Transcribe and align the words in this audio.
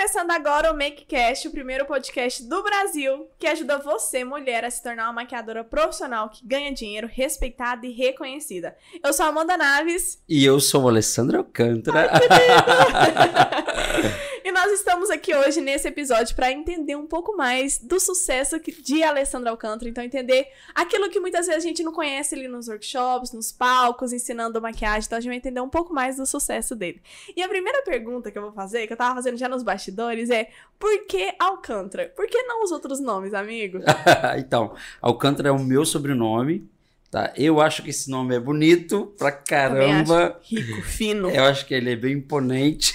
começando 0.00 0.30
agora 0.30 0.72
o 0.72 0.74
MakeCast, 0.74 1.46
o 1.46 1.50
primeiro 1.50 1.84
podcast 1.84 2.42
do 2.44 2.62
Brasil 2.62 3.28
que 3.38 3.46
ajuda 3.46 3.76
você, 3.76 4.24
mulher, 4.24 4.64
a 4.64 4.70
se 4.70 4.82
tornar 4.82 5.04
uma 5.04 5.12
maquiadora 5.12 5.62
profissional 5.62 6.30
que 6.30 6.42
ganha 6.42 6.72
dinheiro, 6.72 7.06
respeitada 7.06 7.86
e 7.86 7.92
reconhecida. 7.92 8.74
Eu 9.04 9.12
sou 9.12 9.26
a 9.26 9.28
Amanda 9.28 9.58
Naves. 9.58 10.18
E 10.26 10.42
eu 10.42 10.58
sou 10.58 10.84
o 10.84 10.88
Alessandro 10.88 11.36
Alcântara. 11.36 12.12
e 14.50 14.52
nós 14.52 14.72
estamos 14.72 15.10
aqui 15.10 15.32
hoje 15.32 15.60
nesse 15.60 15.86
episódio 15.86 16.34
para 16.34 16.50
entender 16.50 16.96
um 16.96 17.06
pouco 17.06 17.36
mais 17.36 17.78
do 17.78 18.00
sucesso 18.00 18.58
de 18.58 19.00
Alessandro 19.00 19.48
Alcântara. 19.48 19.88
Então, 19.88 20.02
entender 20.02 20.48
aquilo 20.74 21.08
que 21.08 21.20
muitas 21.20 21.46
vezes 21.46 21.64
a 21.64 21.68
gente 21.68 21.84
não 21.84 21.92
conhece 21.92 22.34
ali 22.34 22.48
nos 22.48 22.66
workshops, 22.66 23.30
nos 23.30 23.52
palcos, 23.52 24.12
ensinando 24.12 24.60
maquiagem. 24.60 25.06
Então, 25.06 25.18
a 25.18 25.20
gente 25.20 25.30
vai 25.30 25.36
entender 25.36 25.60
um 25.60 25.68
pouco 25.68 25.94
mais 25.94 26.16
do 26.16 26.26
sucesso 26.26 26.74
dele. 26.74 27.00
E 27.36 27.44
a 27.44 27.48
primeira 27.48 27.80
pergunta 27.82 28.28
que 28.28 28.38
eu 28.38 28.42
vou 28.42 28.50
fazer, 28.50 28.88
que 28.88 28.92
eu 28.92 28.96
tava 28.96 29.14
fazendo 29.14 29.36
já 29.36 29.48
nos 29.48 29.62
bastidores, 29.62 30.30
é 30.30 30.50
por 30.80 31.06
que 31.06 31.32
Alcântara? 31.38 32.12
Por 32.16 32.26
que 32.26 32.42
não 32.42 32.64
os 32.64 32.72
outros 32.72 32.98
nomes, 32.98 33.32
amigo? 33.32 33.78
então, 34.36 34.74
Alcântara 35.00 35.50
é 35.50 35.52
o 35.52 35.60
meu 35.60 35.84
sobrenome. 35.84 36.68
Tá? 37.10 37.32
Eu 37.36 37.60
acho 37.60 37.82
que 37.82 37.90
esse 37.90 38.08
nome 38.08 38.36
é 38.36 38.38
bonito 38.38 39.12
pra 39.18 39.32
caramba. 39.32 40.38
Rico, 40.44 40.80
fino. 40.82 41.28
Eu 41.28 41.42
acho 41.42 41.66
que 41.66 41.74
ele 41.74 41.90
é 41.90 41.96
bem 41.96 42.12
imponente. 42.18 42.94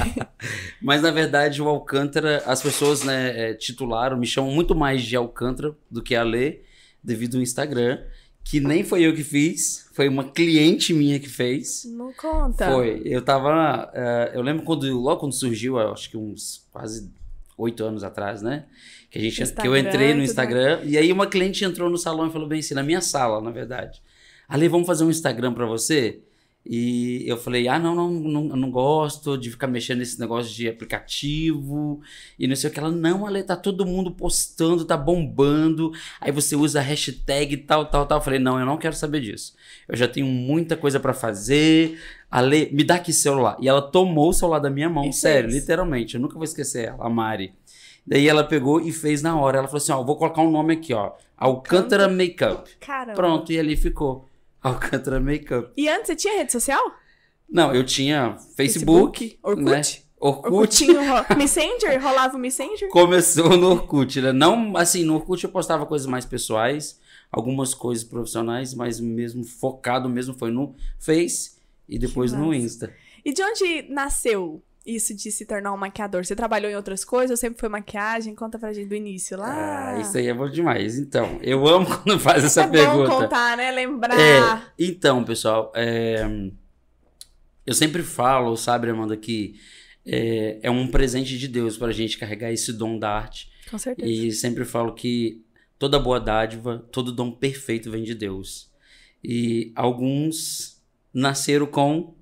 Mas 0.80 1.00
na 1.00 1.10
verdade, 1.10 1.62
o 1.62 1.66
Alcântara, 1.66 2.42
as 2.44 2.62
pessoas 2.62 3.02
né, 3.02 3.50
é, 3.50 3.54
titularam, 3.54 4.18
me 4.18 4.26
chamam 4.26 4.52
muito 4.52 4.74
mais 4.74 5.02
de 5.02 5.16
Alcântara 5.16 5.74
do 5.90 6.02
que 6.02 6.14
a 6.14 6.22
Lê, 6.22 6.60
devido 7.02 7.36
ao 7.36 7.42
Instagram. 7.42 8.00
Que 8.44 8.60
nem 8.60 8.84
foi 8.84 9.02
eu 9.04 9.14
que 9.14 9.24
fiz, 9.24 9.88
foi 9.94 10.06
uma 10.06 10.24
cliente 10.24 10.92
minha 10.92 11.18
que 11.18 11.28
fez. 11.28 11.84
Não 11.86 12.12
conta. 12.12 12.70
Foi. 12.70 13.00
Eu 13.06 13.22
tava. 13.22 13.90
Uh, 13.90 14.36
eu 14.36 14.42
lembro 14.42 14.64
quando, 14.64 14.86
logo 14.98 15.20
quando 15.20 15.32
surgiu, 15.32 15.78
acho 15.78 16.10
que 16.10 16.16
uns 16.16 16.66
quase 16.70 17.10
oito 17.56 17.84
anos 17.84 18.04
atrás, 18.04 18.42
né? 18.42 18.66
Que, 19.10 19.18
a 19.18 19.22
gente, 19.22 19.52
que 19.52 19.66
eu 19.66 19.76
entrei 19.76 20.14
no 20.14 20.22
Instagram. 20.22 20.80
E 20.84 20.96
aí 20.96 21.10
uma 21.10 21.26
cliente 21.26 21.64
entrou 21.64 21.90
no 21.90 21.98
salão 21.98 22.28
e 22.28 22.32
falou 22.32 22.46
bem 22.46 22.60
assim, 22.60 22.74
na 22.74 22.82
minha 22.82 23.00
sala, 23.00 23.40
na 23.40 23.50
verdade. 23.50 24.00
Ali, 24.48 24.68
vamos 24.68 24.86
fazer 24.86 25.04
um 25.04 25.10
Instagram 25.10 25.52
para 25.52 25.66
você? 25.66 26.20
E 26.64 27.24
eu 27.26 27.38
falei, 27.38 27.68
ah, 27.68 27.78
não, 27.78 27.94
não, 27.94 28.10
não, 28.10 28.42
não 28.56 28.70
gosto 28.70 29.38
de 29.38 29.50
ficar 29.50 29.66
mexendo 29.66 29.98
nesse 29.98 30.20
negócio 30.20 30.54
de 30.54 30.68
aplicativo 30.68 32.02
e 32.38 32.46
não 32.46 32.54
sei 32.54 32.68
o 32.68 32.72
que. 32.72 32.78
Ela, 32.78 32.90
não, 32.90 33.26
Ale, 33.26 33.42
tá 33.42 33.56
todo 33.56 33.86
mundo 33.86 34.10
postando, 34.10 34.84
tá 34.84 34.96
bombando. 34.96 35.90
Aí 36.20 36.30
você 36.30 36.54
usa 36.54 36.80
hashtag 36.80 37.56
tal, 37.56 37.86
tal, 37.86 38.04
tal. 38.06 38.18
Eu 38.18 38.22
falei, 38.22 38.38
não, 38.38 38.60
eu 38.60 38.66
não 38.66 38.76
quero 38.76 38.94
saber 38.94 39.20
disso. 39.20 39.54
Eu 39.88 39.96
já 39.96 40.06
tenho 40.06 40.26
muita 40.26 40.76
coisa 40.76 41.00
para 41.00 41.14
fazer. 41.14 41.98
Ale, 42.30 42.68
me 42.72 42.84
dá 42.84 42.96
aqui 42.96 43.12
celular. 43.12 43.56
E 43.58 43.66
ela 43.66 43.82
tomou 43.82 44.28
o 44.28 44.32
celular 44.32 44.58
da 44.58 44.70
minha 44.70 44.88
mão, 44.88 45.08
e 45.08 45.12
sério, 45.12 45.50
literalmente. 45.50 46.14
Eu 46.14 46.20
nunca 46.20 46.34
vou 46.34 46.44
esquecer 46.44 46.88
ela, 46.88 47.06
a 47.06 47.08
Mari. 47.08 47.54
Daí 48.10 48.28
ela 48.28 48.42
pegou 48.42 48.80
e 48.80 48.90
fez 48.90 49.22
na 49.22 49.40
hora. 49.40 49.58
Ela 49.58 49.68
falou 49.68 49.78
assim: 49.78 49.92
ó, 49.92 50.02
vou 50.02 50.16
colocar 50.16 50.42
um 50.42 50.50
nome 50.50 50.74
aqui, 50.74 50.92
ó. 50.92 51.12
Alcântara 51.36 52.08
Makeup. 52.08 52.68
Caramba. 52.80 53.14
Pronto, 53.14 53.52
e 53.52 53.58
ali 53.58 53.76
ficou. 53.76 54.28
Alcântara 54.60 55.20
Makeup. 55.20 55.70
E 55.76 55.88
antes 55.88 56.08
você 56.08 56.16
tinha 56.16 56.36
rede 56.38 56.50
social? 56.50 56.82
Não, 57.48 57.72
eu 57.72 57.84
tinha 57.84 58.36
Facebook. 58.56 59.20
Facebook 59.20 59.38
Orkut? 59.42 59.64
Né? 59.64 59.80
Orkut. 60.18 60.52
Orkutinho, 60.52 61.00
Messenger? 61.38 62.02
Rolava 62.02 62.36
o 62.36 62.38
Messenger? 62.38 62.88
Começou 62.90 63.56
no 63.56 63.70
Orkut, 63.70 64.20
né? 64.20 64.32
Não, 64.32 64.76
assim, 64.76 65.04
no 65.04 65.14
Orkut 65.14 65.42
eu 65.44 65.50
postava 65.50 65.86
coisas 65.86 66.06
mais 66.06 66.26
pessoais, 66.26 67.00
algumas 67.32 67.74
coisas 67.74 68.04
profissionais, 68.04 68.74
mas 68.74 69.00
mesmo 69.00 69.44
focado 69.44 70.08
mesmo 70.08 70.34
foi 70.34 70.50
no 70.50 70.74
Face 70.98 71.56
e 71.88 71.98
depois 71.98 72.32
no 72.32 72.52
Insta. 72.52 72.92
E 73.24 73.32
de 73.32 73.42
onde 73.42 73.86
nasceu 73.88 74.62
isso 74.84 75.14
de 75.14 75.30
se 75.30 75.44
tornar 75.44 75.72
um 75.72 75.76
maquiador? 75.76 76.24
Você 76.24 76.34
trabalhou 76.34 76.70
em 76.70 76.74
outras 76.74 77.04
coisas 77.04 77.30
ou 77.30 77.36
sempre 77.36 77.60
foi 77.60 77.68
maquiagem? 77.68 78.34
Conta 78.34 78.58
pra 78.58 78.72
gente 78.72 78.88
do 78.88 78.94
início 78.94 79.36
lá. 79.38 79.94
Ah, 79.94 80.00
isso 80.00 80.16
aí 80.16 80.28
é 80.28 80.34
bom 80.34 80.48
demais. 80.48 80.98
Então, 80.98 81.38
eu 81.42 81.66
amo 81.66 81.86
quando 82.02 82.18
faz 82.18 82.44
essa 82.44 82.62
é 82.62 82.68
pergunta. 82.68 83.10
Bom 83.10 83.20
contar, 83.20 83.56
né? 83.56 83.70
Lembrar. 83.70 84.18
É, 84.18 84.62
então, 84.78 85.22
pessoal, 85.24 85.70
é, 85.74 86.26
eu 87.66 87.74
sempre 87.74 88.02
falo, 88.02 88.56
sabe, 88.56 88.88
Amanda, 88.88 89.16
que 89.16 89.60
é, 90.04 90.58
é 90.62 90.70
um 90.70 90.88
presente 90.88 91.38
de 91.38 91.46
Deus 91.46 91.76
pra 91.76 91.92
gente 91.92 92.18
carregar 92.18 92.50
esse 92.50 92.72
dom 92.72 92.98
da 92.98 93.10
arte. 93.10 93.50
Com 93.70 93.78
certeza. 93.78 94.10
E 94.10 94.32
sempre 94.32 94.64
falo 94.64 94.94
que 94.94 95.44
toda 95.78 95.98
boa 95.98 96.18
dádiva, 96.18 96.84
todo 96.90 97.12
dom 97.12 97.30
perfeito 97.30 97.90
vem 97.90 98.02
de 98.02 98.14
Deus. 98.14 98.70
E 99.22 99.72
alguns 99.76 100.82
nasceram 101.12 101.66
com 101.66 102.14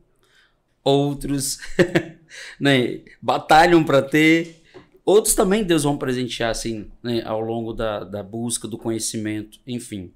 outros 0.88 1.58
né, 2.58 3.00
batalham 3.20 3.82
para 3.84 4.02
ter. 4.02 4.62
Outros 5.04 5.34
também 5.34 5.64
Deus 5.64 5.84
vão 5.84 5.96
presentear 5.96 6.50
assim, 6.50 6.86
né, 7.02 7.22
ao 7.24 7.40
longo 7.40 7.72
da, 7.72 8.04
da 8.04 8.22
busca 8.22 8.68
do 8.68 8.76
conhecimento, 8.76 9.58
enfim. 9.66 10.12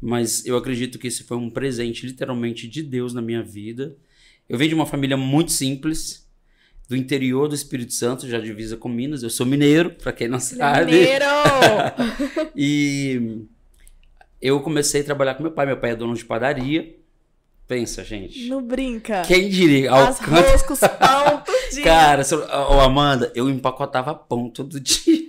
Mas 0.00 0.46
eu 0.46 0.56
acredito 0.56 0.98
que 0.98 1.08
esse 1.08 1.24
foi 1.24 1.36
um 1.36 1.50
presente 1.50 2.06
literalmente 2.06 2.66
de 2.66 2.82
Deus 2.82 3.12
na 3.12 3.20
minha 3.20 3.42
vida. 3.42 3.96
Eu 4.48 4.56
venho 4.56 4.70
de 4.70 4.74
uma 4.74 4.86
família 4.86 5.16
muito 5.16 5.52
simples, 5.52 6.26
do 6.88 6.96
interior 6.96 7.46
do 7.48 7.54
Espírito 7.54 7.92
Santo, 7.92 8.26
já 8.26 8.40
divisa 8.40 8.76
com 8.76 8.88
Minas. 8.88 9.22
Eu 9.22 9.30
sou 9.30 9.46
mineiro, 9.46 9.90
para 9.90 10.12
quem 10.12 10.26
não 10.26 10.40
sabe. 10.40 10.90
Mineiro! 10.90 11.24
e 12.56 13.44
eu 14.42 14.58
comecei 14.60 15.02
a 15.02 15.04
trabalhar 15.04 15.34
com 15.34 15.42
meu 15.44 15.52
pai. 15.52 15.66
Meu 15.66 15.76
pai 15.76 15.90
é 15.92 15.96
dono 15.96 16.14
de 16.14 16.24
padaria. 16.24 16.98
Pensa, 17.70 18.02
gente. 18.02 18.48
Não 18.48 18.60
brinca. 18.60 19.22
Quem 19.22 19.48
diria? 19.48 19.94
As 19.94 20.18
roscos, 20.18 20.80
pão, 20.80 21.40
tudinho. 21.46 21.84
Cara, 21.84 22.24
ô 22.68 22.80
Amanda, 22.80 23.30
eu 23.32 23.48
empacotava 23.48 24.12
pão 24.12 24.50
todo 24.50 24.74
dia. 24.82 25.22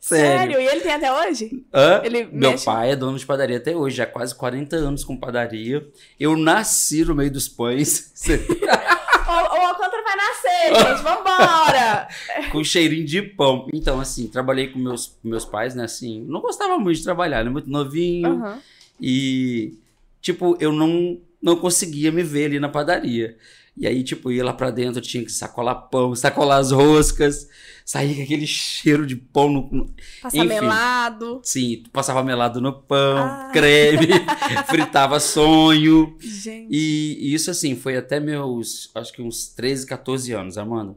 Sério. 0.00 0.38
Sério? 0.54 0.60
E 0.62 0.66
ele 0.66 0.80
tem 0.80 0.94
até 0.94 1.12
hoje? 1.12 1.66
Hã? 1.70 2.00
Ele 2.02 2.24
Meu 2.32 2.52
mexe... 2.52 2.64
pai 2.64 2.92
é 2.92 2.96
dono 2.96 3.18
de 3.18 3.26
padaria 3.26 3.58
até 3.58 3.76
hoje, 3.76 3.96
já 3.96 4.06
quase 4.06 4.34
40 4.34 4.76
anos 4.76 5.04
com 5.04 5.14
padaria. 5.14 5.86
Eu 6.18 6.38
nasci 6.38 7.04
no 7.04 7.14
meio 7.14 7.30
dos 7.30 7.50
pães. 7.50 8.14
o, 8.26 9.30
o 9.30 9.66
Alcântara 9.66 10.02
vai 10.02 10.16
nascer, 10.16 10.74
gente. 10.74 11.02
Vambora! 11.02 12.08
com 12.50 12.64
cheirinho 12.64 13.04
de 13.04 13.20
pão. 13.20 13.68
Então, 13.74 14.00
assim, 14.00 14.26
trabalhei 14.26 14.68
com 14.68 14.78
meus, 14.78 15.18
meus 15.22 15.44
pais, 15.44 15.74
né? 15.74 15.84
Assim, 15.84 16.24
não 16.26 16.40
gostava 16.40 16.78
muito 16.78 16.96
de 16.96 17.04
trabalhar, 17.04 17.44
né? 17.44 17.50
Muito 17.50 17.68
novinho. 17.68 18.42
Uhum. 18.42 18.58
E, 18.98 19.74
tipo, 20.22 20.56
eu 20.58 20.72
não 20.72 21.20
não 21.40 21.56
conseguia 21.56 22.10
me 22.10 22.22
ver 22.22 22.46
ali 22.46 22.60
na 22.60 22.68
padaria. 22.68 23.36
E 23.76 23.86
aí, 23.86 24.02
tipo, 24.02 24.32
ia 24.32 24.44
lá 24.44 24.52
pra 24.52 24.72
dentro, 24.72 25.00
tinha 25.00 25.24
que 25.24 25.30
sacolar 25.30 25.88
pão, 25.88 26.12
sacolar 26.12 26.58
as 26.58 26.72
roscas, 26.72 27.48
sair 27.84 28.16
com 28.16 28.22
aquele 28.22 28.46
cheiro 28.46 29.06
de 29.06 29.14
pão 29.14 29.48
no. 29.48 29.94
Passar 30.20 30.36
Enfim, 30.36 30.48
melado. 30.48 31.40
Sim, 31.44 31.84
passava 31.92 32.24
melado 32.24 32.60
no 32.60 32.72
pão, 32.72 33.18
ah. 33.18 33.50
creme, 33.52 34.08
fritava 34.66 35.20
sonho. 35.20 36.16
Gente. 36.18 36.68
E, 36.68 37.18
e, 37.20 37.34
isso, 37.34 37.52
assim, 37.52 37.76
foi 37.76 37.96
até 37.96 38.18
meus, 38.18 38.90
acho 38.96 39.12
que 39.12 39.22
uns 39.22 39.46
13, 39.46 39.86
14 39.86 40.32
anos, 40.32 40.58
Amanda. 40.58 40.96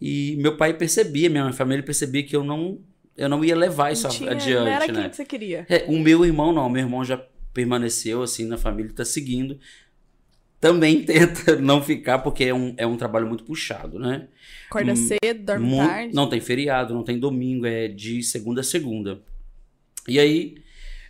E 0.00 0.36
meu 0.38 0.56
pai 0.56 0.74
percebia, 0.74 1.28
minha 1.28 1.52
família 1.52 1.82
percebia 1.82 2.22
que 2.22 2.36
eu 2.36 2.44
não, 2.44 2.78
eu 3.16 3.28
não 3.28 3.44
ia 3.44 3.56
levar 3.56 3.92
isso 3.92 4.08
tinha, 4.08 4.30
adiante. 4.30 4.60
Não 4.60 4.66
era 4.68 4.86
né? 4.86 4.92
aquilo 4.92 5.10
que 5.10 5.16
você 5.16 5.24
queria. 5.24 5.66
É, 5.68 5.86
o 5.88 5.98
meu 5.98 6.24
irmão 6.24 6.52
não, 6.52 6.68
meu 6.70 6.82
irmão 6.82 7.04
já 7.04 7.20
permaneceu 7.52 8.22
assim 8.22 8.46
na 8.46 8.56
família, 8.56 8.90
está 8.90 9.04
seguindo. 9.04 9.58
Também 10.60 11.02
tenta 11.04 11.56
não 11.56 11.82
ficar, 11.82 12.20
porque 12.20 12.44
é 12.44 12.54
um, 12.54 12.74
é 12.76 12.86
um 12.86 12.96
trabalho 12.96 13.26
muito 13.26 13.44
puxado, 13.44 13.98
né? 13.98 14.28
Acorda 14.68 14.92
hum, 14.92 14.96
cedo, 14.96 15.44
dorme 15.44 15.76
tarde. 15.76 16.14
Não 16.14 16.28
tem 16.28 16.40
feriado, 16.40 16.94
não 16.94 17.02
tem 17.02 17.18
domingo, 17.18 17.66
é 17.66 17.88
de 17.88 18.22
segunda 18.22 18.60
a 18.60 18.64
segunda. 18.64 19.20
E 20.06 20.18
aí, 20.18 20.56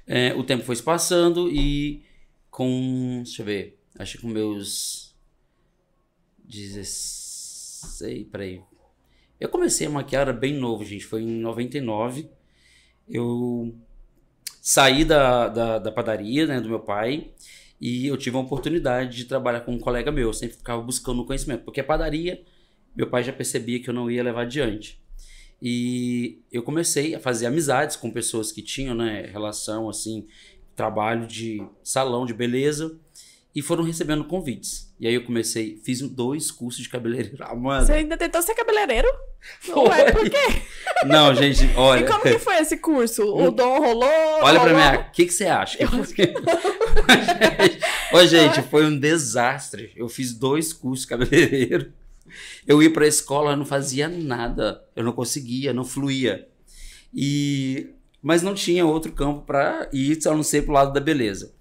é, 0.07 0.35
o 0.35 0.43
tempo 0.43 0.65
foi 0.65 0.77
se 0.77 0.83
passando 0.83 1.51
e 1.51 2.03
com. 2.51 3.23
Deixa 3.25 3.43
eu 3.43 3.47
ver. 3.47 3.79
Acho 3.99 4.17
que 4.17 4.23
com 4.23 4.29
meus. 4.29 5.15
16. 6.45 8.29
Peraí. 8.31 8.63
Eu 9.41 9.49
comecei 9.49 9.87
a 9.87 9.91
maquiar, 9.91 10.23
era 10.23 10.33
bem 10.33 10.55
novo, 10.55 10.85
gente. 10.85 11.05
Foi 11.05 11.23
em 11.23 11.41
99. 11.41 12.29
Eu 13.09 13.75
saí 14.63 15.05
da, 15.05 15.49
da, 15.49 15.79
da 15.81 15.91
padaria 15.91 16.47
né, 16.47 16.61
do 16.61 16.69
meu 16.69 16.79
pai 16.79 17.33
e 17.81 18.07
eu 18.07 18.17
tive 18.17 18.37
a 18.37 18.41
oportunidade 18.41 19.17
de 19.17 19.25
trabalhar 19.25 19.63
com 19.63 19.73
um 19.73 19.79
colega 19.79 20.13
meu. 20.13 20.29
Eu 20.29 20.33
sempre 20.33 20.57
ficava 20.57 20.81
buscando 20.81 21.27
conhecimento, 21.27 21.65
porque 21.65 21.81
a 21.81 21.85
padaria, 21.85 22.41
meu 22.95 23.09
pai 23.09 23.25
já 23.25 23.33
percebia 23.33 23.81
que 23.83 23.91
eu 23.91 23.95
não 23.95 24.09
ia 24.09 24.23
levar 24.23 24.43
adiante. 24.43 25.03
E 25.61 26.41
eu 26.51 26.63
comecei 26.63 27.13
a 27.15 27.21
fazer 27.21 27.47
amizades 27.47 27.97
com 27.97 28.09
pessoas 28.09 28.53
que 28.53 28.63
tinham 28.63 28.95
né, 28.95 29.23
relação, 29.33 29.89
assim, 29.89 30.29
trabalho 30.77 31.27
de 31.27 31.61
salão 31.83 32.25
de 32.25 32.33
beleza 32.33 32.97
e 33.55 33.61
foram 33.61 33.85
recebendo 33.85 34.25
convites. 34.25 34.91
E 34.99 35.07
aí 35.07 35.15
eu 35.15 35.25
comecei, 35.25 35.79
fiz 35.85 36.01
dois 36.01 36.51
cursos 36.51 36.83
de 36.83 36.89
cabeleireiro. 36.89 37.37
Ah, 37.41 37.55
mano. 37.55 37.85
Você 37.85 37.93
ainda 37.93 38.17
tentou 38.17 38.41
ser 38.41 38.55
cabeleireiro? 38.55 39.07
Foi. 39.61 39.89
Ué, 39.89 40.13
por 40.13 40.31
quê? 40.31 40.63
Não, 41.07 41.35
gente, 41.35 41.69
olha. 41.77 42.05
E 42.05 42.07
como 42.07 42.23
que 42.23 42.39
foi 42.39 42.57
esse 42.59 42.79
curso? 42.79 43.25
O 43.25 43.51
dom 43.51 43.79
rolou? 43.79 44.09
Olha 44.43 44.59
rolou? 44.59 44.75
pra 44.75 44.93
mim, 44.93 44.99
o 44.99 45.13
que, 45.13 45.27
que 45.27 45.33
você 45.33 45.47
acha? 45.47 45.77
Eu... 45.83 45.89
Ô, 48.19 48.27
gente, 48.27 48.63
foi 48.63 48.87
um 48.87 48.99
desastre. 48.99 49.93
Eu 49.97 50.09
fiz 50.09 50.33
dois 50.33 50.73
cursos 50.73 51.03
de 51.03 51.09
cabeleireiro. 51.09 51.93
Eu 52.67 52.83
ia 52.83 52.91
para 52.91 53.05
a 53.05 53.09
escola, 53.09 53.51
eu 53.51 53.57
não 53.57 53.67
fazia 53.67 54.09
nada, 54.09 54.83
eu 54.97 55.05
não 55.05 55.13
conseguia, 55.13 55.75
não 55.75 55.85
fluía. 55.85 56.49
E 57.15 57.91
mas 58.23 58.41
não 58.41 58.55
tinha 58.55 58.87
outro 58.87 59.11
campo 59.11 59.45
para 59.45 59.89
ir, 59.93 60.17
a 60.25 60.31
não 60.31 60.45
ser 60.45 60.63
pro 60.63 60.73
lado 60.73 60.93
da 60.93 61.01
beleza. 61.01 61.53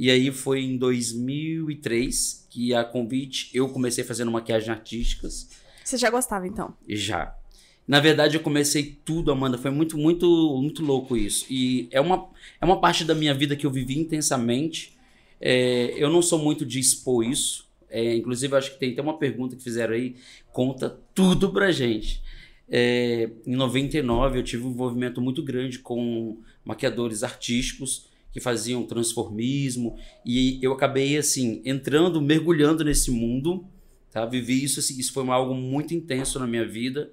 E 0.00 0.10
aí 0.10 0.32
foi 0.32 0.62
em 0.62 0.78
2003 0.78 2.46
que 2.48 2.72
a 2.72 2.82
convite 2.82 3.50
eu 3.52 3.68
comecei 3.68 4.02
fazendo 4.02 4.30
maquiagem 4.30 4.70
artísticas. 4.70 5.50
Você 5.84 5.98
já 5.98 6.08
gostava 6.08 6.46
então? 6.46 6.74
Já. 6.88 7.36
Na 7.86 8.00
verdade, 8.00 8.34
eu 8.34 8.42
comecei 8.42 8.98
tudo, 9.04 9.30
Amanda. 9.30 9.58
Foi 9.58 9.70
muito, 9.70 9.98
muito, 9.98 10.26
muito 10.58 10.82
louco 10.82 11.18
isso. 11.18 11.44
E 11.50 11.86
é 11.90 12.00
uma, 12.00 12.30
é 12.58 12.64
uma 12.64 12.80
parte 12.80 13.04
da 13.04 13.14
minha 13.14 13.34
vida 13.34 13.54
que 13.54 13.66
eu 13.66 13.70
vivi 13.70 13.98
intensamente. 13.98 14.96
É, 15.38 15.92
eu 15.94 16.08
não 16.08 16.22
sou 16.22 16.38
muito 16.38 16.64
de 16.64 16.80
expor 16.80 17.22
isso. 17.22 17.68
É, 17.90 18.14
inclusive, 18.14 18.56
acho 18.56 18.72
que 18.72 18.78
tem 18.78 18.92
até 18.92 19.02
uma 19.02 19.18
pergunta 19.18 19.54
que 19.54 19.62
fizeram 19.62 19.92
aí. 19.92 20.16
Conta 20.50 20.98
tudo 21.14 21.52
pra 21.52 21.70
gente. 21.70 22.22
É, 22.70 23.28
em 23.46 23.54
99, 23.54 24.38
eu 24.38 24.42
tive 24.42 24.64
um 24.64 24.70
envolvimento 24.70 25.20
muito 25.20 25.42
grande 25.42 25.78
com 25.78 26.38
maquiadores 26.64 27.22
artísticos 27.22 28.08
que 28.32 28.40
faziam 28.40 28.84
transformismo 28.84 29.96
e 30.24 30.58
eu 30.62 30.72
acabei 30.72 31.16
assim 31.16 31.60
entrando, 31.64 32.20
mergulhando 32.20 32.84
nesse 32.84 33.10
mundo, 33.10 33.64
tá? 34.10 34.24
Vivi 34.24 34.62
isso, 34.62 34.80
assim, 34.80 34.98
isso 34.98 35.12
foi 35.12 35.28
algo 35.28 35.54
muito 35.54 35.94
intenso 35.94 36.38
na 36.38 36.46
minha 36.46 36.66
vida 36.66 37.10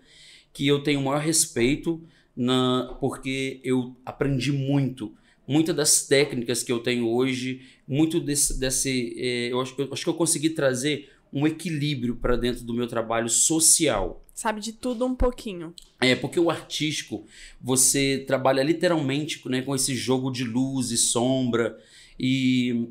que 0.54 0.68
eu 0.68 0.82
tenho 0.82 1.00
o 1.00 1.04
maior 1.04 1.22
respeito 1.22 2.02
na 2.36 2.98
porque 3.00 3.60
eu 3.64 3.96
aprendi 4.06 4.52
muito, 4.52 5.16
muitas 5.48 5.76
das 5.76 6.08
técnicas 6.08 6.62
que 6.62 6.72
eu 6.72 6.80
tenho 6.80 7.08
hoje, 7.08 7.62
muito 7.88 8.20
desse, 8.20 8.60
desse 8.60 9.16
é, 9.18 9.52
eu, 9.52 9.62
acho, 9.62 9.74
eu 9.80 9.92
acho 9.92 10.04
que 10.04 10.10
eu 10.10 10.14
consegui 10.14 10.52
trazer 10.52 11.10
um 11.32 11.48
equilíbrio 11.48 12.16
para 12.16 12.36
dentro 12.36 12.64
do 12.64 12.74
meu 12.74 12.88
trabalho 12.88 13.30
social. 13.30 14.24
Sabe 14.38 14.62
de 14.62 14.72
tudo 14.72 15.04
um 15.04 15.16
pouquinho. 15.16 15.74
É, 16.00 16.16
porque 16.16 16.40
o 16.40 16.52
artístico, 16.52 17.26
você 17.60 18.24
trabalha 18.28 18.62
literalmente 18.62 19.42
né, 19.50 19.64
com 19.64 19.74
esse 19.74 19.96
jogo 19.96 20.30
de 20.30 20.44
luz 20.44 20.92
e 20.92 20.98
sombra. 20.98 21.76
E 22.20 22.88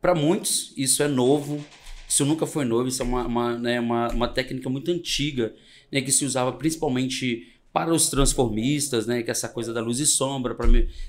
para 0.00 0.14
muitos 0.14 0.72
isso 0.74 1.02
é 1.02 1.08
novo, 1.08 1.62
isso 2.08 2.24
nunca 2.24 2.46
foi 2.46 2.64
novo, 2.64 2.88
isso 2.88 3.02
é 3.02 3.04
uma, 3.04 3.26
uma, 3.26 3.58
né, 3.58 3.78
uma, 3.80 4.08
uma 4.12 4.28
técnica 4.28 4.70
muito 4.70 4.90
antiga, 4.90 5.54
né, 5.90 6.00
que 6.00 6.10
se 6.10 6.24
usava 6.24 6.50
principalmente 6.52 7.52
para 7.70 7.92
os 7.92 8.08
transformistas, 8.08 9.06
né, 9.06 9.22
que 9.22 9.28
é 9.28 9.32
essa 9.32 9.50
coisa 9.50 9.74
da 9.74 9.82
luz 9.82 10.00
e 10.00 10.06
sombra, 10.06 10.54
para 10.54 10.66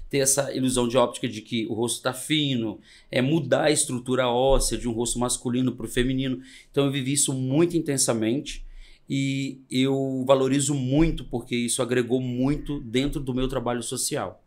ter 0.10 0.18
essa 0.18 0.54
ilusão 0.54 0.90
de 0.90 0.98
óptica 0.98 1.30
de 1.30 1.42
que 1.42 1.68
o 1.68 1.74
rosto 1.74 2.00
está 2.00 2.12
fino, 2.12 2.82
é 3.10 3.22
mudar 3.22 3.64
a 3.64 3.72
estrutura 3.72 4.28
óssea 4.28 4.78
de 4.78 4.90
um 4.90 4.92
rosto 4.92 5.18
masculino 5.20 5.72
para 5.72 5.86
o 5.86 5.90
feminino. 5.90 6.42
Então 6.70 6.86
eu 6.86 6.92
vivi 6.92 7.14
isso 7.14 7.32
muito 7.34 7.78
intensamente 7.78 8.66
e 9.10 9.62
eu 9.70 10.24
valorizo 10.26 10.74
muito 10.74 11.26
porque 11.26 11.56
isso 11.56 11.82
agregou 11.82 12.22
muito 12.22 12.80
dentro 12.80 13.20
do 13.20 13.34
meu 13.34 13.48
trabalho 13.48 13.84
social. 13.84 14.42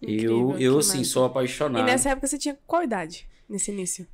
Incrível, 0.00 0.52
eu, 0.52 0.58
eu 0.60 0.78
assim, 0.78 1.02
sou 1.02 1.24
apaixonado. 1.24 1.82
E 1.82 1.86
nessa 1.86 2.10
época 2.10 2.26
você 2.26 2.38
tinha 2.38 2.58
qual 2.66 2.82
idade 2.82 3.28
nesse 3.48 3.70
início? 3.70 4.06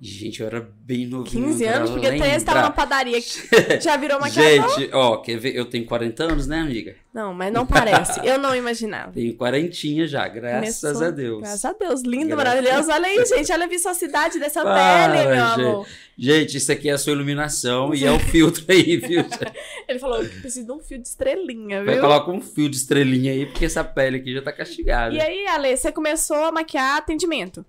Gente, 0.00 0.40
eu 0.40 0.46
era 0.46 0.60
bem 0.80 1.06
novinho. 1.06 1.46
15 1.46 1.64
anos, 1.64 1.90
porque 1.90 2.06
até 2.06 2.36
estava 2.36 2.62
na 2.62 2.70
padaria 2.70 3.18
já 3.80 3.96
virou 3.96 4.20
maquiador. 4.20 4.78
Gente, 4.78 4.90
ó, 4.92 5.16
quer 5.18 5.38
ver? 5.38 5.54
Eu 5.54 5.64
tenho 5.64 5.86
40 5.86 6.24
anos, 6.24 6.46
né, 6.46 6.60
amiga? 6.60 6.96
Não, 7.12 7.32
mas 7.32 7.52
não 7.52 7.64
parece. 7.64 8.20
Eu 8.26 8.36
não 8.36 8.54
imaginava. 8.54 9.12
Tenho 9.12 9.34
quarentinha 9.36 10.06
já, 10.06 10.26
graças 10.26 10.80
Começou, 10.80 11.06
a 11.06 11.10
Deus. 11.10 11.40
Graças 11.40 11.64
a 11.64 11.72
Deus, 11.72 12.02
lindo, 12.02 12.36
graças 12.36 12.60
maravilhoso. 12.62 12.90
Olha 12.90 13.06
aí, 13.06 13.24
gente, 13.24 13.52
olha 13.52 13.64
a 13.64 13.68
viçosidade 13.68 14.38
dessa 14.40 14.62
Para, 14.62 15.12
pele, 15.12 15.28
meu 15.28 15.36
gente. 15.36 15.60
amor. 15.60 15.86
Gente, 16.18 16.56
isso 16.56 16.72
aqui 16.72 16.88
é 16.90 16.92
a 16.92 16.98
sua 16.98 17.12
iluminação 17.12 17.94
e 17.94 18.04
é 18.04 18.10
o 18.10 18.18
filtro 18.18 18.64
aí, 18.68 18.96
viu? 18.96 19.24
Ele 19.88 19.98
falou, 19.98 20.18
preciso 20.18 20.66
de 20.66 20.72
um 20.72 20.80
fio 20.80 20.98
de 20.98 21.06
estrelinha, 21.08 21.78
viu? 21.82 21.92
Vai 21.92 22.00
colocar 22.00 22.30
um 22.30 22.40
fio 22.40 22.68
de 22.68 22.76
estrelinha 22.76 23.32
aí, 23.32 23.46
porque 23.46 23.64
essa 23.64 23.84
pele 23.84 24.16
aqui 24.16 24.34
já 24.34 24.42
tá 24.42 24.52
castigada. 24.52 25.14
E 25.14 25.20
aí, 25.20 25.46
Ale, 25.46 25.76
você 25.76 25.90
começou 25.90 26.36
a 26.36 26.52
maquiar 26.52 26.98
atendimento? 26.98 27.64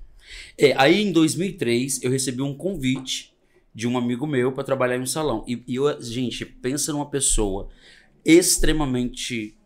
É, 0.58 0.74
aí 0.78 1.02
em 1.02 1.12
2003 1.12 2.02
eu 2.04 2.12
recebi 2.12 2.42
um 2.42 2.54
convite 2.56 3.34
de 3.74 3.88
um 3.88 3.98
amigo 3.98 4.26
meu 4.26 4.52
para 4.52 4.64
trabalhar 4.64 4.98
em 4.98 5.02
um 5.02 5.06
salão. 5.06 5.44
E, 5.48 5.62
e 5.68 5.76
eu, 5.76 6.02
gente, 6.02 6.46
pensa 6.46 6.94
numa 6.94 7.10
pessoa 7.10 7.70
extremamente 8.24 9.58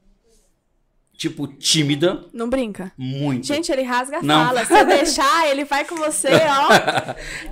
tipo, 1.19 1.45
tímida. 1.47 2.25
Não 2.33 2.49
brinca. 2.49 2.91
Muito. 2.97 3.45
Gente, 3.45 3.71
ele 3.71 3.83
rasga 3.83 4.19
a 4.19 4.23
Não. 4.23 4.45
fala. 4.45 4.65
Se 4.65 4.73
eu 4.73 4.85
deixar, 4.87 5.49
ele 5.49 5.65
vai 5.65 5.85
com 5.85 5.97
você, 5.97 6.29
ó. 6.29 6.69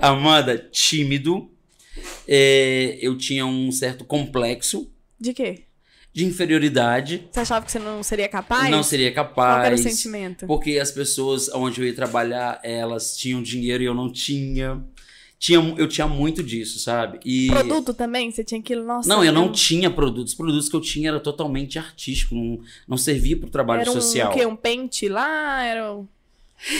Amanda, 0.00 0.58
tímido. 0.58 1.50
É, 2.26 2.98
eu 3.00 3.16
tinha 3.16 3.44
um 3.44 3.70
certo 3.70 4.04
complexo. 4.04 4.90
De 5.20 5.34
quê? 5.34 5.64
De 6.18 6.24
inferioridade. 6.24 7.28
Você 7.30 7.38
achava 7.38 7.64
que 7.64 7.70
você 7.70 7.78
não 7.78 8.02
seria 8.02 8.28
capaz? 8.28 8.68
Não 8.72 8.82
seria 8.82 9.12
capaz. 9.12 9.58
Qual 9.58 9.64
era 9.66 9.74
o 9.76 9.78
sentimento? 9.78 10.48
Porque 10.48 10.76
as 10.76 10.90
pessoas 10.90 11.48
onde 11.50 11.80
eu 11.80 11.86
ia 11.86 11.94
trabalhar, 11.94 12.58
elas 12.64 13.16
tinham 13.16 13.40
dinheiro 13.40 13.84
e 13.84 13.86
eu 13.86 13.94
não 13.94 14.10
tinha. 14.10 14.82
Tinha, 15.38 15.60
eu 15.78 15.86
tinha 15.86 16.08
muito 16.08 16.42
disso, 16.42 16.80
sabe? 16.80 17.20
E... 17.24 17.46
Produto 17.46 17.94
também? 17.94 18.32
Você 18.32 18.42
tinha 18.42 18.58
aquilo, 18.58 18.84
nossa. 18.84 19.08
Não, 19.08 19.22
eu 19.22 19.32
não 19.32 19.52
tinha 19.52 19.88
produtos. 19.88 20.32
Os 20.32 20.36
produtos 20.36 20.68
que 20.68 20.74
eu 20.74 20.80
tinha 20.80 21.10
era 21.10 21.20
totalmente 21.20 21.78
artístico, 21.78 22.34
não, 22.34 22.58
não 22.88 22.96
servia 22.96 23.36
para 23.36 23.46
o 23.46 23.50
trabalho 23.50 23.82
era 23.82 23.90
um, 23.92 23.94
social. 23.94 24.32
Era 24.32 24.36
o 24.36 24.40
quê? 24.40 24.44
Um 24.44 24.56
pente 24.56 25.08
lá? 25.08 25.62
Era 25.62 25.94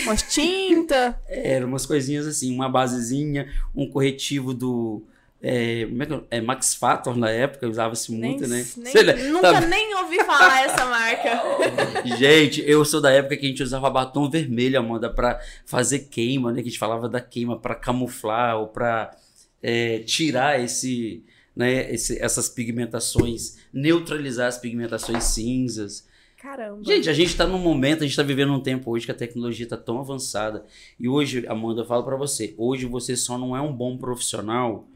umas 0.05 0.23
tinta? 0.35 1.17
era 1.31 1.65
umas 1.65 1.87
coisinhas 1.87 2.27
assim, 2.27 2.53
uma 2.53 2.69
basezinha, 2.69 3.49
um 3.73 3.89
corretivo 3.89 4.53
do 4.53 5.05
é, 5.41 5.83
é, 5.83 6.39
é, 6.39 6.41
Max 6.41 6.75
Factor 6.75 7.17
na 7.17 7.31
época, 7.31 7.69
usava-se 7.69 8.11
muito, 8.11 8.41
nem, 8.49 8.59
né? 8.59 8.67
Nem, 8.77 9.31
nunca 9.31 9.53
sabe? 9.53 9.67
nem 9.67 9.95
ouvi 9.95 10.17
falar 10.25 10.65
essa 10.65 10.85
marca. 10.85 11.43
gente, 12.19 12.63
eu 12.69 12.85
sou 12.85 13.01
da 13.01 13.13
época 13.13 13.37
que 13.37 13.47
a 13.47 13.49
gente 13.49 13.63
usava 13.63 13.89
batom 13.89 14.29
vermelho, 14.29 14.81
Amanda, 14.81 15.09
para 15.09 15.41
fazer 15.65 16.01
queima, 16.11 16.51
né? 16.51 16.61
Que 16.61 16.69
a 16.69 16.71
gente 16.71 16.79
falava 16.79 17.09
da 17.09 17.21
queima 17.21 17.57
para 17.57 17.77
camuflar 17.77 18.59
ou 18.59 18.67
para 18.67 19.17
é, 19.63 20.01
tirar 20.01 20.61
esse, 20.61 21.25
né, 21.55 21.93
esse, 21.93 22.21
essas 22.21 22.49
pigmentações, 22.49 23.59
neutralizar 23.73 24.49
as 24.49 24.59
pigmentações 24.59 25.23
cinzas. 25.23 26.09
Caramba. 26.37 26.83
Gente, 26.85 27.09
a 27.09 27.13
gente 27.13 27.29
está 27.29 27.47
num 27.47 27.59
momento, 27.59 27.99
a 27.99 28.03
gente 28.03 28.11
está 28.11 28.25
vivendo 28.25 28.53
um 28.53 28.61
tempo 28.61 28.91
hoje 28.91 29.07
que 29.07 29.13
a 29.13 29.15
tecnologia 29.15 29.65
está 29.65 29.77
tão 29.77 30.01
avançada. 30.01 30.65
E 30.99 31.09
hoje, 31.09 31.45
Amanda, 31.47 31.83
eu 31.83 31.87
falo 31.87 32.03
para 32.03 32.17
você, 32.17 32.55
hoje 32.57 32.87
você 32.87 33.15
só 33.15 33.39
não 33.39 33.57
é 33.57 33.61
um 33.61 33.73
bom 33.73 33.97
profissional 33.97 34.89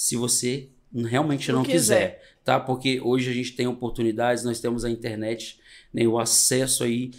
se 0.00 0.16
você 0.16 0.70
realmente 0.94 1.52
não, 1.52 1.62
quiser. 1.62 1.74
quiser. 2.14 2.34
tá? 2.42 2.58
Porque 2.58 2.98
hoje 3.02 3.30
a 3.30 3.34
gente 3.34 3.52
tem 3.52 3.66
oportunidades, 3.66 4.42
nós 4.44 4.58
temos 4.58 4.82
a 4.82 4.88
internet, 4.88 5.60
né, 5.92 6.06
o 6.06 6.18
acesso 6.18 6.84
aí 6.84 7.10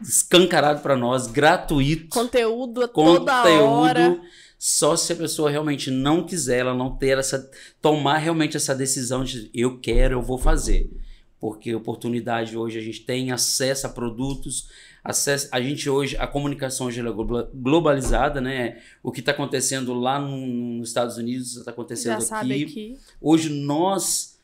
escancarado 0.00 0.80
para 0.80 0.96
nós, 0.96 1.26
gratuito. 1.26 2.08
Conteúdo 2.08 2.82
a 2.82 2.88
toda 2.88 3.44
hora. 3.62 4.18
Só 4.58 4.96
se 4.96 5.12
a 5.12 5.16
pessoa 5.16 5.50
realmente 5.50 5.90
não 5.90 6.24
quiser, 6.24 6.60
ela 6.60 6.74
não 6.74 6.96
ter 6.96 7.18
essa 7.18 7.50
tomar 7.82 8.16
realmente 8.16 8.56
essa 8.56 8.74
decisão 8.74 9.22
de 9.22 9.50
eu 9.52 9.78
quero, 9.78 10.14
eu 10.14 10.22
vou 10.22 10.38
fazer. 10.38 10.90
Porque 11.38 11.74
oportunidade 11.74 12.56
hoje 12.56 12.78
a 12.78 12.82
gente 12.82 13.00
tem 13.00 13.32
acesso 13.32 13.86
a 13.86 13.90
produtos, 13.90 14.66
a 15.04 15.60
gente 15.60 15.90
hoje, 15.90 16.16
a 16.16 16.26
comunicação 16.26 16.86
hoje 16.86 17.00
é 17.00 17.12
globalizada, 17.54 18.40
né? 18.40 18.80
O 19.02 19.10
que 19.10 19.20
está 19.20 19.32
acontecendo 19.32 19.92
lá 19.94 20.20
no, 20.20 20.46
nos 20.78 20.88
Estados 20.88 21.16
Unidos 21.16 21.56
está 21.56 21.72
acontecendo 21.72 22.22
aqui. 22.22 22.64
aqui. 22.64 22.98
Hoje 23.20 23.48
nós 23.48 24.40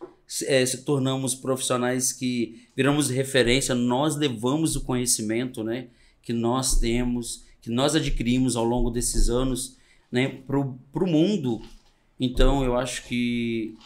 é, 0.46 0.66
se 0.66 0.84
tornamos 0.84 1.34
profissionais 1.34 2.12
que 2.12 2.66
viramos 2.76 3.08
referência, 3.08 3.74
nós 3.74 4.16
levamos 4.16 4.74
o 4.74 4.82
conhecimento, 4.82 5.62
né? 5.62 5.86
Que 6.22 6.32
nós 6.32 6.78
temos, 6.78 7.44
que 7.62 7.70
nós 7.70 7.94
adquirimos 7.94 8.56
ao 8.56 8.64
longo 8.64 8.90
desses 8.90 9.30
anos, 9.30 9.76
né? 10.10 10.40
Para 10.46 10.58
o 10.58 11.06
mundo. 11.06 11.62
Então 12.18 12.64
eu 12.64 12.76
acho 12.76 13.04
que 13.04 13.76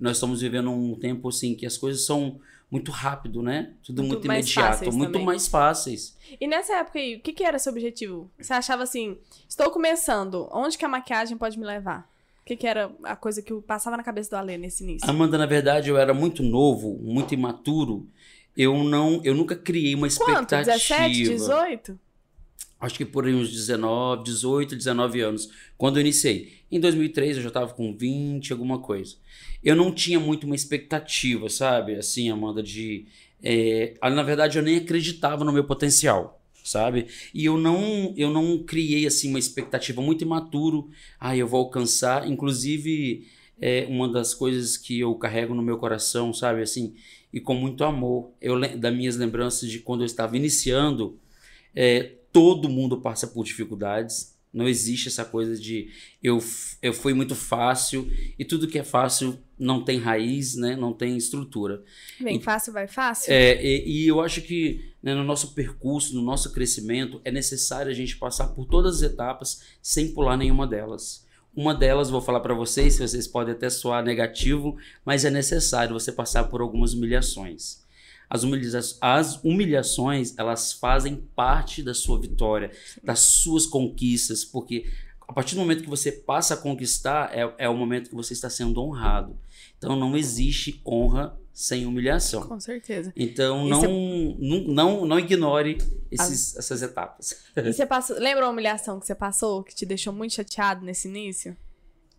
nós 0.00 0.16
estamos 0.16 0.40
vivendo 0.40 0.70
um 0.70 0.94
tempo 0.94 1.28
assim 1.28 1.54
que 1.54 1.66
as 1.66 1.76
coisas 1.76 2.06
são 2.06 2.40
muito 2.72 2.90
rápido, 2.90 3.42
né? 3.42 3.74
Tudo 3.84 4.02
muito, 4.02 4.12
muito 4.14 4.24
imediato, 4.24 4.90
muito 4.90 5.12
também. 5.12 5.26
mais 5.26 5.46
fáceis. 5.46 6.16
E 6.40 6.46
nessa 6.46 6.76
época 6.76 6.98
aí, 6.98 7.16
o 7.16 7.20
que, 7.20 7.34
que 7.34 7.44
era 7.44 7.58
seu 7.58 7.70
objetivo? 7.70 8.30
Você 8.40 8.54
achava 8.54 8.82
assim, 8.82 9.18
estou 9.46 9.70
começando, 9.70 10.48
onde 10.50 10.78
que 10.78 10.84
a 10.84 10.88
maquiagem 10.88 11.36
pode 11.36 11.58
me 11.58 11.66
levar? 11.66 12.10
O 12.40 12.44
que, 12.46 12.56
que 12.56 12.66
era 12.66 12.90
a 13.04 13.14
coisa 13.14 13.42
que 13.42 13.52
passava 13.60 13.94
na 13.94 14.02
cabeça 14.02 14.30
do 14.30 14.36
Alê 14.36 14.56
nesse 14.56 14.82
início? 14.82 15.08
Amanda, 15.08 15.36
na 15.36 15.44
verdade, 15.44 15.90
eu 15.90 15.98
era 15.98 16.14
muito 16.14 16.42
novo, 16.42 16.98
muito 17.02 17.34
imaturo. 17.34 18.08
Eu 18.56 18.82
não, 18.82 19.20
eu 19.22 19.34
nunca 19.34 19.54
criei 19.54 19.94
uma 19.94 20.06
expectativa. 20.06 20.64
Quanto? 20.64 20.64
17, 20.64 21.24
18? 21.24 22.00
Acho 22.82 22.96
que 22.96 23.04
por 23.04 23.26
uns 23.26 23.50
19, 23.50 24.24
18, 24.24 24.74
19 24.74 25.20
anos, 25.20 25.48
quando 25.78 25.98
eu 25.98 26.00
iniciei. 26.00 26.52
Em 26.70 26.80
2003 26.80 27.36
eu 27.36 27.42
já 27.42 27.48
estava 27.48 27.72
com 27.72 27.96
20, 27.96 28.52
alguma 28.52 28.80
coisa. 28.80 29.14
Eu 29.62 29.76
não 29.76 29.92
tinha 29.92 30.18
muito 30.18 30.44
uma 30.44 30.56
expectativa, 30.56 31.48
sabe? 31.48 31.94
Assim, 31.94 32.28
Amanda, 32.28 32.60
de. 32.60 33.06
É, 33.40 33.94
na 34.02 34.22
verdade, 34.24 34.58
eu 34.58 34.62
nem 34.64 34.76
acreditava 34.78 35.44
no 35.44 35.52
meu 35.52 35.62
potencial, 35.62 36.42
sabe? 36.64 37.06
E 37.32 37.44
eu 37.44 37.56
não, 37.56 38.12
eu 38.16 38.30
não 38.30 38.58
criei 38.64 39.06
assim 39.06 39.28
uma 39.28 39.38
expectativa 39.38 40.02
muito 40.02 40.24
imaturo. 40.24 40.90
Ah, 41.20 41.36
eu 41.36 41.46
vou 41.46 41.60
alcançar. 41.60 42.28
Inclusive, 42.28 43.28
é 43.60 43.86
uma 43.88 44.08
das 44.08 44.34
coisas 44.34 44.76
que 44.76 44.98
eu 44.98 45.14
carrego 45.14 45.54
no 45.54 45.62
meu 45.62 45.78
coração, 45.78 46.34
sabe? 46.34 46.62
Assim, 46.62 46.94
e 47.32 47.40
com 47.40 47.54
muito 47.54 47.84
amor. 47.84 48.32
Eu 48.40 48.58
das 48.76 48.92
minhas 48.92 49.16
lembranças 49.16 49.70
de 49.70 49.78
quando 49.78 50.00
eu 50.00 50.06
estava 50.06 50.36
iniciando, 50.36 51.16
é, 51.74 52.16
todo 52.32 52.68
mundo 52.68 53.00
passa 53.00 53.26
por 53.26 53.44
dificuldades. 53.44 54.32
Não 54.52 54.68
existe 54.68 55.08
essa 55.08 55.24
coisa 55.24 55.56
de 55.56 55.90
eu, 56.22 56.42
eu 56.82 56.92
fui 56.92 57.14
muito 57.14 57.34
fácil 57.34 58.10
e 58.38 58.44
tudo 58.44 58.68
que 58.68 58.78
é 58.78 58.84
fácil 58.84 59.38
não 59.58 59.82
tem 59.82 59.98
raiz, 59.98 60.56
né? 60.56 60.76
Não 60.76 60.92
tem 60.92 61.16
estrutura. 61.16 61.82
Vem 62.20 62.36
e, 62.36 62.42
fácil, 62.42 62.72
vai 62.72 62.86
fácil. 62.86 63.32
É, 63.32 63.64
e, 63.64 64.04
e 64.04 64.08
eu 64.08 64.20
acho 64.20 64.42
que 64.42 64.92
né, 65.02 65.14
no 65.14 65.24
nosso 65.24 65.54
percurso, 65.54 66.14
no 66.14 66.22
nosso 66.22 66.52
crescimento, 66.52 67.20
é 67.24 67.30
necessário 67.30 67.90
a 67.90 67.94
gente 67.94 68.16
passar 68.16 68.48
por 68.48 68.66
todas 68.66 68.96
as 68.96 69.02
etapas 69.02 69.62
sem 69.80 70.12
pular 70.12 70.36
nenhuma 70.36 70.66
delas. 70.66 71.26
Uma 71.54 71.74
delas, 71.74 72.08
vou 72.08 72.20
falar 72.20 72.40
para 72.40 72.54
vocês, 72.54 72.98
vocês 72.98 73.26
podem 73.26 73.54
até 73.54 73.68
soar 73.68 74.02
negativo, 74.02 74.76
mas 75.04 75.24
é 75.24 75.30
necessário 75.30 75.92
você 75.92 76.10
passar 76.10 76.44
por 76.44 76.60
algumas 76.60 76.94
humilhações. 76.94 77.81
As, 78.32 78.44
humilha 78.44 78.80
as 79.02 79.44
humilhações, 79.44 80.32
elas 80.38 80.72
fazem 80.72 81.16
parte 81.36 81.82
da 81.82 81.92
sua 81.92 82.18
vitória, 82.18 82.70
das 83.04 83.18
suas 83.18 83.66
conquistas, 83.66 84.42
porque 84.42 84.86
a 85.28 85.34
partir 85.34 85.54
do 85.54 85.60
momento 85.60 85.82
que 85.82 85.88
você 85.88 86.10
passa 86.10 86.54
a 86.54 86.56
conquistar, 86.56 87.30
é, 87.36 87.54
é 87.58 87.68
o 87.68 87.76
momento 87.76 88.08
que 88.08 88.16
você 88.16 88.32
está 88.32 88.48
sendo 88.48 88.80
honrado. 88.80 89.38
Então 89.76 89.94
não 89.94 90.16
existe 90.16 90.80
honra 90.86 91.38
sem 91.52 91.84
humilhação. 91.84 92.48
Com 92.48 92.58
certeza. 92.58 93.12
Então 93.14 93.68
não, 93.68 93.82
não, 94.38 94.60
não, 94.68 95.06
não 95.06 95.18
ignore 95.18 95.76
esses, 96.10 96.52
As... 96.52 96.56
essas 96.56 96.80
etapas. 96.80 97.44
E 97.54 97.60
você 97.70 97.84
passou, 97.84 98.18
lembra 98.18 98.46
uma 98.46 98.50
humilhação 98.52 98.98
que 98.98 99.06
você 99.06 99.14
passou 99.14 99.62
que 99.62 99.74
te 99.74 99.84
deixou 99.84 100.10
muito 100.10 100.32
chateado 100.32 100.86
nesse 100.86 101.06
início? 101.06 101.54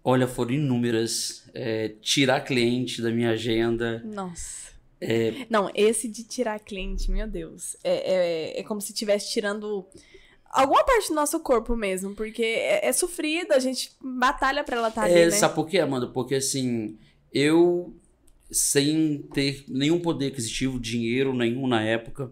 Olha, 0.04 0.28
foram 0.28 0.52
inúmeras. 0.52 1.44
É, 1.56 1.96
tirar 2.02 2.42
cliente 2.42 3.02
da 3.02 3.10
minha 3.10 3.32
agenda. 3.32 4.04
Nossa. 4.06 4.73
É... 5.04 5.46
Não, 5.50 5.70
esse 5.74 6.08
de 6.08 6.24
tirar 6.24 6.60
cliente, 6.60 7.12
meu 7.12 7.28
Deus. 7.28 7.76
É, 7.84 8.14
é, 8.14 8.60
é 8.60 8.64
como 8.64 8.82
se 8.82 8.92
estivesse 8.94 9.32
tirando 9.32 9.86
alguma 10.50 10.84
parte 10.84 11.10
do 11.10 11.16
nosso 11.16 11.40
corpo 11.40 11.76
mesmo, 11.76 12.16
porque 12.16 12.44
é, 12.44 12.88
é 12.88 12.92
sofrido, 12.94 13.52
a 13.52 13.60
gente 13.60 13.92
batalha 14.02 14.64
pra 14.64 14.78
ela 14.78 14.90
estar 14.90 15.02
tá 15.02 15.08
ali, 15.08 15.20
é, 15.20 15.26
né? 15.26 15.32
Sabe 15.32 15.56
por 15.56 15.68
quê, 15.68 15.80
Amanda? 15.80 16.08
Porque 16.08 16.36
assim, 16.36 16.98
eu 17.34 17.94
sem 18.52 19.24
ter 19.34 19.66
nenhum 19.68 20.00
poder 20.00 20.28
aquisitivo, 20.28 20.80
dinheiro 20.80 21.34
nenhum 21.34 21.68
na 21.68 21.82
época. 21.82 22.32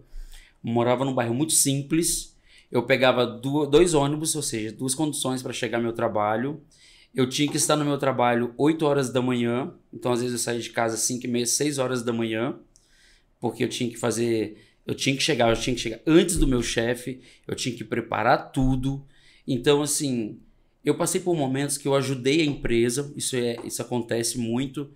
Morava 0.63 1.03
num 1.03 1.13
bairro 1.13 1.33
muito 1.33 1.53
simples. 1.53 2.37
Eu 2.71 2.83
pegava 2.83 3.25
dois 3.25 3.93
ônibus, 3.93 4.35
ou 4.35 4.41
seja, 4.41 4.71
duas 4.71 4.95
condições 4.95 5.41
para 5.41 5.51
chegar 5.51 5.79
ao 5.79 5.83
meu 5.83 5.93
trabalho. 5.93 6.61
Eu 7.13 7.27
tinha 7.27 7.50
que 7.50 7.58
estar 7.58 7.75
no 7.75 7.86
meu 7.86 7.98
trabalho 7.98 8.53
8 8.58 8.86
horas 8.86 9.12
da 9.12 9.22
manhã. 9.22 9.74
Então, 9.94 10.12
às 10.12 10.22
vezes, 10.22 10.34
eu 10.34 10.39
saía 10.39 10.60
de 10.60 10.70
casa 10.70 10.98
5 10.98 11.25
e 11.25 11.30
meia, 11.30 11.46
6 11.46 11.77
horas 11.77 12.03
da 12.03 12.13
manhã. 12.13 12.58
Porque 13.39 13.63
eu 13.63 13.70
tinha 13.70 13.89
que 13.89 13.98
fazer. 13.98 14.58
Eu 14.86 14.96
tinha 14.96 15.15
que 15.15 15.22
chegar, 15.22 15.50
eu 15.50 15.60
tinha 15.60 15.75
que 15.75 15.82
chegar 15.82 16.00
antes 16.08 16.38
do 16.38 16.48
meu 16.48 16.63
chefe. 16.63 17.22
Eu 17.48 17.56
tinha 17.56 17.75
que 17.75 17.84
preparar 17.84 18.51
tudo. 18.51 19.06
Então, 19.48 19.82
assim, 19.82 20.39
eu 20.84 20.96
passei 20.96 21.20
por 21.22 21.36
momentos 21.36 21.77
que 21.77 21.88
eu 21.88 21.96
ajudei 21.96 22.41
a 22.41 22.46
empresa. 22.46 23.12
Isso, 23.15 23.36
é, 23.36 23.58
isso 23.65 23.82
acontece 23.82 24.38
muito 24.38 24.89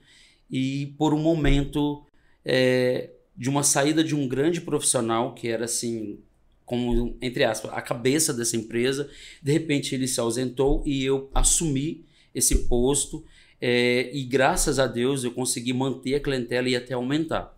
e 0.49 0.93
por 0.97 1.13
um 1.13 1.19
momento 1.19 2.05
é, 2.43 3.11
de 3.35 3.49
uma 3.49 3.63
saída 3.63 4.03
de 4.03 4.15
um 4.15 4.27
grande 4.27 4.61
profissional 4.61 5.33
que 5.33 5.47
era 5.47 5.65
assim 5.65 6.19
como 6.65 7.15
entre 7.21 7.43
aspas 7.43 7.71
a 7.73 7.81
cabeça 7.81 8.33
dessa 8.33 8.57
empresa. 8.57 9.09
De 9.41 9.51
repente 9.51 9.93
ele 9.93 10.07
se 10.07 10.19
ausentou 10.19 10.81
e 10.85 11.03
eu 11.03 11.29
assumi 11.33 12.03
esse 12.33 12.67
posto 12.67 13.23
é, 13.61 14.09
e 14.13 14.23
graças 14.23 14.79
a 14.79 14.87
Deus 14.87 15.23
eu 15.23 15.31
consegui 15.31 15.73
manter 15.73 16.15
a 16.15 16.19
clientela 16.19 16.67
e 16.67 16.75
até 16.75 16.93
aumentar. 16.93 17.55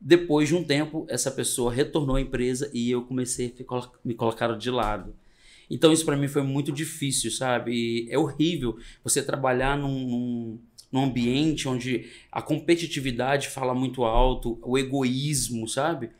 Depois 0.00 0.48
de 0.48 0.54
um 0.54 0.64
tempo 0.64 1.06
essa 1.08 1.30
pessoa 1.30 1.72
retornou 1.72 2.16
à 2.16 2.20
empresa 2.20 2.70
e 2.72 2.90
eu 2.90 3.02
comecei 3.02 3.54
a 3.68 3.88
me 4.04 4.14
colocar 4.14 4.56
de 4.56 4.70
lado. 4.70 5.14
Então 5.70 5.92
isso 5.92 6.04
para 6.04 6.16
mim 6.16 6.28
foi 6.28 6.42
muito 6.42 6.72
difícil 6.72 7.30
sabe? 7.30 7.72
E 7.72 8.10
é 8.10 8.18
horrível 8.18 8.78
você 9.04 9.22
trabalhar 9.22 9.76
num, 9.76 10.08
num 10.08 10.58
num 10.90 11.04
ambiente 11.04 11.68
onde 11.68 12.06
a 12.32 12.40
competitividade 12.40 13.48
fala 13.48 13.74
muito 13.74 14.04
alto, 14.04 14.58
o 14.62 14.78
egoísmo, 14.78 15.68
sabe? 15.68 16.10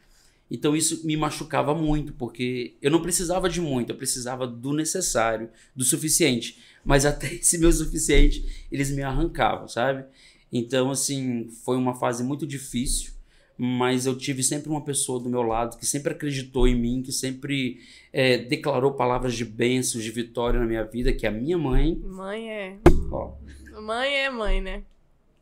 Então 0.51 0.75
isso 0.75 1.07
me 1.07 1.17
machucava 1.17 1.75
muito, 1.75 2.13
porque 2.13 2.77
eu 2.81 2.91
não 2.91 3.03
precisava 3.03 3.49
de 3.49 3.61
muito, 3.61 3.91
eu 3.91 3.97
precisava 3.97 4.47
do 4.47 4.73
necessário, 4.73 5.51
do 5.75 5.85
suficiente. 5.85 6.59
Mas 6.85 7.05
até 7.05 7.33
esse 7.35 7.59
meu 7.59 7.73
suficiente, 7.73 8.67
eles 8.71 8.91
me 8.91 9.03
arrancavam, 9.03 9.69
sabe? 9.69 10.05
Então, 10.51 10.91
assim, 10.91 11.49
foi 11.65 11.77
uma 11.77 11.95
fase 11.95 12.25
muito 12.25 12.47
difícil, 12.47 13.13
mas 13.59 14.07
eu 14.07 14.17
tive 14.17 14.43
sempre 14.43 14.71
uma 14.71 14.83
pessoa 14.83 15.21
do 15.21 15.29
meu 15.29 15.43
lado 15.43 15.77
que 15.77 15.85
sempre 15.85 16.13
acreditou 16.13 16.67
em 16.67 16.75
mim, 16.75 17.03
que 17.03 17.13
sempre 17.13 17.81
é, 18.13 18.39
declarou 18.39 18.93
palavras 18.93 19.35
de 19.35 19.45
bênçãos, 19.45 20.03
de 20.03 20.11
vitória 20.11 20.59
na 20.59 20.67
minha 20.67 20.85
vida, 20.85 21.13
que 21.13 21.27
é 21.27 21.29
a 21.29 21.33
minha 21.33 21.59
mãe. 21.59 22.01
Mãe 22.03 22.51
é. 22.51 22.79
Ó, 23.11 23.35
Mãe 23.81 24.13
é 24.13 24.31
mãe, 24.31 24.61
né? 24.61 24.83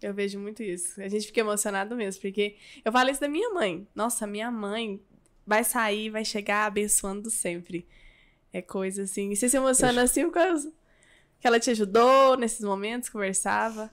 Eu 0.07 0.15
vejo 0.15 0.39
muito 0.39 0.63
isso. 0.63 1.01
A 1.03 1.09
gente 1.09 1.27
fica 1.27 1.41
emocionado 1.41 1.97
mesmo, 1.97 2.23
porque 2.23 2.55
eu 2.85 2.93
falo 2.93 3.11
isso 3.11 3.21
da 3.21 3.29
minha 3.29 3.53
mãe. 3.53 3.89
Nossa, 3.93 4.25
minha 4.25 4.53
mãe 4.53 5.01
vai 5.45 5.65
sair, 5.65 6.11
vai 6.11 6.25
chegar 6.25 6.65
abençoando 6.67 7.29
sempre. 7.29 7.85
É 8.53 8.63
coisa 8.63 9.03
assim. 9.03 9.33
E 9.33 9.37
você 9.37 9.49
se 9.49 9.57
emociona 9.57 10.03
assim 10.03 10.25
por 10.27 10.35
causa 10.35 10.73
que 11.41 11.47
ela 11.47 11.59
te 11.59 11.71
ajudou 11.71 12.37
nesses 12.37 12.61
momentos, 12.61 13.09
conversava? 13.09 13.91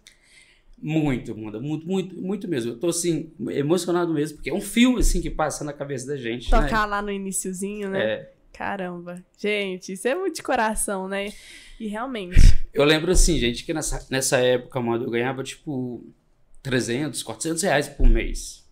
Muito, 0.77 1.35
Munda, 1.35 1.59
muito, 1.59 1.87
muito, 1.87 2.21
muito 2.21 2.47
mesmo. 2.47 2.73
Eu 2.73 2.79
tô 2.79 2.89
assim, 2.89 3.31
emocionado 3.49 4.13
mesmo, 4.13 4.37
porque 4.37 4.51
é 4.51 4.53
um 4.53 4.61
filme 4.61 4.99
assim 4.99 5.19
que 5.19 5.31
passa 5.31 5.63
na 5.63 5.73
cabeça 5.73 6.05
da 6.05 6.15
gente. 6.15 6.51
Tocar 6.51 6.81
né? 6.81 6.85
lá 6.85 7.01
no 7.01 7.09
iniciozinho, 7.09 7.89
né? 7.89 8.03
É. 8.03 8.33
Caramba. 8.53 9.25
Gente, 9.35 9.93
isso 9.93 10.07
é 10.07 10.13
muito 10.13 10.35
de 10.35 10.43
coração, 10.43 11.07
né? 11.07 11.33
E 11.79 11.87
realmente. 11.87 12.39
Eu 12.73 12.83
lembro 12.83 13.11
assim, 13.11 13.37
gente, 13.37 13.63
que 13.63 13.73
nessa, 13.73 14.05
nessa 14.09 14.37
época, 14.37 14.81
mano, 14.81 15.05
eu 15.05 15.11
ganhava 15.11 15.43
tipo 15.43 16.03
300, 16.63 17.21
400 17.21 17.61
reais 17.61 17.87
por 17.87 18.09
mês. 18.09 18.67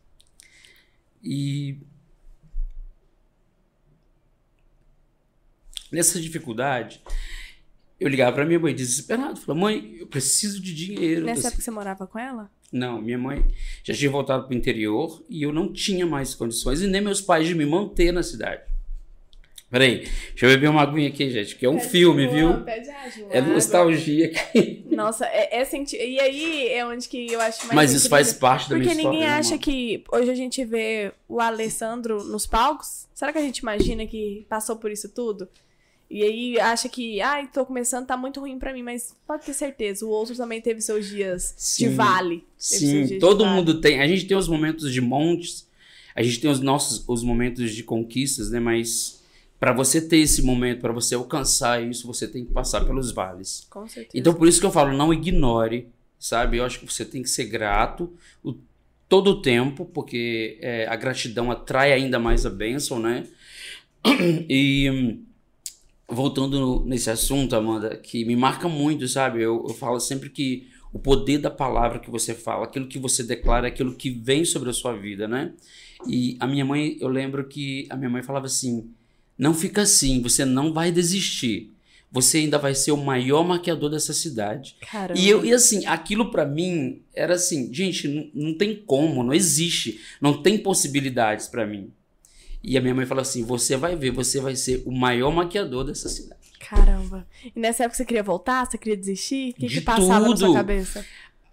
E. 1.24 1.78
Nessa 5.92 6.20
dificuldade, 6.20 7.02
eu 8.00 8.08
ligava 8.08 8.34
pra 8.34 8.46
minha 8.46 8.60
mãe 8.60 8.74
desesperado. 8.74 9.40
Falava, 9.40 9.66
mãe, 9.66 9.98
eu 10.00 10.08
preciso 10.08 10.60
de 10.60 10.74
dinheiro. 10.74 11.26
Nessa 11.26 11.50
época 11.50 11.62
você 11.62 11.70
morava 11.70 12.08
com 12.08 12.18
ela? 12.18 12.50
Não, 12.72 13.02
minha 13.02 13.18
mãe 13.18 13.46
já 13.84 13.94
tinha 13.94 14.10
voltado 14.10 14.48
pro 14.48 14.56
interior 14.56 15.24
e 15.30 15.44
eu 15.44 15.52
não 15.52 15.72
tinha 15.72 16.06
mais 16.06 16.34
condições, 16.34 16.82
e 16.82 16.88
nem 16.88 17.02
meus 17.02 17.22
pais 17.22 17.46
de 17.46 17.54
me 17.54 17.66
manter 17.66 18.14
na 18.14 18.24
cidade. 18.24 18.64
Peraí, 19.72 20.00
deixa 20.00 20.46
eu 20.46 20.50
beber 20.50 20.70
uma 20.70 20.82
aguinha 20.82 21.08
aqui, 21.08 21.30
gente, 21.30 21.56
que 21.56 21.66
é 21.66 21.70
um 21.70 21.78
pede 21.78 21.88
filme, 21.88 22.26
água, 22.26 22.36
viu? 22.36 22.64
Pede 22.66 22.90
água, 22.90 23.28
é 23.30 23.42
nostalgia 23.42 24.26
aqui. 24.26 24.86
Nossa, 24.92 25.26
é, 25.26 25.62
é 25.62 25.64
senti... 25.64 25.96
E 25.96 26.20
aí 26.20 26.68
é 26.68 26.86
onde 26.86 27.08
que 27.08 27.32
eu 27.32 27.40
acho 27.40 27.62
mais. 27.68 27.74
Mas 27.74 27.94
isso 27.94 28.10
faz 28.10 28.34
parte 28.34 28.70
da 28.70 28.76
minha 28.76 28.90
Porque 28.90 29.02
ninguém 29.02 29.26
acha 29.26 29.58
que 29.58 30.04
hoje 30.12 30.30
a 30.30 30.36
gente 30.36 30.66
vê 30.66 31.14
o 31.26 31.40
Alessandro 31.40 32.22
nos 32.22 32.46
palcos. 32.46 33.08
Será 33.14 33.32
que 33.32 33.38
a 33.38 33.42
gente 33.42 33.60
imagina 33.60 34.06
que 34.06 34.46
passou 34.50 34.76
por 34.76 34.92
isso 34.92 35.08
tudo? 35.08 35.48
E 36.10 36.22
aí 36.22 36.60
acha 36.60 36.90
que, 36.90 37.22
ai, 37.22 37.44
ah, 37.44 37.48
tô 37.48 37.66
começando, 37.66 38.06
tá 38.06 38.18
muito 38.18 38.42
ruim 38.42 38.60
para 38.60 38.74
mim, 38.74 38.84
mas 38.84 39.16
pode 39.26 39.46
ter 39.46 39.54
certeza, 39.54 40.06
o 40.06 40.10
outro 40.10 40.36
também 40.36 40.60
teve 40.60 40.82
seus 40.82 41.08
dias 41.08 41.54
sim, 41.56 41.88
de 41.88 41.96
vale. 41.96 42.44
Sim, 42.58 43.18
todo 43.20 43.46
mundo 43.46 43.72
vale. 43.72 43.82
tem. 43.82 44.02
A 44.02 44.08
gente 44.08 44.26
tem 44.26 44.36
os 44.36 44.50
momentos 44.50 44.92
de 44.92 45.00
montes, 45.00 45.66
a 46.14 46.22
gente 46.22 46.42
tem 46.42 46.52
os 46.52 46.60
nossos 46.60 47.08
os 47.08 47.24
momentos 47.24 47.74
de 47.74 47.84
conquistas, 47.84 48.52
né? 48.52 48.60
Mas 48.60 49.21
para 49.62 49.74
você 49.74 50.02
ter 50.02 50.18
esse 50.18 50.42
momento, 50.42 50.82
para 50.82 50.92
você 50.92 51.14
alcançar 51.14 51.84
isso, 51.84 52.08
você 52.08 52.28
tem 52.28 52.44
que 52.44 52.52
passar 52.52 52.84
pelos 52.84 53.12
vales. 53.12 53.68
Com 53.70 53.88
certeza. 53.88 54.18
Então, 54.18 54.34
por 54.34 54.48
isso 54.48 54.60
que 54.60 54.66
eu 54.66 54.72
falo, 54.72 54.98
não 54.98 55.14
ignore, 55.14 55.88
sabe? 56.18 56.58
Eu 56.58 56.66
acho 56.66 56.80
que 56.80 56.92
você 56.92 57.06
tem 57.06 57.22
que 57.22 57.30
ser 57.30 57.46
grato 57.46 58.12
o, 58.44 58.56
todo 59.08 59.30
o 59.30 59.42
tempo, 59.44 59.86
porque 59.86 60.58
é, 60.62 60.88
a 60.88 60.96
gratidão 60.96 61.52
atrai 61.52 61.94
ainda 61.94 62.18
mais 62.18 62.44
a 62.44 62.50
bênção, 62.50 63.00
né? 63.00 63.28
E 64.50 65.20
voltando 66.10 66.84
nesse 66.84 67.12
assunto, 67.12 67.56
Amanda, 67.56 67.96
que 67.98 68.26
me 68.26 68.36
marca 68.36 68.68
muito, 68.68 69.08
sabe? 69.08 69.44
Eu, 69.44 69.64
eu 69.70 69.76
falo 69.76 70.00
sempre 70.00 70.32
que 70.32 70.68
o 70.92 70.98
poder 70.98 71.38
da 71.38 71.52
palavra 71.52 72.00
que 72.00 72.10
você 72.10 72.34
fala, 72.34 72.66
aquilo 72.66 72.88
que 72.88 72.98
você 72.98 73.22
declara, 73.22 73.68
aquilo 73.68 73.94
que 73.94 74.10
vem 74.10 74.44
sobre 74.44 74.72
a 74.72 74.74
sua 74.74 74.94
vida, 74.94 75.28
né? 75.28 75.54
E 76.08 76.36
a 76.40 76.48
minha 76.48 76.66
mãe, 76.66 76.98
eu 77.00 77.08
lembro 77.08 77.48
que 77.48 77.86
a 77.92 77.96
minha 77.96 78.10
mãe 78.10 78.24
falava 78.24 78.48
assim 78.48 78.92
não 79.42 79.56
fica 79.56 79.82
assim, 79.82 80.22
você 80.22 80.46
não 80.46 80.72
vai 80.72 80.92
desistir. 80.92 81.72
Você 82.12 82.38
ainda 82.38 82.60
vai 82.60 82.76
ser 82.76 82.92
o 82.92 82.98
maior 82.98 83.44
maquiador 83.44 83.90
dessa 83.90 84.14
cidade. 84.14 84.76
Caramba. 84.82 85.20
E 85.20 85.28
eu 85.28 85.44
e 85.44 85.52
assim, 85.52 85.84
aquilo 85.88 86.30
para 86.30 86.46
mim 86.46 87.02
era 87.12 87.34
assim, 87.34 87.74
gente, 87.74 88.08
não, 88.08 88.30
não 88.36 88.54
tem 88.56 88.76
como, 88.76 89.24
não 89.24 89.34
existe, 89.34 90.00
não 90.22 90.44
tem 90.44 90.60
possibilidades 90.60 91.48
para 91.48 91.66
mim. 91.66 91.90
E 92.64 92.78
a 92.78 92.82
minha 92.82 92.94
mãe 92.94 93.08
falou 93.08 93.24
assim: 93.24 93.44
"Você 93.44 93.76
vai 93.76 93.96
ver, 93.96 94.12
você 94.12 94.40
vai 94.40 94.56
ser 94.56 94.84
o 94.86 94.92
maior 94.92 95.32
maquiador 95.32 95.86
dessa 95.86 96.08
cidade". 96.08 96.40
Caramba. 96.60 97.28
E 97.44 97.60
nessa 97.60 97.86
época 97.86 97.98
você 97.98 98.06
queria 98.06 98.22
voltar? 98.22 98.68
Você 98.68 98.78
queria 98.78 98.96
desistir? 98.96 99.52
O 99.52 99.54
que, 99.56 99.68
que 99.68 99.82
passava 99.82 100.26
tudo. 100.26 100.40
na 100.42 100.48
sua 100.48 100.54
cabeça? 100.54 101.04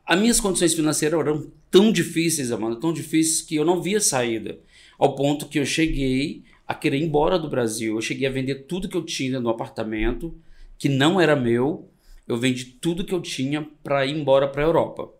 as 0.04 0.18
minhas 0.18 0.40
condições 0.40 0.74
financeiras 0.74 1.18
eram 1.18 1.50
tão 1.70 1.90
difíceis, 1.90 2.52
Amanda, 2.52 2.80
tão 2.80 2.92
difíceis 2.92 3.40
que 3.40 3.54
eu 3.54 3.64
não 3.64 3.80
via 3.80 4.00
saída. 4.00 4.58
Ao 4.98 5.14
ponto 5.14 5.46
que 5.46 5.58
eu 5.58 5.64
cheguei 5.64 6.42
a 6.68 6.74
querer 6.74 6.98
ir 6.98 7.04
embora 7.04 7.38
do 7.38 7.48
Brasil. 7.48 7.96
Eu 7.96 8.02
cheguei 8.02 8.28
a 8.28 8.30
vender 8.30 8.66
tudo 8.66 8.90
que 8.90 8.96
eu 8.96 9.02
tinha 9.02 9.40
no 9.40 9.48
apartamento, 9.48 10.38
que 10.76 10.86
não 10.86 11.18
era 11.18 11.34
meu. 11.34 11.88
Eu 12.26 12.36
vendi 12.36 12.66
tudo 12.66 13.04
que 13.04 13.14
eu 13.14 13.22
tinha 13.22 13.66
para 13.82 14.04
ir 14.04 14.14
embora 14.14 14.46
para 14.46 14.62
a 14.62 14.66
Europa. 14.66 15.10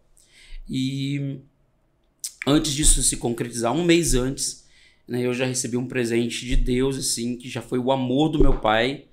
E 0.69 1.38
antes 2.47 2.75
disso 2.75 3.02
se 3.02 3.17
concretizar, 3.17 3.73
um 3.73 3.83
mês 3.83 4.14
antes, 4.14 4.69
né, 5.09 5.23
eu 5.23 5.33
já 5.33 5.47
recebi 5.47 5.78
um 5.78 5.87
presente 5.87 6.45
de 6.45 6.55
Deus, 6.55 6.99
assim, 6.99 7.35
que 7.35 7.49
já 7.49 7.62
foi 7.62 7.78
o 7.78 7.90
amor 7.90 8.28
do 8.28 8.38
meu 8.38 8.59
pai, 8.59 9.07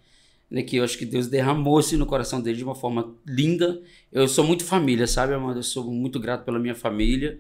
né, 0.52 0.62
que 0.62 0.76
eu 0.76 0.84
acho 0.84 0.98
que 0.98 1.06
Deus 1.06 1.28
derramou-se 1.28 1.96
no 1.96 2.06
coração 2.06 2.42
dele 2.42 2.58
de 2.58 2.66
uma 2.66 2.76
forma 2.76 3.16
linda. 3.26 3.82
Eu 4.12 4.28
sou 4.28 4.44
muito 4.44 4.66
família, 4.66 5.08
sabe, 5.08 5.34
Amanda? 5.34 5.60
Eu 5.60 5.64
sou 5.64 5.90
muito 5.90 6.20
grato 6.20 6.44
pela 6.44 6.60
minha 6.60 6.76
família. 6.76 7.40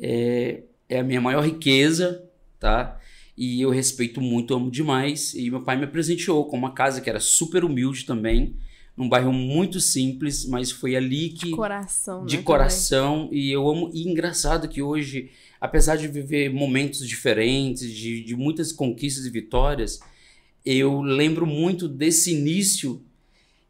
É, 0.00 0.62
é 0.88 1.00
a 1.00 1.04
minha 1.04 1.20
maior 1.20 1.44
riqueza, 1.44 2.24
tá? 2.60 2.99
E 3.40 3.62
eu 3.62 3.70
respeito 3.70 4.20
muito, 4.20 4.52
amo 4.52 4.70
demais. 4.70 5.32
E 5.32 5.48
meu 5.48 5.62
pai 5.62 5.74
me 5.74 5.86
presenteou 5.86 6.44
com 6.44 6.58
uma 6.58 6.74
casa 6.74 7.00
que 7.00 7.08
era 7.08 7.18
super 7.18 7.64
humilde 7.64 8.04
também, 8.04 8.54
num 8.94 9.08
bairro 9.08 9.32
muito 9.32 9.80
simples, 9.80 10.44
mas 10.44 10.70
foi 10.70 10.94
ali 10.94 11.30
que. 11.30 11.46
De 11.46 11.52
coração, 11.52 12.26
De 12.26 12.36
né, 12.36 12.42
coração. 12.42 13.30
E 13.32 13.50
eu 13.50 13.66
amo. 13.66 13.90
E 13.94 14.06
engraçado 14.06 14.68
que 14.68 14.82
hoje, 14.82 15.30
apesar 15.58 15.96
de 15.96 16.06
viver 16.06 16.52
momentos 16.52 17.08
diferentes, 17.08 17.90
de, 17.90 18.22
de 18.22 18.36
muitas 18.36 18.72
conquistas 18.72 19.24
e 19.24 19.30
vitórias, 19.30 20.00
eu 20.62 21.00
lembro 21.00 21.46
muito 21.46 21.88
desse 21.88 22.34
início 22.34 23.02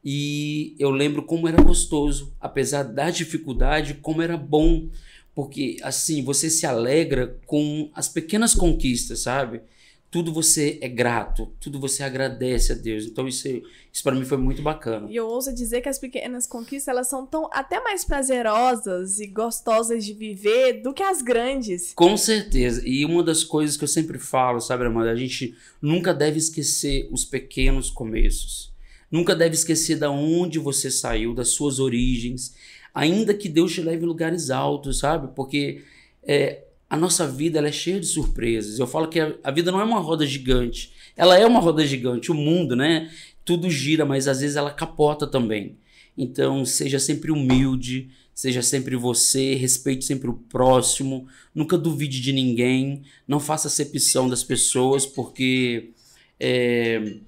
e 0.05 0.75
eu 0.81 0.91
lembro 0.91 1.23
como 1.23 1.47
era 1.47 1.63
gostoso, 1.63 2.35
apesar 2.41 2.83
da 2.83 3.09
dificuldade, 3.09 3.95
como 4.03 4.21
era 4.21 4.37
bom, 4.37 4.89
porque 5.35 5.77
assim 5.83 6.23
você 6.23 6.51
se 6.51 6.67
alegra 6.67 7.39
com 7.47 7.91
as 7.95 8.09
pequenas 8.09 8.55
conquistas, 8.55 9.21
sabe? 9.21 9.63
Tudo 10.11 10.33
você 10.33 10.77
é 10.81 10.89
grato, 10.89 11.53
tudo 11.61 11.79
você 11.79 12.03
agradece 12.03 12.73
a 12.73 12.75
Deus. 12.75 13.05
Então 13.05 13.29
isso, 13.29 13.47
isso 13.93 14.03
para 14.03 14.17
mim 14.17 14.25
foi 14.25 14.39
muito 14.39 14.61
bacana. 14.61 15.07
E 15.09 15.15
eu 15.15 15.29
ouso 15.29 15.55
dizer 15.55 15.83
que 15.83 15.89
as 15.89 16.01
pequenas 16.01 16.49
conquistas 16.49 16.89
elas 16.89 17.09
são 17.09 17.25
tão 17.25 17.49
até 17.53 17.81
mais 17.81 18.05
prazerosas 18.05 19.21
e 19.21 19.29
gostosas 19.29 20.05
de 20.05 20.13
viver 20.13 20.83
do 20.83 20.93
que 20.93 21.03
as 21.03 21.23
grandes. 21.23 21.93
Com 21.95 22.17
certeza. 22.17 22.83
E 22.85 23.05
uma 23.05 23.23
das 23.23 23.45
coisas 23.45 23.77
que 23.77 23.85
eu 23.85 23.89
sempre 23.89 24.19
falo, 24.19 24.61
sabe, 24.61 24.85
Amanda, 24.85 25.13
a 25.13 25.17
gente 25.17 25.55
nunca 25.81 26.13
deve 26.13 26.39
esquecer 26.39 27.09
os 27.13 27.25
pequenos 27.25 27.89
começos. 27.89 28.71
Nunca 29.11 29.35
deve 29.35 29.55
esquecer 29.55 29.97
da 29.97 30.11
onde 30.11 30.59
você 30.59 30.91
saiu, 30.91 31.35
das 31.35 31.49
suas 31.49 31.79
origens, 31.79 32.55
ainda 32.95 33.35
que 33.35 33.49
Deus 33.49 33.73
te 33.73 33.81
leve 33.81 34.05
em 34.05 34.09
lugares 34.09 34.51
altos, 34.51 34.99
sabe? 34.99 35.35
Porque 35.35 35.83
é, 36.23 36.65
a 36.89 36.97
nossa 36.97 37.27
vida 37.27 37.59
ela 37.59 37.69
é 37.69 37.73
cheia 37.73 38.01
de 38.01 38.07
surpresas. 38.07 38.79
Eu 38.79 38.87
falo 38.87 39.09
que 39.09 39.21
a, 39.21 39.35
a, 39.45 39.51
vida 39.51 39.71
não 39.71 39.81
é 39.81 39.85
uma 39.85 40.01
roda 40.01 40.27
gigante. 40.27 40.93
Ela 41.17 41.39
é 41.39 41.47
uma 41.47 41.61
roda 41.61 41.87
gigante, 41.87 42.31
o 42.31 42.35
mundo, 42.35 42.75
né? 42.75 43.11
Tudo 43.45 43.71
gira, 43.71 44.05
mas 44.05 44.27
às 44.27 44.41
vezes 44.41 44.57
ela 44.57 44.71
capota 44.71 45.27
também. 45.27 45.79
Então, 46.17 46.65
seja 46.65 46.99
sempre 46.99 47.31
humilde, 47.31 48.11
seja 48.35 48.63
sempre 48.63 48.97
você, 48.97 49.55
respeite 49.55 50.05
sempre 50.05 50.29
o 50.29 50.35
próximo, 50.35 51.29
nunca 51.55 51.79
duvide 51.79 52.21
de 52.21 52.33
ninguém, 52.33 53.03
não 53.27 53.39
faça 53.39 53.69
acepção 53.69 54.29
das 54.29 54.43
pessoas, 54.43 55.07
porque 55.07 55.91
é, 56.39 57.19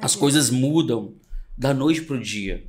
as 0.00 0.14
coisas 0.14 0.50
mudam 0.50 1.14
da 1.56 1.74
noite 1.74 2.02
pro 2.02 2.20
dia. 2.20 2.64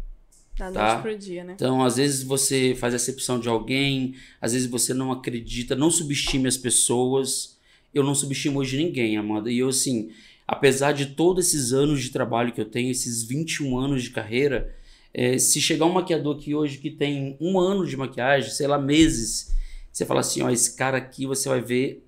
Da 0.60 0.72
tá? 0.72 0.88
noite 0.88 1.02
pro 1.02 1.18
dia, 1.18 1.44
né? 1.46 1.54
Então, 1.56 1.82
às 1.82 1.96
vezes 1.96 2.22
você 2.22 2.76
faz 2.76 2.94
acepção 2.94 3.40
de 3.40 3.48
alguém, 3.48 4.16
às 4.42 4.52
vezes 4.52 4.70
você 4.70 4.94
não 4.94 5.10
acredita, 5.10 5.74
não 5.74 5.90
subestime 5.90 6.48
as 6.48 6.58
pessoas. 6.58 7.58
Eu 7.94 8.04
não 8.04 8.14
subestimo 8.14 8.60
hoje 8.60 8.78
ninguém, 8.78 9.18
Amanda. 9.18 9.50
E 9.50 9.60
eu, 9.60 9.70
assim, 9.70 10.12
apesar 10.46 10.92
de 10.92 11.08
todos 11.08 11.48
esses 11.48 11.72
anos 11.72 12.02
de 12.02 12.10
trabalho 12.10 12.52
que 12.52 12.60
eu 12.60 12.66
tenho, 12.66 12.92
esses 12.92 13.24
21 13.24 13.78
anos 13.78 14.04
de 14.04 14.10
carreira, 14.10 14.76
é, 15.14 15.38
se 15.38 15.62
chegar 15.62 15.86
um 15.86 15.94
maquiador 15.94 16.36
aqui 16.36 16.54
hoje 16.54 16.78
que 16.78 16.92
tem 16.92 17.38
um 17.40 17.58
ano 17.58 17.86
de 17.86 17.96
maquiagem, 17.96 18.52
sei 18.52 18.68
lá, 18.68 18.78
meses, 18.78 19.56
você 19.92 20.06
fala 20.06 20.20
assim: 20.20 20.42
ó, 20.42 20.50
esse 20.50 20.76
cara 20.76 20.98
aqui 20.98 21.26
você 21.26 21.48
vai 21.48 21.62
ver, 21.62 22.06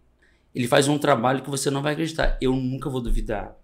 ele 0.54 0.68
faz 0.68 0.90
um 0.90 0.98
trabalho 0.98 1.42
que 1.42 1.50
você 1.50 1.70
não 1.70 1.82
vai 1.82 1.94
acreditar. 1.94 2.38
Eu 2.42 2.54
nunca 2.54 2.90
vou 2.90 3.00
duvidar 3.00 3.61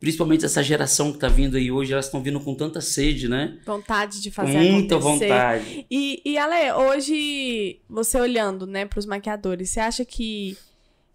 principalmente 0.00 0.44
essa 0.44 0.62
geração 0.62 1.10
que 1.10 1.16
está 1.16 1.28
vindo 1.28 1.56
aí 1.56 1.70
hoje, 1.70 1.92
elas 1.92 2.06
estão 2.06 2.22
vindo 2.22 2.38
com 2.40 2.54
tanta 2.54 2.80
sede, 2.80 3.28
né? 3.28 3.58
Vontade 3.66 4.20
de 4.20 4.30
fazer 4.30 4.58
Muita 4.58 4.96
acontecer. 4.96 5.28
vontade. 5.28 5.86
E, 5.90 6.22
e 6.24 6.38
Ale, 6.38 6.72
hoje, 6.72 7.80
você 7.88 8.20
olhando, 8.20 8.66
né, 8.66 8.86
para 8.86 8.98
os 8.98 9.06
maquiadores, 9.06 9.70
você 9.70 9.80
acha 9.80 10.04
que, 10.04 10.56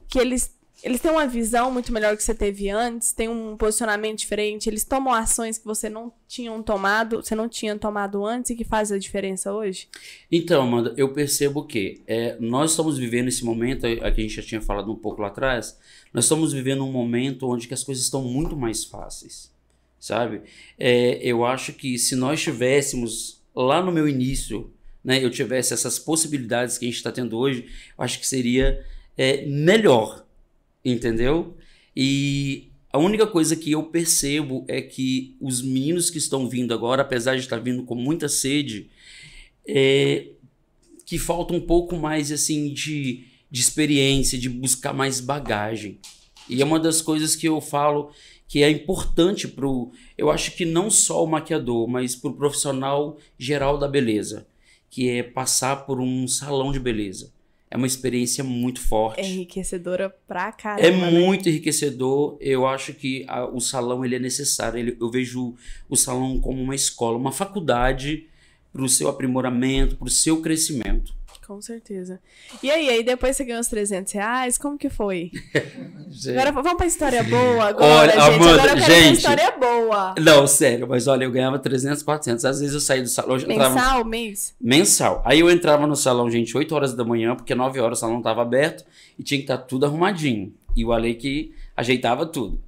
que 0.10 0.20
eles, 0.20 0.54
eles 0.84 1.00
têm 1.00 1.12
uma 1.12 1.26
visão 1.26 1.72
muito 1.72 1.94
melhor 1.94 2.16
que 2.18 2.22
você 2.22 2.36
teve 2.36 2.70
antes? 2.70 3.14
Tem 3.14 3.30
um 3.30 3.56
posicionamento 3.56 4.20
diferente? 4.20 4.70
Eles 4.70 4.84
tomam 4.84 5.14
ações 5.14 5.58
que 5.58 5.64
você 5.64 5.88
não 5.88 6.12
tinham 6.28 6.62
tomado, 6.62 7.24
você 7.24 7.34
não 7.34 7.48
tinha 7.48 7.78
tomado 7.78 8.26
antes 8.26 8.52
e 8.52 8.56
que 8.56 8.66
faz 8.66 8.92
a 8.92 8.98
diferença 8.98 9.54
hoje? 9.54 9.88
Então, 10.30 10.62
Amanda, 10.62 10.94
eu 10.98 11.14
percebo 11.14 11.66
que 11.66 12.02
é, 12.06 12.36
nós 12.38 12.72
estamos 12.72 12.98
vivendo 12.98 13.30
esse 13.30 13.46
momento, 13.46 13.86
a 13.86 14.12
que 14.12 14.20
a 14.20 14.24
gente 14.24 14.36
já 14.36 14.42
tinha 14.42 14.62
falado 14.62 14.92
um 14.92 14.96
pouco 14.96 15.22
lá 15.22 15.30
atrás, 15.30 15.80
nós 16.14 16.26
estamos 16.26 16.52
vivendo 16.52 16.84
um 16.86 16.92
momento 16.92 17.50
onde 17.50 17.66
que 17.66 17.74
as 17.74 17.84
coisas 17.84 18.04
estão 18.04 18.22
muito 18.22 18.58
mais 18.58 18.84
fáceis, 18.84 19.50
sabe? 19.98 20.42
É, 20.78 21.18
eu 21.24 21.46
acho 21.46 21.72
que 21.72 21.98
se 21.98 22.14
nós 22.14 22.42
tivéssemos 22.42 23.42
lá 23.56 23.82
no 23.82 23.92
meu 23.92 24.06
início, 24.06 24.70
né, 25.02 25.24
eu 25.24 25.30
tivesse 25.30 25.74
essas 25.74 25.98
possibilidades 25.98 26.78
que 26.78 26.86
a 26.86 26.90
gente 26.90 26.98
está 26.98 27.12
tendo 27.12 27.38
hoje, 27.38 27.68
eu 27.98 28.04
acho 28.04 28.20
que 28.20 28.28
seria 28.28 28.86
é, 29.18 29.46
melhor, 29.46 30.26
entendeu? 30.84 31.56
E 31.96 32.72
a 32.92 32.98
única 32.98 33.28
coisa 33.28 33.56
que 33.56 33.72
eu 33.72 33.84
percebo 33.84 34.66
é 34.68 34.82
que 34.82 35.36
os 35.40 35.62
meninos 35.62 36.10
que 36.10 36.18
estão 36.18 36.48
vindo 36.48 36.74
agora, 36.74 37.02
apesar 37.02 37.36
de 37.36 37.42
estar 37.42 37.60
vindo 37.60 37.84
com 37.84 37.96
muita 37.96 38.28
sede, 38.30 38.90
é, 39.68 40.28
que 41.06 41.18
falta 41.18 41.54
um 41.54 41.62
pouco 41.62 41.96
mais 41.96 42.32
assim 42.32 42.74
de 42.74 43.26
de 43.54 43.62
experiência, 43.62 44.36
de 44.36 44.50
buscar 44.50 44.96
mais 44.96 45.20
bagagem. 45.20 46.00
E 46.50 46.60
é 46.60 46.66
uma 46.66 46.80
das 46.80 47.04
coisas 47.04 47.36
que 47.36 47.48
eu 47.48 47.62
falo 47.62 48.10
que 48.48 48.64
é 48.64 48.70
importante 48.70 49.48
para 49.48 49.68
o. 49.68 49.92
Eu 50.18 50.32
acho 50.32 50.56
que 50.56 50.66
não 50.66 50.90
só 50.90 51.24
o 51.24 51.28
maquiador, 51.28 51.88
mas 51.88 52.16
para 52.16 52.32
o 52.32 52.34
profissional 52.34 53.16
geral 53.38 53.78
da 53.78 53.88
beleza, 53.88 54.48
que 54.90 55.08
é 55.08 55.22
passar 55.22 55.86
por 55.86 56.02
um 56.02 56.28
salão 56.28 56.72
de 56.72 56.80
beleza. 56.80 57.32
É 57.74 57.76
uma 57.76 57.88
experiência 57.88 58.44
muito 58.44 58.80
forte. 58.80 59.20
É 59.20 59.28
enriquecedora 59.28 60.16
pra 60.28 60.52
caramba. 60.52 60.88
É 60.88 60.92
né? 60.92 61.10
muito 61.10 61.50
enriquecedor. 61.50 62.38
Eu 62.40 62.68
acho 62.68 62.94
que 62.94 63.26
a, 63.28 63.48
o 63.48 63.60
salão 63.60 64.06
ele 64.06 64.16
é 64.16 64.20
necessário. 64.20 64.78
Ele, 64.78 64.96
eu 65.02 65.10
vejo 65.10 65.56
o 65.90 65.98
salão 65.98 66.40
como 66.40 66.62
uma 66.62 66.76
escola, 66.76 67.18
uma 67.18 67.32
faculdade 67.32 68.28
para 68.72 68.84
o 68.84 68.88
seu 68.88 69.10
aprimoramento, 69.10 69.96
para 69.96 70.06
o 70.08 70.12
seu 70.12 70.40
crescimento. 70.40 71.16
Com 71.46 71.62
certeza. 71.62 72.20
E 72.62 72.72
aí, 72.72 72.90
aí 72.90 73.04
depois 73.04 73.36
você 73.36 73.44
ganhou 73.44 73.60
os 73.60 73.68
300 73.68 74.14
reais, 74.14 74.58
como 74.58 74.78
que 74.78 74.90
foi? 74.90 75.30
agora 76.30 76.52
vamos 76.52 76.76
pra 76.76 76.86
história 76.86 77.24
boa 77.24 77.66
agora, 77.66 77.86
Olha, 77.86 78.12
gente. 78.12 78.22
Amanda, 78.22 78.54
agora 78.54 78.72
eu 78.72 78.76
quero 78.78 78.94
gente, 78.94 79.18
história 79.18 79.52
boa. 79.52 80.16
Não, 80.20 80.48
sério, 80.48 80.88
mas 80.88 81.06
olha, 81.08 81.26
eu 81.26 81.32
ganhava 81.32 81.60
300, 81.60 82.02
400. 82.02 82.46
Às 82.46 82.60
vezes 82.60 82.74
eu 82.74 82.80
saía 82.80 83.04
do 83.04 83.10
salão... 83.10 83.38
Mensal, 83.46 84.06
mês? 84.06 84.56
Mensal. 84.60 85.22
Aí 85.26 85.42
eu 85.42 85.52
entrava 85.52 85.86
no 85.86 85.96
salão, 85.96 86.32
gente, 86.32 86.56
8 86.56 86.74
horas 86.74 86.94
da 86.94 87.04
manhã, 87.04 87.36
porque 87.36 87.54
9 87.54 87.80
horas 87.80 87.98
o 87.98 88.02
salão 88.02 88.20
estava 88.20 88.42
aberto 88.42 88.86
e 89.20 89.24
tinha 89.24 89.38
que 89.38 89.44
estar 89.44 89.58
tudo 89.58 89.86
arrumadinho. 89.86 90.54
E 90.76 90.86
o 90.86 90.94
Ale 90.94 91.14
que 91.14 91.54
ajeitava 91.76 92.26
tudo. 92.26 92.60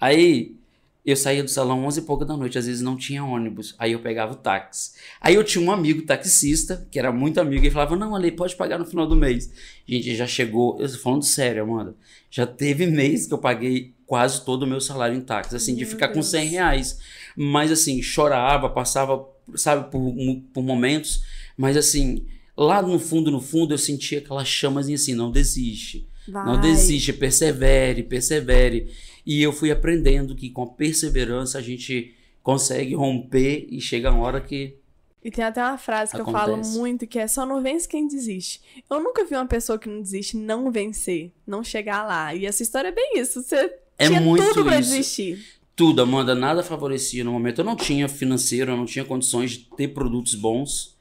Aí 0.00 0.54
eu 1.04 1.16
saía 1.16 1.42
do 1.42 1.48
salão 1.48 1.84
11 1.86 2.00
e 2.00 2.02
pouca 2.02 2.24
da 2.24 2.36
noite, 2.36 2.58
às 2.58 2.66
vezes 2.66 2.82
não 2.82 2.96
tinha 2.96 3.24
ônibus. 3.24 3.74
Aí 3.78 3.92
eu 3.92 4.00
pegava 4.00 4.32
o 4.32 4.36
táxi. 4.36 4.92
Aí 5.20 5.34
eu 5.34 5.42
tinha 5.42 5.64
um 5.64 5.72
amigo 5.72 6.02
taxista, 6.02 6.86
que 6.90 6.98
era 6.98 7.10
muito 7.10 7.40
amigo, 7.40 7.64
e 7.64 7.70
falava: 7.70 7.96
Não, 7.96 8.14
Ale, 8.14 8.30
pode 8.32 8.54
pagar 8.54 8.78
no 8.78 8.84
final 8.84 9.06
do 9.06 9.16
mês. 9.16 9.50
Gente, 9.86 10.14
já 10.14 10.26
chegou, 10.26 10.78
eu 10.80 10.90
tô 10.90 10.98
falando 10.98 11.24
sério, 11.24 11.62
Amanda. 11.62 11.94
Já 12.30 12.46
teve 12.46 12.86
mês 12.86 13.26
que 13.26 13.34
eu 13.34 13.38
paguei 13.38 13.94
quase 14.06 14.44
todo 14.44 14.64
o 14.64 14.66
meu 14.66 14.80
salário 14.80 15.16
em 15.16 15.20
táxi, 15.20 15.56
assim, 15.56 15.74
de 15.74 15.82
Meu 15.82 15.90
ficar 15.90 16.08
com 16.08 16.14
Deus. 16.14 16.26
100 16.26 16.48
reais. 16.48 16.98
Mas 17.36 17.70
assim, 17.70 18.02
chorava, 18.02 18.68
passava, 18.68 19.26
sabe, 19.54 19.90
por, 19.90 20.14
por 20.52 20.62
momentos, 20.62 21.22
mas 21.56 21.76
assim, 21.76 22.26
lá 22.56 22.82
no 22.82 22.98
fundo, 22.98 23.30
no 23.30 23.40
fundo, 23.40 23.72
eu 23.72 23.78
sentia 23.78 24.18
aquelas 24.18 24.48
chamas 24.48 24.88
assim, 24.90 25.14
não 25.14 25.30
desiste. 25.30 26.06
Vai. 26.28 26.44
Não 26.46 26.60
desiste, 26.60 27.12
persevere, 27.12 28.02
persevere. 28.02 28.90
E 29.26 29.42
eu 29.42 29.52
fui 29.52 29.70
aprendendo 29.70 30.34
que 30.34 30.50
com 30.50 30.62
a 30.62 30.66
perseverança 30.66 31.58
a 31.58 31.62
gente 31.62 32.14
consegue 32.42 32.94
romper 32.94 33.66
e 33.70 33.80
chega 33.80 34.10
a 34.10 34.14
hora 34.14 34.40
que. 34.40 34.76
E 35.22 35.30
tem 35.30 35.44
até 35.44 35.62
uma 35.62 35.76
frase 35.76 36.12
que 36.14 36.20
eu 36.20 36.24
falo 36.24 36.54
Acontece. 36.54 36.78
muito, 36.78 37.06
que 37.06 37.18
é 37.18 37.26
só 37.26 37.44
não 37.44 37.62
vence 37.62 37.86
quem 37.86 38.08
desiste. 38.08 38.60
Eu 38.88 39.02
nunca 39.02 39.24
vi 39.24 39.34
uma 39.34 39.46
pessoa 39.46 39.78
que 39.78 39.88
não 39.88 40.00
desiste 40.00 40.36
não 40.36 40.70
vencer, 40.72 41.30
não 41.46 41.62
chegar 41.62 42.06
lá. 42.06 42.34
E 42.34 42.46
essa 42.46 42.62
história 42.62 42.88
é 42.88 42.92
bem 42.92 43.18
isso. 43.18 43.42
Você 43.42 43.70
É 43.98 44.06
tinha 44.08 44.20
muito 44.20 44.42
tudo 44.48 44.64
pra 44.64 44.80
isso. 44.80 44.90
desistir. 44.90 45.44
Tudo, 45.76 46.00
Amanda, 46.02 46.34
nada 46.34 46.62
favorecia 46.62 47.22
no 47.22 47.32
momento. 47.32 47.58
Eu 47.60 47.64
não 47.64 47.76
tinha 47.76 48.08
financeiro, 48.08 48.72
eu 48.72 48.76
não 48.76 48.86
tinha 48.86 49.04
condições 49.04 49.50
de 49.52 49.58
ter 49.76 49.88
produtos 49.88 50.34
bons. 50.34 50.96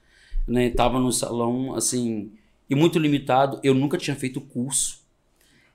né? 0.48 0.70
Tava 0.70 1.00
no 1.00 1.12
salão, 1.14 1.76
assim, 1.76 2.32
e 2.70 2.76
muito 2.76 2.98
limitado. 3.00 3.60
Eu 3.64 3.74
nunca 3.74 3.98
tinha 3.98 4.16
feito 4.16 4.42
curso. 4.42 4.99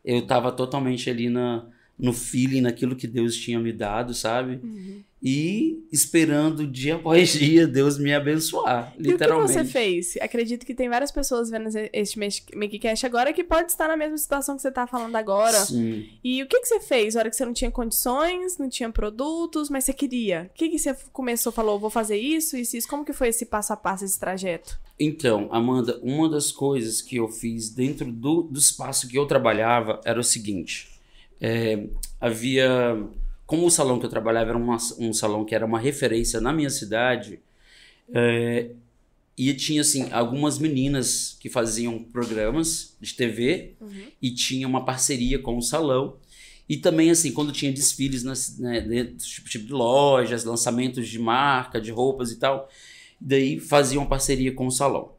Eu 0.04 0.26
tava 0.26 0.52
totalmente 0.52 1.08
ali 1.10 1.28
na, 1.30 1.68
no 1.98 2.12
feeling, 2.12 2.60
naquilo 2.60 2.96
que 2.96 3.06
Deus 3.06 3.36
tinha 3.36 3.58
me 3.58 3.72
dado, 3.72 4.14
sabe? 4.14 4.60
Uhum 4.62 5.02
e 5.24 5.82
esperando 5.90 6.66
dia 6.66 6.96
após 6.96 7.32
dia 7.32 7.66
Deus 7.66 7.98
me 7.98 8.12
abençoar, 8.12 8.94
literalmente. 8.98 9.52
E 9.52 9.54
o 9.54 9.62
que 9.62 9.66
você 9.66 9.72
fez? 9.72 10.16
Acredito 10.20 10.66
que 10.66 10.74
tem 10.74 10.88
várias 10.90 11.10
pessoas 11.10 11.48
vendo 11.48 11.70
este 11.92 12.18
Makecast 12.18 13.06
agora 13.06 13.32
que 13.32 13.42
pode 13.42 13.72
estar 13.72 13.88
na 13.88 13.96
mesma 13.96 14.18
situação 14.18 14.54
que 14.54 14.60
você 14.60 14.68
está 14.68 14.86
falando 14.86 15.16
agora. 15.16 15.64
Sim. 15.64 16.06
E 16.22 16.42
o 16.42 16.46
que, 16.46 16.60
que 16.60 16.68
você 16.68 16.78
fez? 16.78 17.14
Na 17.14 17.20
hora 17.20 17.30
que 17.30 17.36
você 17.36 17.46
não 17.46 17.54
tinha 17.54 17.70
condições, 17.70 18.58
não 18.58 18.68
tinha 18.68 18.90
produtos, 18.90 19.70
mas 19.70 19.84
você 19.84 19.94
queria. 19.94 20.50
O 20.54 20.58
que, 20.58 20.68
que 20.68 20.78
você 20.78 20.94
começou, 21.10 21.50
falou, 21.50 21.80
vou 21.80 21.90
fazer 21.90 22.18
isso, 22.18 22.54
isso, 22.56 22.76
isso. 22.76 22.88
Como 22.88 23.04
que 23.04 23.14
foi 23.14 23.28
esse 23.28 23.46
passo 23.46 23.72
a 23.72 23.76
passo, 23.76 24.04
esse 24.04 24.20
trajeto? 24.20 24.78
Então, 25.00 25.48
Amanda, 25.50 25.98
uma 26.02 26.28
das 26.28 26.52
coisas 26.52 27.00
que 27.00 27.16
eu 27.16 27.28
fiz 27.28 27.70
dentro 27.70 28.12
do, 28.12 28.42
do 28.42 28.58
espaço 28.58 29.08
que 29.08 29.18
eu 29.18 29.26
trabalhava 29.26 30.00
era 30.04 30.20
o 30.20 30.24
seguinte. 30.24 30.93
É, 31.40 31.86
havia 32.20 32.96
como 33.46 33.66
o 33.66 33.70
salão 33.70 33.98
que 33.98 34.06
eu 34.06 34.10
trabalhava 34.10 34.50
era 34.50 34.58
uma, 34.58 34.76
um 34.98 35.12
salão 35.12 35.44
que 35.44 35.54
era 35.54 35.66
uma 35.66 35.78
referência 35.78 36.40
na 36.40 36.52
minha 36.52 36.70
cidade, 36.70 37.40
é, 38.12 38.70
e 39.36 39.52
tinha 39.52 39.80
assim 39.80 40.10
algumas 40.12 40.58
meninas 40.58 41.36
que 41.40 41.50
faziam 41.50 42.02
programas 42.02 42.96
de 43.00 43.14
TV 43.14 43.74
uhum. 43.80 44.06
e 44.22 44.30
tinha 44.30 44.66
uma 44.66 44.84
parceria 44.84 45.38
com 45.38 45.56
o 45.56 45.62
salão. 45.62 46.16
E 46.66 46.78
também, 46.78 47.10
assim, 47.10 47.32
quando 47.32 47.52
tinha 47.52 47.70
desfiles 47.70 48.22
nas, 48.22 48.58
né, 48.58 48.80
dentro 48.80 49.26
tipo, 49.26 49.48
tipo 49.48 49.66
de 49.66 49.72
lojas, 49.72 50.44
lançamentos 50.44 51.08
de 51.08 51.18
marca, 51.18 51.80
de 51.80 51.90
roupas 51.90 52.30
e 52.30 52.36
tal, 52.36 52.70
daí 53.20 53.58
faziam 53.60 54.06
parceria 54.06 54.52
com 54.52 54.66
o 54.66 54.70
salão. 54.70 55.13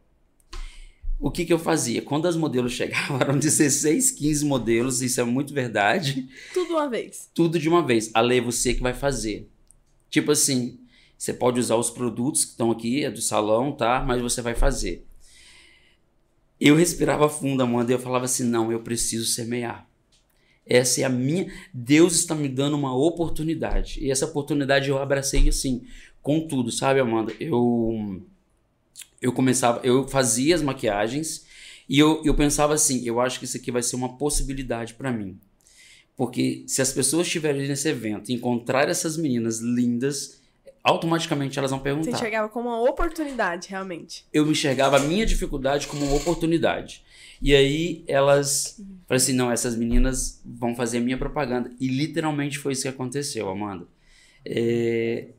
O 1.20 1.32
que, 1.32 1.46
que 1.46 1.54
eu 1.54 1.60
fazia? 1.60 2.02
Quando 2.02 2.28
as 2.28 2.36
modelos 2.36 2.72
chegavam, 2.74 3.20
eram 3.20 3.38
16, 3.38 4.12
15 4.12 4.46
modelos, 4.46 5.02
isso 5.02 5.20
é 5.20 5.24
muito 5.24 5.54
verdade. 5.54 6.28
Tudo 6.54 6.74
uma 6.74 6.90
vez. 6.90 7.30
Tudo 7.34 7.58
de 7.58 7.70
uma 7.70 7.86
vez. 7.86 8.12
A 8.14 8.22
lei, 8.22 8.42
você 8.42 8.74
que 8.74 8.82
vai 8.82 8.94
fazer. 8.94 9.50
Tipo 10.10 10.32
assim, 10.32 10.80
você 11.18 11.34
pode 11.34 11.60
usar 11.60 11.76
os 11.76 11.90
produtos 11.90 12.46
que 12.46 12.52
estão 12.52 12.72
aqui, 12.72 13.04
é 13.04 13.12
do 13.12 13.22
salão, 13.22 13.72
tá? 13.72 14.04
Mas 14.06 14.22
você 14.22 14.42
vai 14.42 14.56
fazer. 14.56 15.06
Eu 16.60 16.76
respirava 16.76 17.28
fundo, 17.28 17.64
Amanda, 17.64 17.92
e 17.92 17.96
eu 17.96 18.00
falava 18.00 18.26
assim: 18.26 18.44
não, 18.44 18.72
eu 18.72 18.80
preciso 18.80 19.26
semear. 19.26 19.88
Essa 20.66 21.02
é 21.02 21.04
a 21.04 21.10
minha. 21.10 21.52
Deus 21.74 22.16
está 22.16 22.34
me 22.34 22.48
dando 22.48 22.76
uma 22.76 22.96
oportunidade. 22.96 24.00
E 24.04 24.10
essa 24.10 24.26
oportunidade 24.26 24.90
eu 24.90 24.98
abracei 24.98 25.48
assim, 25.48 25.84
com 26.22 26.48
tudo, 26.48 26.72
sabe, 26.72 27.00
Amanda? 27.00 27.34
Eu 27.40 28.22
eu 29.26 29.32
começava, 29.32 29.80
eu 29.84 30.08
fazia 30.08 30.54
as 30.54 30.62
maquiagens 30.62 31.48
e 31.90 31.98
eu, 31.98 32.22
eu 32.24 32.36
pensava 32.36 32.76
assim, 32.76 33.04
eu 33.06 33.20
acho 33.20 33.40
que 33.40 33.46
isso 33.46 33.58
aqui 33.58 33.72
vai 33.72 33.82
ser 33.82 33.96
uma 33.96 34.18
possibilidade 34.18 34.94
para 34.94 35.12
mim. 35.12 35.40
Porque 36.16 36.64
se 36.68 36.80
as 36.80 36.94
pessoas 36.94 37.26
estiverem 37.26 37.68
nesse 37.68 37.90
evento 37.90 38.30
e 38.30 38.36
encontrar 38.36 38.88
essas 38.88 39.18
meninas 39.18 39.60
lindas, 39.60 40.42
automaticamente 40.84 41.58
elas 41.58 41.72
vão 41.72 41.80
perguntar. 41.80 42.12
Você 42.12 42.18
enxergava 42.18 42.50
como 42.50 42.70
uma 42.70 42.88
oportunidade, 42.88 43.68
realmente. 43.70 44.26
Eu 44.32 44.46
me 44.46 44.52
enxergava 44.52 44.98
a 44.98 45.00
minha 45.00 45.26
dificuldade 45.26 45.88
como 45.88 46.06
uma 46.06 46.16
oportunidade. 46.16 47.04
E 47.42 47.56
aí 47.56 48.06
elas 48.08 48.78
uhum. 48.78 48.86
falaram 49.08 49.24
assim: 49.24 49.34
não, 49.34 49.52
essas 49.52 49.76
meninas 49.76 50.40
vão 50.46 50.76
fazer 50.76 51.00
a 51.00 51.02
minha 51.02 51.18
propaganda. 51.18 51.72
E 51.80 51.88
literalmente 51.88 52.60
foi 52.60 52.74
isso 52.74 52.84
que 52.84 52.88
aconteceu, 52.88 53.50
Amanda. 53.50 53.88
É, 54.46 55.30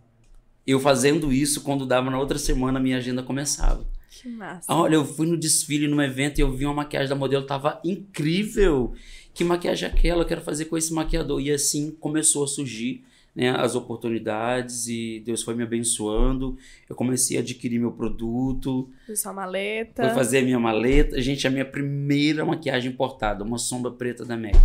eu 0.67 0.81
fazendo 0.81 1.33
isso, 1.33 1.63
quando 1.63 1.87
dava 1.87 2.11
na 2.11 2.19
outra 2.19 2.39
semana, 2.39 2.81
minha 2.81 2.97
agenda 2.97 3.23
começava. 3.23 3.87
Que 4.11 4.29
massa. 4.29 4.73
Olha, 4.73 4.97
eu 4.97 5.05
fui 5.05 5.27
no 5.27 5.37
desfile, 5.37 5.87
num 5.87 6.03
evento, 6.03 6.39
e 6.39 6.43
eu 6.43 6.51
vi 6.51 6.65
uma 6.65 6.75
maquiagem 6.75 7.09
da 7.09 7.15
modelo, 7.15 7.47
tava 7.47 7.81
incrível. 7.85 8.95
Que 9.33 9.45
maquiagem 9.45 9.89
é 9.89 9.93
aquela? 9.93 10.23
Eu 10.23 10.27
quero 10.27 10.41
fazer 10.41 10.65
com 10.65 10.77
esse 10.77 10.93
maquiador. 10.93 11.41
E 11.41 11.53
assim 11.53 11.91
começou 11.91 12.43
a 12.43 12.47
surgir 12.47 13.05
né, 13.35 13.51
as 13.51 13.75
oportunidades 13.75 14.89
e 14.89 15.23
Deus 15.25 15.43
foi 15.43 15.55
me 15.55 15.63
abençoando. 15.63 16.57
Eu 16.89 16.97
comecei 16.97 17.37
a 17.37 17.41
adquirir 17.41 17.79
meu 17.79 17.93
produto. 17.93 18.89
Fiz 19.05 19.21
sua 19.21 19.35
maleta. 19.35 20.05
Fui 20.05 20.15
fazer 20.15 20.39
a 20.39 20.43
minha 20.43 20.59
maleta. 20.59 21.21
Gente, 21.21 21.47
a 21.47 21.51
minha 21.51 21.67
primeira 21.67 22.47
maquiagem 22.47 22.91
importada, 22.91 23.45
uma 23.45 23.59
sombra 23.59 23.91
preta 23.91 24.25
da 24.25 24.39
MAC. 24.39 24.57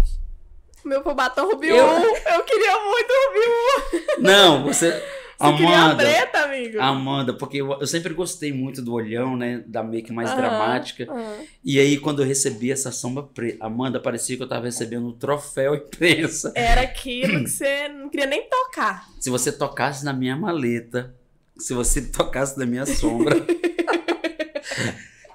Meu 0.86 1.04
batom 1.04 1.52
Ruby 1.52 1.68
eu... 1.68 1.76
eu 1.76 2.44
queria 2.44 2.80
muito 2.84 3.12
Ruby 3.28 4.22
Não, 4.22 4.64
você... 4.64 5.04
Amanda, 5.42 5.96
preta, 5.96 6.40
amigo? 6.40 6.80
Amanda, 6.80 7.34
porque 7.34 7.58
eu, 7.58 7.72
eu, 7.80 7.88
sempre 7.88 8.14
gostei 8.14 8.54
muito 8.54 8.82
do 8.82 8.94
olhão, 8.94 9.36
né? 9.36 9.64
Da 9.66 9.82
make 9.84 10.12
mais 10.14 10.34
dramática. 10.36 11.08
E 11.64 11.80
aí, 11.80 11.98
quando 11.98 12.22
eu 12.22 12.28
recebi 12.28 12.72
essa 12.72 12.92
sombra 12.92 13.24
preta, 13.24 13.66
Amanda, 13.66 14.00
parecia 14.00 14.38
que 14.38 14.44
eu 14.44 14.48
tava 14.48 14.66
recebendo 14.66 15.08
um 15.08 15.14
troféu 15.14 15.74
imprensa. 15.76 16.52
Era 16.56 16.82
aquilo 16.82 17.44
que 17.44 17.50
você 17.50 17.88
não 17.88 18.10
queria 18.10 18.28
nem 18.28 18.48
tocar. 18.48 19.10
Se 19.20 19.30
você 19.30 19.52
tocasse 19.52 20.06
na 20.06 20.14
minha 20.14 20.36
maleta, 20.36 21.16
se 21.58 21.74
você 21.74 22.02
tocasse 22.12 22.58
na 22.58 22.66
minha 22.66 22.86
sombra. 22.86 23.36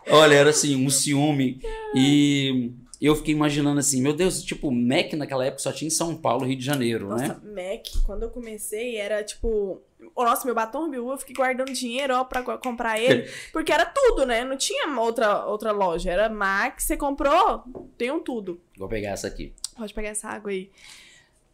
Olha, 0.08 0.34
era 0.34 0.50
assim, 0.50 0.76
um 0.76 0.88
ciúme. 0.88 1.60
E 1.94 2.72
eu 3.00 3.14
fiquei 3.14 3.34
imaginando 3.34 3.78
assim, 3.78 4.00
meu 4.00 4.12
Deus, 4.12 4.42
tipo, 4.42 4.70
Mac 4.70 5.12
naquela 5.14 5.44
época 5.44 5.62
só 5.62 5.72
tinha 5.72 5.88
em 5.88 5.90
São 5.90 6.16
Paulo, 6.16 6.46
Rio 6.46 6.56
de 6.56 6.64
Janeiro, 6.64 7.08
Nossa, 7.08 7.40
né? 7.42 7.72
Mac, 7.72 8.04
quando 8.04 8.22
eu 8.22 8.30
comecei, 8.30 8.96
era 8.96 9.22
tipo. 9.22 9.82
Nossa, 10.14 10.44
meu 10.44 10.54
batom 10.54 10.88
Biu, 10.88 11.10
eu 11.10 11.18
fiquei 11.18 11.34
guardando 11.34 11.72
dinheiro 11.72 12.14
ó, 12.14 12.24
pra 12.24 12.42
comprar 12.58 12.98
ele. 13.02 13.30
Porque 13.52 13.72
era 13.72 13.86
tudo, 13.86 14.26
né? 14.26 14.44
Não 14.44 14.56
tinha 14.56 14.88
outra, 15.00 15.46
outra 15.46 15.72
loja. 15.72 16.10
Era 16.10 16.28
Mac, 16.28 16.80
você 16.80 16.96
comprou, 16.96 17.64
tem 17.96 18.10
um 18.10 18.20
tudo. 18.20 18.60
Vou 18.76 18.88
pegar 18.88 19.10
essa 19.10 19.26
aqui. 19.26 19.52
Pode 19.76 19.92
pegar 19.92 20.10
essa 20.10 20.28
água 20.28 20.50
aí. 20.50 20.70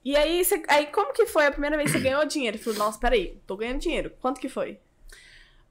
E 0.05 0.17
aí, 0.17 0.45
você, 0.45 0.61
aí 0.67 0.87
como 0.87 1.13
que 1.13 1.27
foi 1.27 1.47
a 1.47 1.51
primeira 1.53 1.77
vez 1.77 1.91
que 1.91 1.99
você 1.99 2.03
ganhou 2.05 2.25
dinheiro? 2.27 2.59
Falei, 2.59 2.79
nossa, 2.79 2.99
peraí, 2.99 3.39
tô 3.47 3.57
ganhando 3.57 3.79
dinheiro. 3.79 4.13
Quanto 4.21 4.41
que 4.41 4.49
foi? 4.49 4.79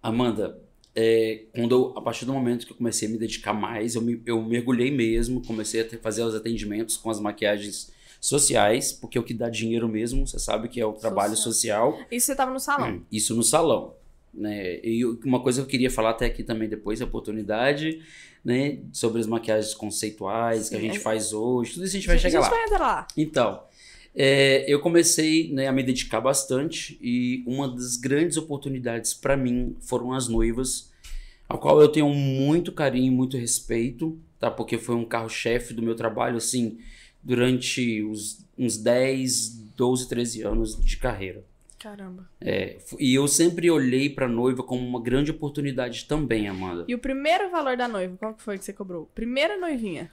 Amanda, 0.02 0.60
é, 0.96 1.46
quando 1.54 1.72
eu, 1.74 1.98
a 1.98 2.02
partir 2.02 2.26
do 2.26 2.34
momento 2.34 2.66
que 2.66 2.74
eu 2.74 2.78
comecei 2.78 3.08
a 3.08 3.12
me 3.12 3.18
dedicar 3.18 3.54
mais, 3.54 3.96
eu, 3.96 4.02
me, 4.02 4.22
eu 4.26 4.42
mergulhei 4.42 4.92
mesmo, 4.92 5.46
comecei 5.46 5.82
a 5.82 5.86
ter, 5.86 6.00
fazer 6.00 6.24
os 6.24 6.36
atendimentos 6.36 6.98
com 6.98 7.10
as 7.10 7.20
maquiagens 7.20 7.94
sociais, 8.22 8.94
porque 8.94 9.18
é 9.18 9.22
o 9.22 9.24
que 9.24 9.34
dá 9.34 9.50
dinheiro 9.50 9.90
mesmo, 9.90 10.28
você 10.28 10.38
sabe 10.38 10.70
que 10.70 10.80
é 10.80 10.86
o 10.86 10.94
trabalho 10.94 11.36
social. 11.36 11.94
social. 11.94 12.08
Isso 12.12 12.28
você 12.28 12.32
estava 12.34 12.52
no 12.52 12.60
salão? 12.60 12.92
Hum, 12.92 13.02
isso 13.12 13.36
no 13.36 13.42
salão. 13.42 13.96
Né? 14.32 14.80
E 14.84 15.04
uma 15.26 15.42
coisa 15.42 15.62
que 15.62 15.66
eu 15.66 15.70
queria 15.70 15.90
falar 15.90 16.12
até 16.12 16.28
aqui 16.28 16.44
também 16.44 16.70
depois, 16.70 17.02
a 17.02 17.06
oportunidade, 17.06 18.00
né? 18.46 18.78
Sobre 18.94 19.20
as 19.20 19.28
maquiagens 19.28 19.74
conceituais 19.74 20.66
Sim, 20.66 20.70
que 20.70 20.76
a 20.76 20.80
gente 20.80 20.98
é... 20.98 21.00
faz 21.00 21.34
hoje, 21.34 21.74
tudo 21.74 21.86
isso 21.86 21.96
a 21.96 22.00
gente 22.00 22.08
vai 22.08 22.20
chegar 22.20 22.40
lá. 22.40 22.48
A 22.48 22.50
gente 22.50 22.70
vai 22.70 22.80
lá. 22.80 23.08
Então, 23.18 23.64
é, 24.16 24.66
eu 24.72 24.80
comecei 24.80 25.52
né, 25.52 25.68
a 25.68 25.72
me 25.72 25.82
dedicar 25.82 26.22
bastante 26.22 26.98
e 27.02 27.44
uma 27.48 27.68
das 27.68 27.96
grandes 27.98 28.38
oportunidades 28.38 29.14
para 29.14 29.36
mim 29.36 29.76
foram 29.82 30.14
as 30.14 30.28
noivas, 30.28 30.92
ao 31.50 31.58
qual 31.58 31.82
eu 31.82 31.88
tenho 31.88 32.08
muito 32.10 32.72
carinho, 32.72 33.12
muito 33.12 33.36
respeito, 33.36 34.18
tá? 34.40 34.50
Porque 34.52 34.78
foi 34.78 34.96
um 34.96 35.06
carro-chefe 35.06 35.74
do 35.74 35.82
meu 35.82 35.96
trabalho, 35.96 36.38
assim, 36.38 36.78
durante 37.24 38.04
os, 38.04 38.46
uns 38.58 38.78
10, 38.78 39.50
12, 39.76 40.10
13 40.10 40.42
anos 40.44 40.80
de 40.84 40.98
carreira. 40.98 41.44
Caramba. 41.80 42.30
É, 42.40 42.78
e 43.00 43.16
eu 43.16 43.28
sempre 43.28 43.72
olhei 43.72 44.08
para 44.08 44.28
noiva 44.28 44.62
como 44.62 44.86
uma 44.88 45.02
grande 45.02 45.32
oportunidade 45.32 46.06
também, 46.06 46.48
Amanda. 46.48 46.86
E 46.88 46.94
o 46.94 47.00
primeiro 47.00 47.50
valor 47.50 47.76
da 47.76 47.88
noiva, 47.88 48.16
qual 48.18 48.34
que 48.36 48.44
foi 48.44 48.60
que 48.60 48.64
você 48.64 48.72
cobrou? 48.72 49.10
Primeira 49.16 49.58
noivinha. 49.58 50.12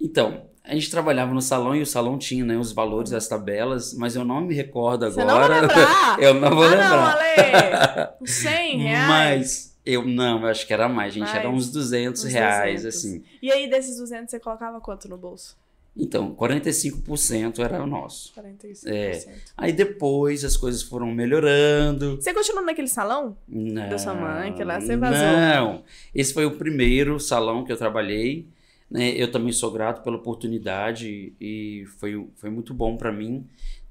Então, 0.00 0.46
a 0.64 0.74
gente 0.74 0.90
trabalhava 0.90 1.34
no 1.34 1.42
salão 1.42 1.74
e 1.74 1.82
o 1.82 1.86
salão 1.86 2.18
tinha 2.18 2.44
né, 2.44 2.56
os 2.56 2.72
valores, 2.72 3.12
as 3.12 3.26
tabelas, 3.26 3.94
mas 3.94 4.14
eu 4.14 4.24
não 4.24 4.40
me 4.40 4.54
recordo 4.54 5.04
agora. 5.04 5.12
Você 5.12 5.24
não 5.24 5.40
vai 5.40 5.60
lembrar? 5.60 6.18
eu 6.22 6.34
não 6.34 6.50
vou 6.50 6.64
ah, 6.64 6.70
lembrar. 6.70 6.90
Não, 6.90 8.10
Ale! 8.10 8.26
100 8.26 8.78
reais? 8.82 9.08
Mas 9.08 9.78
eu 9.84 10.06
não, 10.06 10.42
eu 10.42 10.48
acho 10.48 10.66
que 10.66 10.72
era 10.72 10.88
mais, 10.88 11.14
gente. 11.14 11.24
Mais, 11.24 11.36
era 11.36 11.50
uns 11.50 11.70
200 11.70 12.24
uns 12.24 12.32
reais, 12.32 12.82
200. 12.82 12.86
assim. 12.86 13.24
E 13.42 13.50
aí, 13.50 13.68
desses 13.68 13.96
200, 13.98 14.30
você 14.30 14.38
colocava 14.38 14.80
quanto 14.80 15.08
no 15.08 15.16
bolso? 15.16 15.56
Então, 15.94 16.34
45% 16.34 17.58
era 17.58 17.82
o 17.82 17.86
nosso. 17.86 18.32
45%. 18.34 18.86
É. 18.86 19.34
Aí 19.56 19.72
depois 19.72 20.44
as 20.44 20.56
coisas 20.56 20.82
foram 20.82 21.06
melhorando. 21.08 22.16
Você 22.16 22.32
continuou 22.32 22.64
naquele 22.64 22.88
salão? 22.88 23.36
Não. 23.46 23.88
Da 23.88 23.98
sua 23.98 24.14
mãe, 24.14 24.54
que 24.54 24.64
lá 24.64 24.80
você 24.80 24.96
vazou? 24.96 25.18
Não. 25.18 25.84
Esse 26.14 26.32
foi 26.32 26.46
o 26.46 26.56
primeiro 26.56 27.20
salão 27.20 27.62
que 27.62 27.70
eu 27.70 27.76
trabalhei. 27.76 28.48
Né? 28.90 29.10
Eu 29.10 29.30
também 29.30 29.52
sou 29.52 29.70
grato 29.70 30.02
pela 30.02 30.16
oportunidade 30.16 31.34
e 31.40 31.84
foi, 31.98 32.26
foi 32.36 32.50
muito 32.50 32.72
bom 32.72 32.96
para 32.96 33.12
mim. 33.12 33.46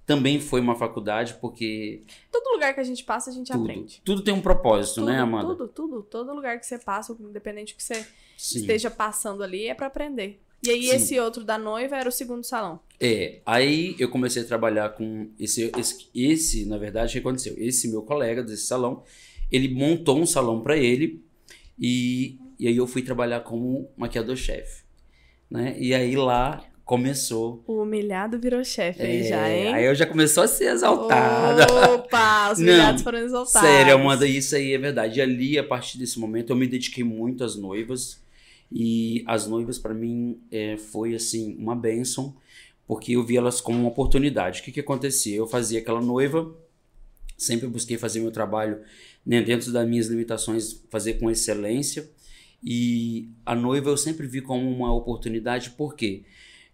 Também 0.06 0.40
foi 0.40 0.60
uma 0.60 0.76
faculdade 0.76 1.36
porque. 1.36 2.02
Todo 2.32 2.54
lugar 2.54 2.74
que 2.74 2.80
a 2.80 2.84
gente 2.84 3.04
passa, 3.04 3.30
a 3.30 3.34
gente 3.34 3.52
tudo, 3.52 3.64
aprende. 3.64 4.02
Tudo 4.04 4.24
tem 4.24 4.34
um 4.34 4.42
propósito, 4.42 5.02
né, 5.02 5.06
tudo, 5.06 5.16
né, 5.16 5.22
Amanda? 5.22 5.56
Tudo, 5.56 5.68
tudo. 5.68 6.04
Todo 6.04 6.34
lugar 6.34 6.60
que 6.60 6.66
você 6.66 6.78
passa, 6.78 7.16
independente 7.20 7.74
do 7.74 7.78
que 7.78 7.84
você 7.84 8.06
Sim. 8.36 8.60
esteja 8.60 8.90
passando 8.92 9.44
ali, 9.44 9.68
é 9.68 9.74
para 9.74 9.88
aprender. 9.88 10.42
E 10.64 10.70
aí, 10.70 10.84
Sim. 10.84 10.96
esse 10.96 11.20
outro 11.20 11.44
da 11.44 11.58
noiva 11.58 11.98
era 11.98 12.08
o 12.08 12.12
segundo 12.12 12.44
salão. 12.44 12.80
É, 13.00 13.40
aí 13.46 13.96
eu 13.98 14.10
comecei 14.10 14.44
a 14.44 14.46
trabalhar 14.46 14.90
com 14.90 15.30
esse, 15.40 15.72
esse, 15.78 16.08
esse 16.14 16.66
na 16.66 16.78
verdade, 16.78 17.10
o 17.10 17.12
que 17.14 17.20
aconteceu? 17.28 17.56
Esse 17.58 17.88
meu 17.88 18.04
colega 18.04 18.44
desse 18.44 18.68
salão, 18.68 19.04
ele 19.52 19.74
montou 19.74 20.20
um 20.20 20.26
salão 20.26 20.62
para 20.62 20.78
ele 20.78 21.24
E, 21.80 22.38
e 22.60 22.68
aí 22.68 22.78
eu 22.78 22.86
fui 22.86 23.02
trabalhar 23.02 23.40
como 23.40 23.90
maquiador-chefe. 23.98 24.84
Né? 25.50 25.76
E 25.80 25.96
aí 25.96 26.16
lá 26.16 26.64
começou. 26.86 27.64
O 27.66 27.82
humilhado 27.82 28.40
virou 28.40 28.64
chefe 28.64 29.02
aí 29.02 29.22
é, 29.22 29.24
já, 29.24 29.50
hein? 29.50 29.74
Aí 29.74 29.86
eu 29.86 29.96
já 29.96 30.06
começou 30.06 30.44
a 30.44 30.48
ser 30.48 30.66
exaltada. 30.66 31.66
Opa, 31.94 32.52
os 32.52 32.60
humilhados 32.60 33.02
Não, 33.02 33.04
foram 33.04 33.20
exaltados. 33.20 33.68
Sério, 33.68 33.96
Amanda, 33.96 34.28
isso 34.28 34.56
aí 34.56 34.74
é 34.74 34.78
verdade. 34.78 35.20
E 35.20 35.22
ali, 35.22 35.58
a 35.58 35.64
partir 35.64 35.98
desse 35.98 36.20
momento, 36.20 36.52
eu 36.52 36.56
me 36.56 36.68
dediquei 36.68 37.04
muito 37.04 37.44
às 37.44 37.56
noivas. 37.56 38.22
E 38.72 39.24
as 39.28 39.48
noivas, 39.48 39.78
para 39.78 39.94
mim, 39.94 40.40
é, 40.50 40.78
foi 40.78 41.14
assim, 41.14 41.56
uma 41.58 41.76
bênção, 41.76 42.36
porque 42.88 43.14
eu 43.14 43.24
vi 43.24 43.38
elas 43.38 43.60
como 43.60 43.80
uma 43.80 43.90
oportunidade. 43.90 44.62
O 44.62 44.64
que, 44.64 44.72
que 44.72 44.80
acontecia? 44.80 45.36
Eu 45.36 45.48
fazia 45.48 45.80
aquela 45.80 46.02
noiva, 46.02 46.56
sempre 47.38 47.68
busquei 47.68 47.98
fazer 47.98 48.20
meu 48.22 48.32
trabalho 48.32 48.82
né, 49.26 49.42
dentro 49.42 49.72
das 49.72 49.88
minhas 49.88 50.08
limitações, 50.08 50.84
fazer 50.90 51.16
com 51.16 51.30
excelência. 51.30 52.10
E 52.64 53.30
a 53.46 53.56
noiva 53.56 53.90
eu 53.90 53.98
sempre 53.98 54.28
vi 54.28 54.42
como 54.42 54.70
uma 54.70 54.94
oportunidade, 54.94 55.72
por 55.72 55.96
quê? 55.96 56.24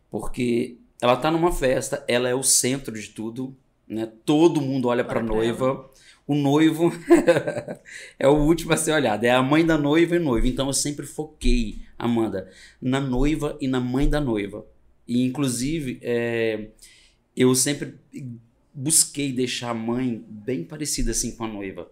Porque 0.09 0.77
ela 1.01 1.15
tá 1.15 1.31
numa 1.31 1.51
festa, 1.51 2.03
ela 2.07 2.27
é 2.27 2.35
o 2.35 2.43
centro 2.43 2.93
de 2.93 3.09
tudo, 3.09 3.55
né? 3.87 4.11
Todo 4.25 4.61
mundo 4.61 4.89
olha 4.89 5.03
para 5.03 5.19
a 5.19 5.23
noiva. 5.23 5.89
O 6.27 6.35
noivo 6.35 6.91
é 8.19 8.27
o 8.27 8.35
último 8.35 8.73
a 8.73 8.77
ser 8.77 8.91
olhado, 8.91 9.23
é 9.23 9.31
a 9.31 9.41
mãe 9.41 9.65
da 9.65 9.77
noiva 9.77 10.17
e 10.17 10.19
noivo. 10.19 10.45
Então 10.45 10.67
eu 10.67 10.73
sempre 10.73 11.05
foquei, 11.05 11.79
Amanda, 11.97 12.51
na 12.81 12.99
noiva 12.99 13.57
e 13.61 13.67
na 13.67 13.79
mãe 13.79 14.09
da 14.09 14.19
noiva. 14.19 14.65
E 15.07 15.23
inclusive, 15.23 15.99
é, 16.01 16.67
eu 17.35 17.55
sempre 17.55 17.95
busquei 18.73 19.31
deixar 19.31 19.69
a 19.69 19.73
mãe 19.73 20.21
bem 20.27 20.65
parecida 20.65 21.11
assim 21.11 21.35
com 21.35 21.45
a 21.45 21.47
noiva 21.47 21.89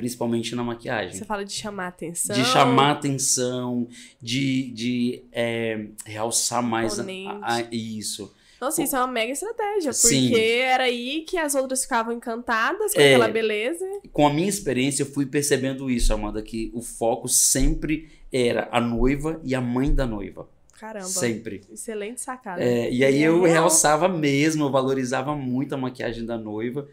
principalmente 0.00 0.56
na 0.56 0.64
maquiagem. 0.64 1.12
Você 1.12 1.26
fala 1.26 1.44
de 1.44 1.52
chamar 1.52 1.88
atenção. 1.88 2.34
De 2.34 2.42
chamar 2.42 2.92
atenção, 2.92 3.86
de, 4.18 4.70
de 4.70 5.22
é, 5.30 5.88
realçar 6.06 6.62
mais 6.62 6.98
a, 6.98 7.04
a, 7.42 7.60
isso. 7.70 8.34
Nossa, 8.60 8.82
isso 8.82 8.94
é 8.94 8.98
uma 8.98 9.06
mega 9.06 9.32
estratégia, 9.32 9.90
porque 9.90 10.08
Sim. 10.08 10.34
era 10.34 10.84
aí 10.84 11.24
que 11.26 11.38
as 11.38 11.54
outras 11.54 11.82
ficavam 11.82 12.12
encantadas 12.12 12.92
com 12.92 13.00
é, 13.00 13.14
aquela 13.14 13.28
beleza. 13.28 13.86
Com 14.12 14.26
a 14.26 14.32
minha 14.32 14.48
experiência, 14.48 15.02
eu 15.02 15.06
fui 15.06 15.24
percebendo 15.24 15.90
isso, 15.90 16.12
Amanda, 16.12 16.42
que 16.42 16.70
o 16.74 16.82
foco 16.82 17.26
sempre 17.26 18.10
era 18.30 18.68
a 18.70 18.80
noiva 18.80 19.40
e 19.42 19.54
a 19.54 19.60
mãe 19.60 19.94
da 19.94 20.06
noiva. 20.06 20.46
Caramba. 20.78 21.06
Sempre. 21.06 21.62
Excelente 21.70 22.20
sacada. 22.20 22.62
É, 22.62 22.90
e 22.90 23.04
aí 23.04 23.22
eu 23.22 23.42
realçava 23.42 24.08
mesmo, 24.08 24.64
eu 24.64 24.70
valorizava 24.70 25.34
muito 25.34 25.74
a 25.74 25.78
maquiagem 25.78 26.26
da 26.26 26.36
noiva. 26.36 26.86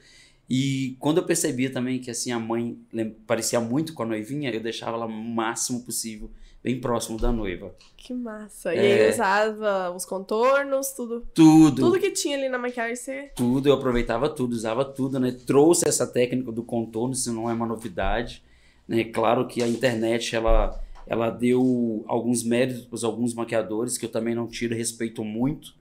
E 0.50 0.96
quando 1.00 1.18
eu 1.18 1.26
percebia 1.26 1.70
também 1.70 2.00
que 2.00 2.10
assim 2.10 2.32
a 2.32 2.40
mãe 2.40 2.78
parecia 3.26 3.60
muito 3.60 3.94
com 3.94 4.04
a 4.04 4.06
noivinha, 4.06 4.50
eu 4.52 4.62
deixava 4.62 4.96
ela 4.96 5.06
o 5.06 5.12
máximo 5.12 5.82
possível 5.82 6.30
bem 6.68 6.82
próximo 6.82 7.18
da 7.18 7.32
noiva. 7.32 7.74
Que 7.96 8.14
massa. 8.14 8.76
E 8.76 8.78
é... 8.78 9.06
aí 9.06 9.14
usava 9.14 9.92
os 9.92 10.04
contornos, 10.04 10.92
tudo. 10.92 11.26
Tudo. 11.34 11.82
Tudo 11.82 12.00
que 12.00 12.12
tinha 12.12 12.38
ali 12.38 12.50
na 12.50 12.58
maquiagem 12.58 12.96
você. 12.98 13.32
Tudo, 13.36 13.70
eu 13.70 13.74
aproveitava 13.74 14.28
tudo, 14.30 14.52
usava 14.52 14.84
tudo, 14.84 15.18
né? 15.18 15.32
Trouxe 15.46 15.88
essa 15.88 16.06
técnica 16.06 16.52
do 16.52 16.64
contorno, 16.64 17.14
isso 17.14 17.32
não 17.32 17.50
é 17.50 17.54
uma 17.54 17.66
novidade, 17.66 18.44
né? 18.86 19.06
Claro 19.06 19.48
que 19.48 19.64
a 19.64 19.68
internet 19.68 20.36
ela 20.36 20.78
ela 21.10 21.30
deu 21.30 22.04
alguns 22.06 22.44
méritos 22.44 22.84
para 22.84 23.08
alguns 23.08 23.34
maquiadores 23.34 23.98
que 23.98 24.04
eu 24.04 24.12
também 24.12 24.36
não 24.36 24.46
tiro 24.46 24.76
respeito 24.76 25.24
muito, 25.24 25.74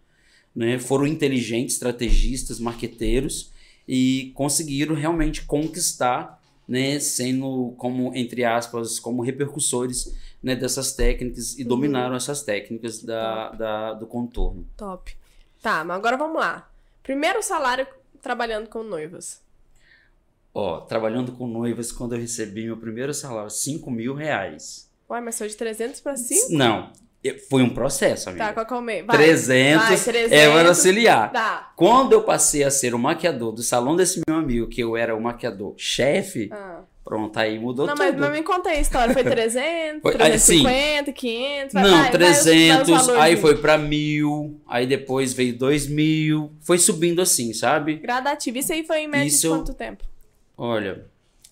né? 0.54 0.78
Foram 0.78 1.04
inteligentes, 1.04 1.74
estrategistas, 1.74 2.60
marqueteiros 2.60 3.52
e 3.88 4.30
conseguiram 4.36 4.94
realmente 4.94 5.44
conquistar, 5.44 6.40
né, 6.66 6.98
sendo 6.98 7.74
como 7.76 8.14
entre 8.14 8.44
aspas 8.44 8.98
como 8.98 9.22
repercussores 9.22 10.14
né, 10.42 10.56
dessas 10.56 10.92
técnicas 10.92 11.58
e 11.58 11.62
uhum. 11.62 11.68
dominaram 11.68 12.16
essas 12.16 12.42
técnicas 12.42 13.02
da, 13.02 13.50
da, 13.50 13.92
do 13.94 14.06
contorno. 14.06 14.66
Top. 14.76 15.16
Tá, 15.62 15.84
mas 15.84 15.96
agora 15.96 16.16
vamos 16.16 16.38
lá. 16.38 16.70
Primeiro 17.02 17.42
salário 17.42 17.86
trabalhando 18.20 18.68
com 18.68 18.82
noivas. 18.82 19.42
Ó, 20.52 20.80
trabalhando 20.80 21.32
com 21.32 21.46
noivas, 21.46 21.92
quando 21.92 22.14
eu 22.14 22.20
recebi 22.20 22.64
meu 22.64 22.78
primeiro 22.78 23.12
salário, 23.12 23.50
5 23.50 23.90
mil 23.90 24.14
reais. 24.14 24.90
Ué, 25.08 25.20
mas 25.20 25.36
foi 25.36 25.48
de 25.48 25.56
300 25.56 26.00
para 26.00 26.16
5? 26.16 26.52
Não, 26.52 26.90
foi 27.34 27.62
um 27.62 27.70
processo, 27.70 28.28
amiga. 28.28 28.46
Tá, 28.46 28.64
qual 28.64 28.84
que 28.84 28.90
é? 28.92 29.02
Vai, 29.02 29.16
300, 29.16 29.88
vai, 29.88 29.98
300 29.98 30.32
é 30.32 30.50
para 30.50 30.68
auxiliar. 30.68 31.32
Tá. 31.32 31.72
Quando 31.76 32.12
eu 32.12 32.22
passei 32.22 32.64
a 32.64 32.70
ser 32.70 32.94
o 32.94 32.98
maquiador 32.98 33.52
do 33.52 33.62
salão 33.62 33.96
desse 33.96 34.20
meu 34.26 34.38
amigo, 34.38 34.66
que 34.68 34.80
eu 34.80 34.96
era 34.96 35.14
o 35.14 35.20
maquiador 35.20 35.74
chefe, 35.76 36.48
ah. 36.52 36.80
pronto, 37.04 37.36
aí 37.38 37.58
mudou 37.58 37.86
não, 37.86 37.94
tudo. 37.94 38.04
Não, 38.04 38.12
mas, 38.12 38.20
mas 38.20 38.38
me 38.38 38.42
conta 38.42 38.70
aí 38.70 38.78
a 38.78 38.80
história. 38.80 39.12
Foi 39.12 39.22
300, 39.24 40.02
foi, 40.02 40.12
350, 40.12 41.12
500? 41.12 41.74
Vai, 41.74 41.82
não, 41.82 41.98
vai, 41.98 42.10
300, 42.10 43.06
vai 43.06 43.20
aí 43.20 43.36
foi 43.36 43.56
para 43.56 43.78
mil, 43.78 44.60
aí 44.66 44.86
depois 44.86 45.32
veio 45.32 45.56
2 45.56 45.88
mil, 45.88 46.52
foi 46.60 46.78
subindo 46.78 47.20
assim, 47.20 47.52
sabe? 47.52 47.96
Gradativo. 47.96 48.58
Isso 48.58 48.72
aí 48.72 48.84
foi 48.84 49.00
em 49.00 49.08
média 49.08 49.26
Isso, 49.26 49.48
de 49.48 49.54
quanto 49.54 49.74
tempo? 49.74 50.04
Olha, 50.56 51.04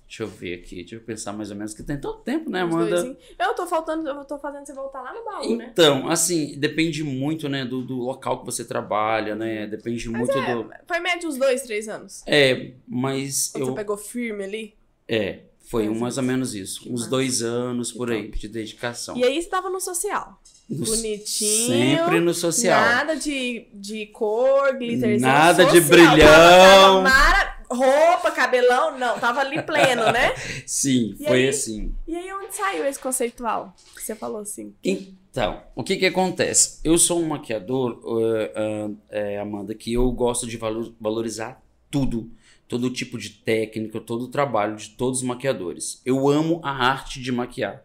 Deixa 0.06 0.22
eu 0.22 0.28
ver 0.28 0.60
aqui, 0.60 0.76
deixa 0.76 0.96
eu 0.96 1.00
pensar 1.00 1.32
mais 1.32 1.50
ou 1.50 1.56
menos, 1.56 1.74
que 1.74 1.82
tem 1.82 1.98
todo 1.98 2.20
tempo, 2.20 2.50
né, 2.50 2.60
Amanda? 2.60 3.16
eu 3.38 3.54
tô 3.54 3.66
faltando, 3.66 4.08
eu 4.08 4.24
tô 4.24 4.38
fazendo 4.38 4.66
você 4.66 4.72
voltar 4.74 5.02
lá 5.02 5.14
no 5.14 5.24
baú, 5.24 5.56
né? 5.56 5.70
Então, 5.72 6.08
assim, 6.08 6.58
depende 6.58 7.02
muito, 7.02 7.48
né, 7.48 7.64
do, 7.64 7.82
do 7.82 7.96
local 7.96 8.40
que 8.40 8.46
você 8.46 8.64
trabalha, 8.64 9.34
né? 9.34 9.66
Depende 9.66 10.08
mas 10.10 10.28
muito 10.28 10.38
é, 10.38 10.54
do. 10.54 10.70
Foi 10.86 11.00
médio 11.00 11.28
uns 11.28 11.36
dois, 11.36 11.62
três 11.62 11.88
anos. 11.88 12.22
É, 12.26 12.72
mas. 12.86 13.50
Quando 13.52 13.62
eu... 13.62 13.66
você 13.68 13.74
pegou 13.74 13.96
firme 13.96 14.44
ali? 14.44 14.74
É, 15.08 15.40
foi 15.64 15.88
um, 15.88 15.98
mais 15.98 16.18
ou 16.18 16.22
menos 16.22 16.54
isso. 16.54 16.82
Que 16.82 16.90
uns 16.90 17.00
massa. 17.00 17.10
dois 17.10 17.42
anos 17.42 17.90
por 17.90 18.10
aí 18.10 18.30
de 18.30 18.48
dedicação. 18.48 19.16
E 19.16 19.24
aí 19.24 19.40
você 19.40 19.48
tava 19.48 19.70
no 19.70 19.80
social. 19.80 20.40
No, 20.68 20.84
Bonitinho. 20.84 21.66
Sempre 21.66 22.20
no 22.20 22.32
social. 22.32 22.80
Nada 22.80 23.16
de, 23.16 23.66
de 23.72 24.06
cor, 24.06 24.76
glitterzinho. 24.78 25.20
Nada 25.20 25.64
social. 25.64 25.82
de 25.82 25.88
brilhão. 25.88 27.04
Tava, 27.04 27.10
tava 27.10 27.53
roupa, 27.74 28.30
cabelão, 28.30 28.98
não, 28.98 29.18
tava 29.18 29.40
ali 29.40 29.62
pleno, 29.62 30.10
né? 30.12 30.34
Sim, 30.66 31.16
e 31.18 31.24
foi 31.24 31.42
aí, 31.42 31.48
assim. 31.48 31.94
E 32.06 32.16
aí 32.16 32.32
onde 32.32 32.54
saiu 32.54 32.86
esse 32.86 32.98
conceitual? 32.98 33.74
Que 33.94 34.02
você 34.02 34.14
falou 34.14 34.40
assim. 34.40 34.74
Então, 34.82 35.62
o 35.74 35.82
que 35.82 35.96
que 35.96 36.06
acontece? 36.06 36.80
Eu 36.82 36.96
sou 36.96 37.20
um 37.20 37.28
maquiador, 37.28 38.00
uh, 38.04 38.88
uh, 38.88 38.90
uh, 38.90 39.40
Amanda, 39.42 39.74
que 39.74 39.92
eu 39.92 40.10
gosto 40.12 40.46
de 40.46 40.58
valorizar 41.00 41.62
tudo. 41.90 42.30
Todo 42.66 42.90
tipo 42.90 43.18
de 43.18 43.28
técnica, 43.28 44.00
todo 44.00 44.22
o 44.22 44.28
trabalho 44.28 44.76
de 44.76 44.90
todos 44.90 45.18
os 45.20 45.24
maquiadores. 45.24 46.00
Eu 46.04 46.28
amo 46.28 46.60
a 46.62 46.70
arte 46.70 47.20
de 47.20 47.30
maquiar. 47.30 47.84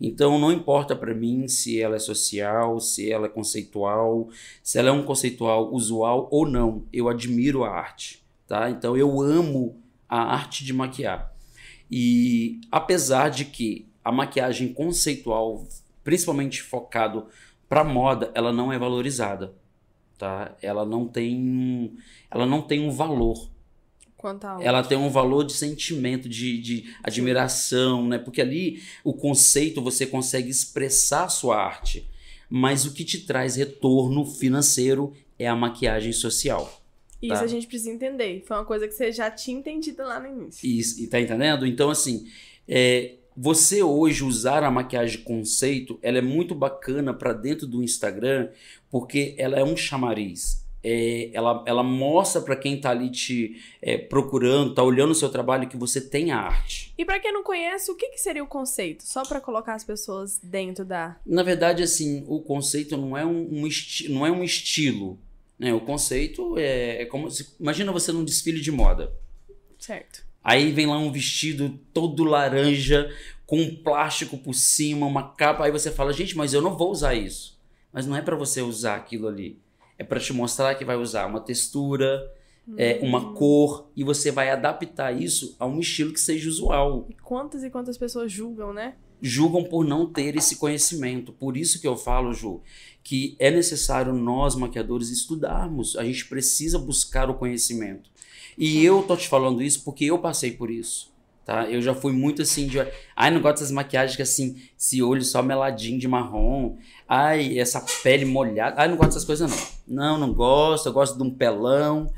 Então 0.00 0.38
não 0.38 0.50
importa 0.50 0.96
para 0.96 1.14
mim 1.14 1.46
se 1.46 1.80
ela 1.80 1.96
é 1.96 1.98
social, 1.98 2.80
se 2.80 3.12
ela 3.12 3.26
é 3.26 3.28
conceitual, 3.28 4.28
se 4.62 4.78
ela 4.78 4.88
é 4.88 4.92
um 4.92 5.04
conceitual 5.04 5.72
usual 5.72 6.26
ou 6.32 6.48
não. 6.48 6.84
Eu 6.92 7.08
admiro 7.08 7.64
a 7.64 7.70
arte 7.70 8.23
tá? 8.46 8.70
Então 8.70 8.96
eu 8.96 9.20
amo 9.20 9.80
a 10.08 10.20
arte 10.34 10.64
de 10.64 10.72
maquiar. 10.72 11.32
E 11.90 12.60
apesar 12.70 13.30
de 13.30 13.44
que 13.44 13.88
a 14.04 14.12
maquiagem 14.12 14.72
conceitual, 14.72 15.66
principalmente 16.02 16.62
focado 16.62 17.26
para 17.68 17.82
moda, 17.84 18.30
ela 18.34 18.52
não 18.52 18.72
é 18.72 18.78
valorizada, 18.78 19.54
tá? 20.18 20.54
Ela 20.60 20.84
não 20.84 21.08
tem, 21.08 21.96
ela 22.30 22.46
não 22.46 22.62
tem 22.62 22.80
um 22.80 22.90
valor. 22.90 23.50
Quanto 24.16 24.46
a 24.46 24.58
ela 24.62 24.82
tem 24.82 24.96
um 24.96 25.10
valor 25.10 25.44
de 25.44 25.52
sentimento, 25.52 26.28
de, 26.28 26.58
de 26.58 26.94
admiração, 27.02 28.06
né? 28.06 28.18
Porque 28.18 28.40
ali 28.40 28.82
o 29.02 29.12
conceito 29.12 29.82
você 29.82 30.06
consegue 30.06 30.50
expressar 30.50 31.24
a 31.24 31.28
sua 31.28 31.56
arte, 31.56 32.08
mas 32.48 32.84
o 32.84 32.92
que 32.92 33.04
te 33.04 33.20
traz 33.20 33.56
retorno 33.56 34.24
financeiro 34.24 35.12
é 35.38 35.46
a 35.46 35.56
maquiagem 35.56 36.12
social. 36.12 36.83
Isso 37.22 37.34
tá? 37.34 37.42
a 37.42 37.46
gente 37.46 37.66
precisa 37.66 37.90
entender. 37.90 38.42
Foi 38.46 38.56
uma 38.56 38.64
coisa 38.64 38.86
que 38.86 38.94
você 38.94 39.10
já 39.12 39.30
tinha 39.30 39.58
entendido 39.58 40.02
lá 40.02 40.20
no 40.20 40.26
início. 40.26 40.66
Isso, 40.68 41.02
e 41.02 41.06
tá 41.06 41.20
entendendo? 41.20 41.66
Então, 41.66 41.90
assim, 41.90 42.26
é, 42.68 43.14
você 43.36 43.82
hoje 43.82 44.24
usar 44.24 44.62
a 44.62 44.70
maquiagem 44.70 45.22
conceito, 45.22 45.98
ela 46.02 46.18
é 46.18 46.22
muito 46.22 46.54
bacana 46.54 47.12
para 47.12 47.32
dentro 47.32 47.66
do 47.66 47.82
Instagram, 47.82 48.50
porque 48.90 49.34
ela 49.38 49.58
é 49.58 49.64
um 49.64 49.76
chamariz. 49.76 50.64
É, 50.86 51.30
ela, 51.32 51.64
ela 51.66 51.82
mostra 51.82 52.42
para 52.42 52.54
quem 52.54 52.78
tá 52.78 52.90
ali 52.90 53.10
te 53.10 53.56
é, 53.80 53.96
procurando, 53.96 54.74
tá 54.74 54.82
olhando 54.82 55.12
o 55.12 55.14
seu 55.14 55.30
trabalho 55.30 55.66
que 55.66 55.78
você 55.78 55.98
tem 55.98 56.30
a 56.30 56.38
arte. 56.38 56.92
E 56.98 57.06
para 57.06 57.18
quem 57.18 57.32
não 57.32 57.42
conhece, 57.42 57.90
o 57.90 57.96
que, 57.96 58.10
que 58.10 58.20
seria 58.20 58.44
o 58.44 58.46
conceito? 58.46 59.02
Só 59.02 59.22
para 59.22 59.40
colocar 59.40 59.74
as 59.74 59.82
pessoas 59.82 60.38
dentro 60.42 60.84
da. 60.84 61.16
Na 61.24 61.42
verdade, 61.42 61.82
assim, 61.82 62.22
o 62.28 62.38
conceito 62.40 62.98
não 62.98 63.16
é 63.16 63.24
um, 63.24 63.64
um 63.64 63.68
não 64.10 64.26
é 64.26 64.30
um 64.30 64.44
estilo. 64.44 65.18
Né? 65.58 65.72
O 65.72 65.80
conceito 65.80 66.58
é, 66.58 67.02
é 67.02 67.06
como 67.06 67.30
se. 67.30 67.54
Imagina 67.60 67.92
você 67.92 68.12
num 68.12 68.24
desfile 68.24 68.60
de 68.60 68.70
moda. 68.70 69.12
Certo. 69.78 70.24
Aí 70.42 70.72
vem 70.72 70.86
lá 70.86 70.98
um 70.98 71.10
vestido 71.10 71.78
todo 71.92 72.24
laranja, 72.24 73.10
com 73.46 73.60
um 73.60 73.74
plástico 73.74 74.36
por 74.36 74.54
cima, 74.54 75.06
uma 75.06 75.34
capa. 75.34 75.64
Aí 75.64 75.70
você 75.70 75.90
fala, 75.90 76.12
gente, 76.12 76.36
mas 76.36 76.52
eu 76.52 76.60
não 76.60 76.76
vou 76.76 76.90
usar 76.90 77.14
isso. 77.14 77.58
Mas 77.92 78.06
não 78.06 78.16
é 78.16 78.20
para 78.20 78.36
você 78.36 78.60
usar 78.60 78.96
aquilo 78.96 79.28
ali. 79.28 79.58
É 79.98 80.04
para 80.04 80.20
te 80.20 80.32
mostrar 80.32 80.74
que 80.74 80.84
vai 80.84 80.96
usar 80.96 81.26
uma 81.26 81.40
textura, 81.40 82.30
hum. 82.66 82.74
é, 82.76 82.98
uma 83.02 83.18
hum. 83.18 83.34
cor, 83.34 83.90
e 83.96 84.02
você 84.02 84.30
vai 84.30 84.50
adaptar 84.50 85.12
isso 85.12 85.56
a 85.58 85.66
um 85.66 85.80
estilo 85.80 86.12
que 86.12 86.20
seja 86.20 86.48
usual. 86.48 87.06
E 87.08 87.14
quantas 87.14 87.62
e 87.62 87.70
quantas 87.70 87.96
pessoas 87.96 88.30
julgam, 88.30 88.72
né? 88.72 88.96
Julgam 89.20 89.64
por 89.64 89.84
não 89.84 90.06
ter 90.06 90.36
esse 90.36 90.56
conhecimento. 90.56 91.32
Por 91.32 91.56
isso 91.56 91.80
que 91.80 91.86
eu 91.86 91.96
falo, 91.96 92.32
Ju, 92.32 92.60
que 93.02 93.36
é 93.38 93.50
necessário 93.50 94.12
nós, 94.12 94.54
maquiadores, 94.54 95.10
estudarmos. 95.10 95.96
A 95.96 96.04
gente 96.04 96.26
precisa 96.26 96.78
buscar 96.78 97.28
o 97.30 97.34
conhecimento. 97.34 98.10
E 98.56 98.84
eu 98.84 99.02
tô 99.02 99.16
te 99.16 99.28
falando 99.28 99.62
isso 99.62 99.82
porque 99.84 100.04
eu 100.04 100.18
passei 100.18 100.52
por 100.52 100.70
isso. 100.70 101.12
Tá? 101.44 101.68
Eu 101.68 101.82
já 101.82 101.94
fui 101.94 102.12
muito 102.12 102.40
assim 102.40 102.66
de. 102.66 102.78
Ai, 103.14 103.30
não 103.30 103.42
gosto 103.42 103.56
dessas 103.56 103.70
maquiagens 103.70 104.16
que 104.16 104.22
assim, 104.22 104.56
esse 104.78 105.02
olho 105.02 105.22
só 105.22 105.42
meladinho 105.42 105.98
de 105.98 106.08
marrom. 106.08 106.76
Ai, 107.06 107.58
essa 107.58 107.84
pele 108.02 108.24
molhada. 108.24 108.80
Ai, 108.80 108.88
não 108.88 108.96
gosto 108.96 109.10
dessas 109.10 109.24
coisas, 109.24 109.50
não. 109.50 109.74
Não, 109.86 110.18
não 110.18 110.32
gosto. 110.32 110.86
Eu 110.86 110.92
gosto 110.92 111.18
de 111.18 111.22
um 111.22 111.30
pelão. 111.30 112.10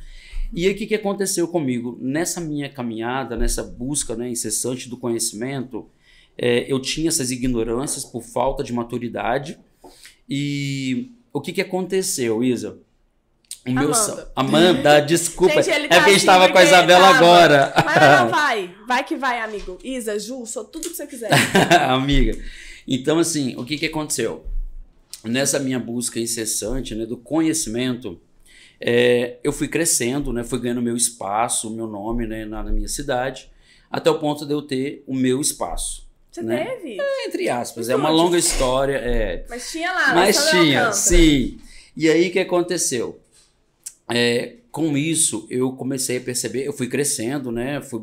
E 0.52 0.66
aí, 0.66 0.72
o 0.72 0.76
que, 0.76 0.86
que 0.86 0.94
aconteceu 0.94 1.48
comigo? 1.48 1.98
Nessa 2.00 2.40
minha 2.40 2.68
caminhada, 2.68 3.36
nessa 3.36 3.64
busca 3.64 4.14
né, 4.14 4.30
incessante 4.30 4.88
do 4.88 4.96
conhecimento, 4.96 5.90
é, 6.38 6.70
eu 6.70 6.80
tinha 6.80 7.08
essas 7.08 7.30
ignorâncias 7.30 8.04
por 8.04 8.22
falta 8.22 8.62
de 8.62 8.72
maturidade. 8.72 9.58
E 10.28 11.12
o 11.32 11.40
que, 11.40 11.52
que 11.52 11.60
aconteceu, 11.60 12.42
Isa? 12.42 12.78
O 13.66 13.72
meu 13.72 13.92
Amanda. 13.92 14.32
Amanda, 14.36 15.00
desculpa. 15.06 15.62
Gente, 15.62 15.70
é 15.70 15.88
tá 15.88 15.96
porque 15.96 16.10
a 16.10 16.12
gente 16.12 16.26
tava 16.26 16.48
com 16.50 16.58
a 16.58 16.64
Isabela 16.64 17.08
tava. 17.08 17.16
agora. 17.16 17.72
Mas 17.84 17.96
não, 18.20 18.28
vai. 18.28 18.74
Vai 18.86 19.04
que 19.04 19.16
vai, 19.16 19.40
amigo. 19.40 19.78
Isa, 19.82 20.18
Ju, 20.18 20.46
sou 20.46 20.64
tudo 20.64 20.88
que 20.88 20.96
você 20.96 21.06
quiser. 21.06 21.30
Amiga. 21.90 22.38
Então, 22.86 23.18
assim, 23.18 23.56
o 23.56 23.64
que, 23.64 23.76
que 23.76 23.86
aconteceu? 23.86 24.46
Nessa 25.24 25.58
minha 25.58 25.80
busca 25.80 26.20
incessante 26.20 26.94
né, 26.94 27.04
do 27.04 27.16
conhecimento, 27.16 28.20
é, 28.80 29.38
eu 29.42 29.52
fui 29.52 29.66
crescendo, 29.66 30.32
né, 30.32 30.44
fui 30.44 30.60
ganhando 30.60 30.80
meu 30.80 30.96
espaço, 30.96 31.68
meu 31.68 31.88
nome 31.88 32.26
né, 32.26 32.44
na, 32.44 32.62
na 32.62 32.70
minha 32.70 32.86
cidade, 32.86 33.50
até 33.90 34.08
o 34.08 34.20
ponto 34.20 34.46
de 34.46 34.52
eu 34.52 34.62
ter 34.62 35.02
o 35.04 35.14
meu 35.14 35.40
espaço. 35.40 36.05
Você 36.36 36.42
né? 36.42 36.66
teve? 36.66 37.00
É, 37.00 37.26
entre 37.26 37.48
aspas, 37.48 37.88
é 37.88 37.96
uma 37.96 38.10
longa 38.10 38.36
história. 38.36 38.96
É. 38.96 39.46
Mas 39.48 39.70
tinha 39.70 39.90
lá, 39.90 40.14
Mas 40.14 40.50
tinha, 40.50 40.92
sim. 40.92 41.58
E 41.96 42.10
aí 42.10 42.28
o 42.28 42.32
que 42.32 42.38
aconteceu? 42.38 43.18
É, 44.06 44.56
com 44.70 44.98
isso, 44.98 45.46
eu 45.48 45.72
comecei 45.72 46.18
a 46.18 46.20
perceber, 46.20 46.66
eu 46.66 46.74
fui 46.74 46.88
crescendo, 46.88 47.50
né? 47.50 47.80
Fui 47.80 48.02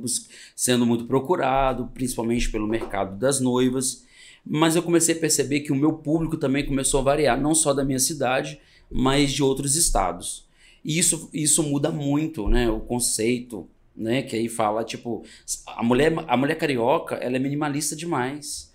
sendo 0.56 0.84
muito 0.84 1.06
procurado, 1.06 1.92
principalmente 1.94 2.50
pelo 2.50 2.68
mercado 2.68 3.20
das 3.20 3.40
noivas. 3.40 4.04
Mas 4.44 4.76
eu 4.76 4.82
comecei 4.82 5.16
a 5.16 5.20
perceber 5.20 5.60
que 5.60 5.72
o 5.72 5.76
meu 5.76 5.94
público 5.94 6.36
também 6.36 6.66
começou 6.66 7.02
a 7.02 7.04
variar, 7.04 7.40
não 7.40 7.54
só 7.54 7.72
da 7.72 7.86
minha 7.86 8.00
cidade, 8.00 8.60
mas 8.90 9.32
de 9.32 9.44
outros 9.44 9.76
estados. 9.76 10.48
E 10.84 10.98
isso, 10.98 11.30
isso 11.32 11.62
muda 11.62 11.92
muito, 11.92 12.50
né? 12.50 12.68
O 12.68 12.80
conceito, 12.80 13.70
né? 13.96 14.22
Que 14.22 14.36
aí 14.36 14.50
fala, 14.50 14.84
tipo, 14.84 15.24
a 15.68 15.84
mulher, 15.84 16.14
a 16.28 16.38
mulher 16.38 16.56
carioca, 16.56 17.16
ela 17.16 17.36
é 17.36 17.40
minimalista 17.40 17.96
demais 17.96 18.74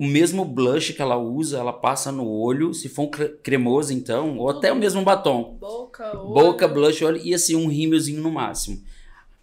o 0.00 0.06
mesmo 0.06 0.46
blush 0.46 0.94
que 0.94 1.02
ela 1.02 1.18
usa, 1.18 1.58
ela 1.58 1.74
passa 1.74 2.10
no 2.10 2.26
olho, 2.26 2.72
se 2.72 2.88
for 2.88 3.02
um 3.02 3.10
cremoso 3.42 3.92
então, 3.92 4.38
ou 4.38 4.48
até 4.48 4.72
o 4.72 4.76
mesmo 4.76 5.02
batom. 5.04 5.58
Boca, 5.60 6.18
olho. 6.18 6.32
Boca, 6.32 6.66
blush, 6.66 7.04
olho 7.04 7.20
e 7.22 7.34
assim 7.34 7.54
um 7.54 7.68
rímelzinho 7.68 8.22
no 8.22 8.32
máximo. 8.32 8.80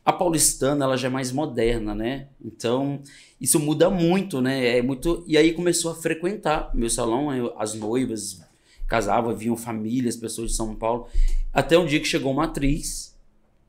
A 0.04 0.12
paulistana, 0.12 0.84
ela 0.84 0.98
já 0.98 1.10
é 1.10 1.12
mais 1.12 1.32
moderna, 1.32 1.93
né? 1.93 2.30
Então, 2.43 3.00
isso 3.39 3.60
muda 3.60 3.88
muito, 3.91 4.41
né? 4.41 4.80
É 4.80 4.82
muito 4.82 5.24
e 5.28 5.38
aí 5.38 5.54
começou 5.54 5.91
a 5.91 5.96
frequentar 5.96 6.72
meu 6.74 6.89
salão, 6.89 7.30
as 7.60 7.76
noivas 7.76 8.41
casavam, 8.88 9.36
vinham 9.36 9.56
famílias, 9.56 10.17
pessoas 10.17 10.50
de 10.50 10.58
São 10.58 10.74
Paulo, 10.74 11.06
até 11.54 11.78
um 11.78 11.86
dia 11.86 12.00
que 12.00 12.08
chegou 12.08 12.32
uma 12.32 12.46
atriz, 12.46 13.15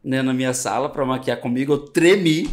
né, 0.03 0.23
na 0.23 0.33
minha 0.33 0.55
sala 0.55 0.89
para 0.89 1.05
maquiar 1.05 1.41
comigo, 1.41 1.73
eu 1.73 1.79
tremi 1.79 2.49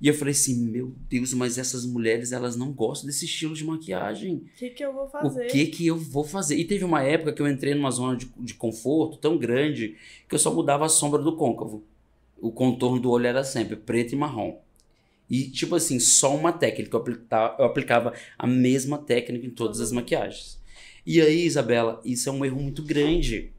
e 0.00 0.08
eu 0.08 0.14
falei 0.14 0.32
assim, 0.32 0.64
meu 0.64 0.94
Deus, 1.10 1.34
mas 1.34 1.58
essas 1.58 1.84
mulheres, 1.84 2.32
elas 2.32 2.56
não 2.56 2.72
gostam 2.72 3.06
desse 3.06 3.26
estilo 3.26 3.54
de 3.54 3.64
maquiagem. 3.64 4.36
O 4.36 4.58
que 4.58 4.70
que 4.70 4.82
eu 4.82 4.94
vou 4.94 5.06
fazer? 5.06 5.46
O 5.46 5.48
que 5.48 5.66
que 5.66 5.86
eu 5.86 5.96
vou 5.96 6.24
fazer? 6.24 6.56
E 6.56 6.64
teve 6.64 6.84
uma 6.84 7.02
época 7.02 7.34
que 7.34 7.42
eu 7.42 7.48
entrei 7.48 7.74
numa 7.74 7.90
zona 7.90 8.16
de, 8.16 8.26
de 8.38 8.54
conforto 8.54 9.18
tão 9.18 9.36
grande 9.36 9.96
que 10.26 10.34
eu 10.34 10.38
só 10.38 10.52
mudava 10.54 10.86
a 10.86 10.88
sombra 10.88 11.20
do 11.20 11.36
côncavo. 11.36 11.84
O 12.40 12.50
contorno 12.50 12.98
do 12.98 13.10
olho 13.10 13.26
era 13.26 13.44
sempre 13.44 13.76
preto 13.76 14.14
e 14.14 14.16
marrom. 14.16 14.58
E, 15.28 15.44
tipo 15.50 15.74
assim, 15.74 16.00
só 16.00 16.34
uma 16.34 16.50
técnica. 16.50 16.96
Eu 16.96 17.00
aplicava, 17.00 17.56
eu 17.58 17.64
aplicava 17.66 18.14
a 18.38 18.46
mesma 18.46 18.96
técnica 18.96 19.46
em 19.46 19.50
todas 19.50 19.80
as 19.80 19.92
maquiagens. 19.92 20.58
E 21.04 21.20
aí, 21.20 21.44
Isabela, 21.44 22.00
isso 22.06 22.26
é 22.26 22.32
um 22.32 22.42
erro 22.42 22.60
muito 22.60 22.82
grande. 22.82 23.52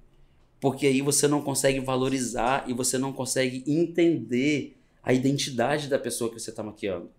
Porque 0.61 0.85
aí 0.85 1.01
você 1.01 1.27
não 1.27 1.41
consegue 1.41 1.79
valorizar 1.79 2.63
e 2.67 2.73
você 2.73 2.99
não 2.99 3.11
consegue 3.11 3.63
entender 3.65 4.77
a 5.03 5.11
identidade 5.11 5.89
da 5.89 5.97
pessoa 5.97 6.31
que 6.31 6.39
você 6.39 6.51
está 6.51 6.61
maquiando. 6.61 7.09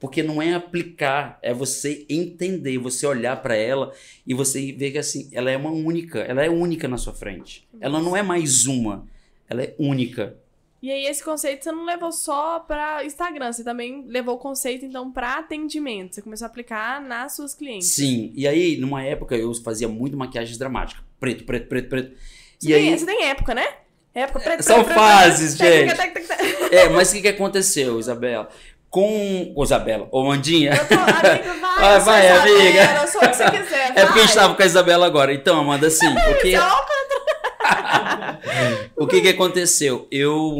Porque 0.00 0.22
não 0.22 0.42
é 0.42 0.54
aplicar, 0.54 1.38
é 1.40 1.54
você 1.54 2.04
entender, 2.08 2.78
você 2.78 3.06
olhar 3.06 3.40
para 3.40 3.54
ela 3.54 3.92
e 4.26 4.34
você 4.34 4.72
ver 4.72 4.90
que 4.90 4.98
assim, 4.98 5.28
ela 5.30 5.50
é 5.50 5.56
uma 5.56 5.70
única, 5.70 6.18
ela 6.20 6.44
é 6.44 6.50
única 6.50 6.88
na 6.88 6.96
sua 6.96 7.14
frente. 7.14 7.68
Ela 7.80 8.00
não 8.00 8.16
é 8.16 8.22
mais 8.22 8.66
uma, 8.66 9.06
ela 9.48 9.62
é 9.62 9.74
única. 9.78 10.36
E 10.82 10.90
aí 10.90 11.04
esse 11.04 11.22
conceito 11.22 11.62
você 11.62 11.70
não 11.70 11.84
levou 11.84 12.10
só 12.10 12.58
para 12.60 13.04
Instagram, 13.04 13.52
você 13.52 13.62
também 13.62 14.06
levou 14.06 14.34
o 14.34 14.38
conceito 14.38 14.84
então 14.86 15.12
para 15.12 15.38
atendimento. 15.38 16.14
Você 16.14 16.22
começou 16.22 16.46
a 16.46 16.48
aplicar 16.48 17.00
nas 17.00 17.36
suas 17.36 17.54
clientes. 17.54 17.88
Sim. 17.88 18.32
E 18.34 18.48
aí 18.48 18.78
numa 18.78 19.02
época 19.04 19.36
eu 19.36 19.54
fazia 19.54 19.86
muito 19.86 20.16
maquiagem 20.16 20.58
dramática, 20.58 21.02
preto, 21.20 21.44
preto, 21.44 21.68
preto, 21.68 21.88
preto. 21.88 22.16
Você, 22.60 22.68
e 22.68 22.72
tem, 22.72 22.92
aí... 22.92 22.98
você 22.98 23.06
tem 23.06 23.24
época, 23.24 23.54
né? 23.54 23.66
Época 24.14 24.40
preto, 24.40 24.62
São 24.62 24.84
fases, 24.84 25.56
preto, 25.56 25.96
gente. 25.96 26.74
É, 26.74 26.88
mas 26.88 27.10
o 27.10 27.14
que, 27.14 27.22
que 27.22 27.28
aconteceu, 27.28 27.98
Isabela? 27.98 28.48
Com. 28.90 29.52
Ô, 29.54 29.64
Isabela, 29.64 30.08
ô 30.10 30.24
Mandinha. 30.24 30.72
Eu 30.72 30.88
tô, 30.88 30.94
amigo, 30.94 31.60
vai, 31.60 31.94
ah, 31.94 31.98
vai, 31.98 32.28
amiga. 32.28 33.02
Eu 33.02 33.08
sou 33.08 33.22
o 33.22 33.28
que 33.28 33.36
você 33.36 33.50
quiser. 33.50 33.92
É 33.94 34.04
porque 34.04 34.18
a 34.18 34.22
gente 34.22 34.34
tava 34.34 34.54
com 34.54 34.62
a 34.62 34.66
Isabela 34.66 35.06
agora. 35.06 35.32
Então, 35.32 35.60
Amanda, 35.60 35.86
assim. 35.86 36.12
Porque... 36.26 36.54
o 38.96 39.06
que 39.06 39.20
que 39.20 39.28
aconteceu? 39.28 40.08
Eu. 40.10 40.56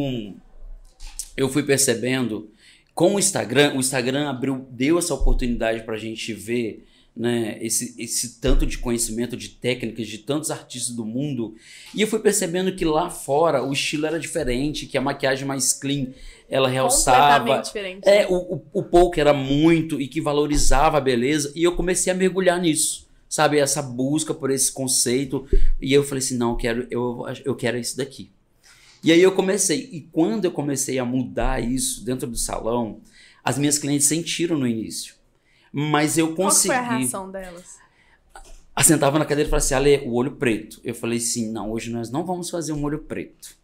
Eu 1.37 1.49
fui 1.49 1.65
percebendo 1.65 2.53
com 2.95 3.15
o 3.15 3.19
Instagram, 3.19 3.75
o 3.75 3.81
Instagram 3.81 4.29
abriu, 4.29 4.67
deu 4.71 4.99
essa 4.99 5.15
oportunidade 5.15 5.83
pra 5.83 5.97
gente 5.97 6.33
ver 6.33 6.87
né, 7.17 7.59
esse, 7.61 7.95
esse 7.99 8.41
tanto 8.41 8.65
de 8.65 8.79
conhecimento, 8.79 9.37
de 9.37 9.49
técnicas, 9.49 10.07
de 10.07 10.19
tantos 10.19 10.51
artistas 10.51 10.95
do 10.95 11.05
mundo. 11.05 11.55
E 11.95 12.01
eu 12.01 12.07
fui 12.07 12.21
percebendo 12.21 12.75
que 12.75 12.85
lá 12.85 13.11
fora 13.11 13.63
o 13.63 13.73
estilo 13.73 14.07
era 14.07 14.19
diferente, 14.19 14.87
que 14.87 14.97
a 14.97 15.01
maquiagem 15.01 15.47
mais 15.47 15.73
clean 15.73 16.09
ela 16.49 16.69
realçava. 16.69 17.61
Diferente. 17.61 18.09
É, 18.09 18.27
o, 18.27 18.35
o, 18.35 18.63
o 18.73 18.83
poker 18.83 19.23
era 19.23 19.33
muito 19.33 20.01
e 20.01 20.09
que 20.09 20.21
valorizava 20.21 20.99
a 20.99 21.01
beleza. 21.01 21.53
E 21.55 21.63
eu 21.63 21.77
comecei 21.77 22.13
a 22.13 22.17
mergulhar 22.17 22.61
nisso. 22.61 23.09
Sabe, 23.29 23.59
essa 23.59 23.81
busca 23.81 24.35
por 24.35 24.51
esse 24.51 24.73
conceito. 24.73 25.47
E 25.81 25.93
eu 25.93 26.03
falei 26.03 26.19
assim: 26.19 26.37
não, 26.37 26.51
eu 26.51 26.57
quero, 26.57 26.87
eu, 26.91 27.25
eu 27.45 27.55
quero 27.55 27.79
isso 27.79 27.97
daqui. 27.97 28.31
E 29.05 29.13
aí 29.13 29.23
eu 29.23 29.33
comecei. 29.33 29.89
E 29.93 30.01
quando 30.01 30.45
eu 30.45 30.51
comecei 30.51 30.99
a 30.99 31.05
mudar 31.05 31.63
isso 31.63 32.05
dentro 32.05 32.27
do 32.27 32.37
salão, 32.37 33.01
as 33.45 33.57
minhas 33.57 33.79
clientes 33.79 34.07
sentiram 34.07 34.59
no 34.59 34.67
início. 34.67 35.15
Mas 35.73 36.19
eu 36.19 36.35
consegui. 36.35 36.75
Qual 36.75 36.85
foi 36.85 36.95
a 36.95 36.99
reação 36.99 37.31
delas? 37.31 37.79
Assentava 38.75 39.19
na 39.19 39.25
cadeira 39.25 39.49
e 39.49 39.51
falava 39.51 39.65
assim: 39.65 39.75
Ale, 39.75 39.99
o 40.07 40.15
olho 40.15 40.33
preto. 40.33 40.81
Eu 40.83 40.95
falei 40.95 41.19
assim: 41.19 41.51
não, 41.51 41.71
hoje 41.71 41.91
nós 41.91 42.11
não 42.11 42.25
vamos 42.25 42.51
fazer 42.51 42.73
um 42.73 42.83
olho 42.83 43.01
preto. 43.01 43.59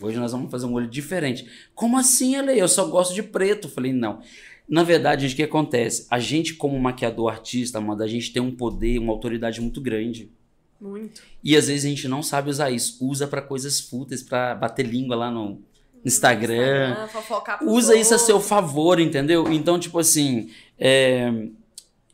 Hoje 0.00 0.18
nós 0.18 0.32
vamos 0.32 0.50
fazer 0.50 0.66
um 0.66 0.72
olho 0.72 0.88
diferente. 0.88 1.46
Como 1.74 1.98
assim, 1.98 2.36
Ale? 2.36 2.58
Eu 2.58 2.68
só 2.68 2.86
gosto 2.86 3.14
de 3.14 3.22
preto. 3.22 3.68
Eu 3.68 3.72
falei: 3.72 3.92
não. 3.92 4.20
Na 4.68 4.84
verdade, 4.84 5.26
o 5.26 5.34
que 5.34 5.42
acontece? 5.42 6.06
A 6.08 6.20
gente, 6.20 6.54
como 6.54 6.78
maquiador 6.78 7.32
artista, 7.32 7.78
Amanda, 7.78 8.04
a 8.04 8.08
gente 8.08 8.32
tem 8.32 8.40
um 8.40 8.54
poder, 8.54 8.98
uma 8.98 9.12
autoridade 9.12 9.60
muito 9.60 9.80
grande. 9.80 10.30
Muito. 10.80 11.22
E 11.42 11.56
às 11.56 11.66
vezes 11.66 11.84
a 11.84 11.88
gente 11.88 12.06
não 12.06 12.22
sabe 12.22 12.48
usar 12.48 12.70
isso. 12.70 13.04
Usa 13.04 13.26
para 13.26 13.42
coisas 13.42 13.80
fúteis, 13.80 14.22
para 14.22 14.54
bater 14.54 14.86
língua 14.86 15.16
lá 15.16 15.30
no 15.30 15.60
Instagram. 16.04 16.96
Instagram 17.04 17.70
Usa 17.70 17.96
isso 17.96 18.14
a 18.14 18.18
seu 18.18 18.40
favor, 18.40 18.98
entendeu? 19.00 19.50
Então, 19.52 19.78
tipo 19.78 19.98
assim, 19.98 20.50
é, 20.78 21.30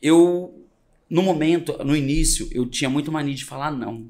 eu, 0.02 0.66
no 1.08 1.22
momento, 1.22 1.76
no 1.84 1.96
início, 1.96 2.48
eu 2.52 2.66
tinha 2.66 2.90
muito 2.90 3.12
mania 3.12 3.34
de 3.34 3.44
falar 3.44 3.70
não. 3.70 4.06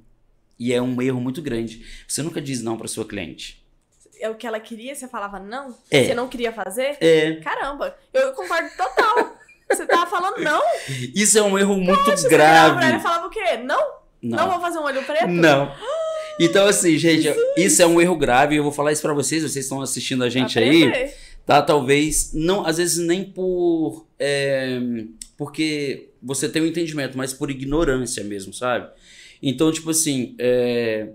E 0.59 0.73
é 0.73 0.81
um 0.81 1.01
erro 1.03 1.21
muito 1.21 1.43
grande. 1.43 1.85
Você 2.09 2.23
nunca 2.23 2.41
diz 2.41 2.63
não 2.63 2.77
para 2.77 2.89
sua 2.89 3.05
cliente. 3.05 3.63
É 4.19 4.31
o 4.31 4.35
que 4.35 4.47
ela 4.47 4.59
queria, 4.59 4.95
você 4.95 5.07
falava 5.07 5.39
não? 5.39 5.77
É. 5.91 6.05
Você 6.05 6.15
não 6.15 6.29
queria 6.29 6.53
fazer? 6.53 6.97
É. 7.01 7.35
Caramba, 7.37 7.95
eu 8.15 8.33
concordo 8.33 8.69
total. 8.77 9.37
você 9.71 9.85
tava 9.85 10.07
falando 10.07 10.39
não? 10.39 10.63
Isso 11.15 11.39
é 11.39 11.43
um 11.43 11.59
erro 11.59 11.77
muito 11.77 12.11
grave. 12.29 12.87
Você 12.87 12.99
falava 13.01 13.27
o 13.27 13.31
quê? 13.31 13.59
Não? 13.59 13.97
Não. 14.23 14.39
Não 14.39 14.51
vou 14.51 14.61
fazer 14.61 14.79
um 14.79 14.85
olho 14.85 15.03
preto? 15.05 15.29
Não. 15.29 15.71
Então, 16.39 16.67
assim, 16.67 16.99
gente, 16.99 17.29
isso 17.57 17.81
é 17.83 17.87
um 17.87 18.01
erro 18.01 18.17
grave. 18.17 18.57
Eu 18.57 18.63
vou 18.63 18.73
falar 18.73 18.93
isso 18.93 19.03
para 19.03 19.15
vocês, 19.15 19.43
vocês 19.43 19.65
estão 19.65 19.81
assistindo 19.81 20.23
a 20.23 20.29
gente 20.29 20.59
Aprender. 20.59 20.93
aí 20.93 21.11
tá? 21.47 21.63
Talvez, 21.63 22.33
não, 22.35 22.67
às 22.67 22.77
vezes 22.77 22.99
nem 22.99 23.25
por. 23.25 24.07
É, 24.19 24.79
porque 25.37 26.11
você 26.23 26.49
tem 26.49 26.63
um 26.63 26.67
entendimento, 26.67 27.17
mas 27.17 27.33
por 27.33 27.51
ignorância 27.51 28.25
mesmo, 28.25 28.53
sabe? 28.53 28.91
Então, 29.43 29.71
tipo 29.71 29.91
assim, 29.91 30.35
é, 30.39 31.11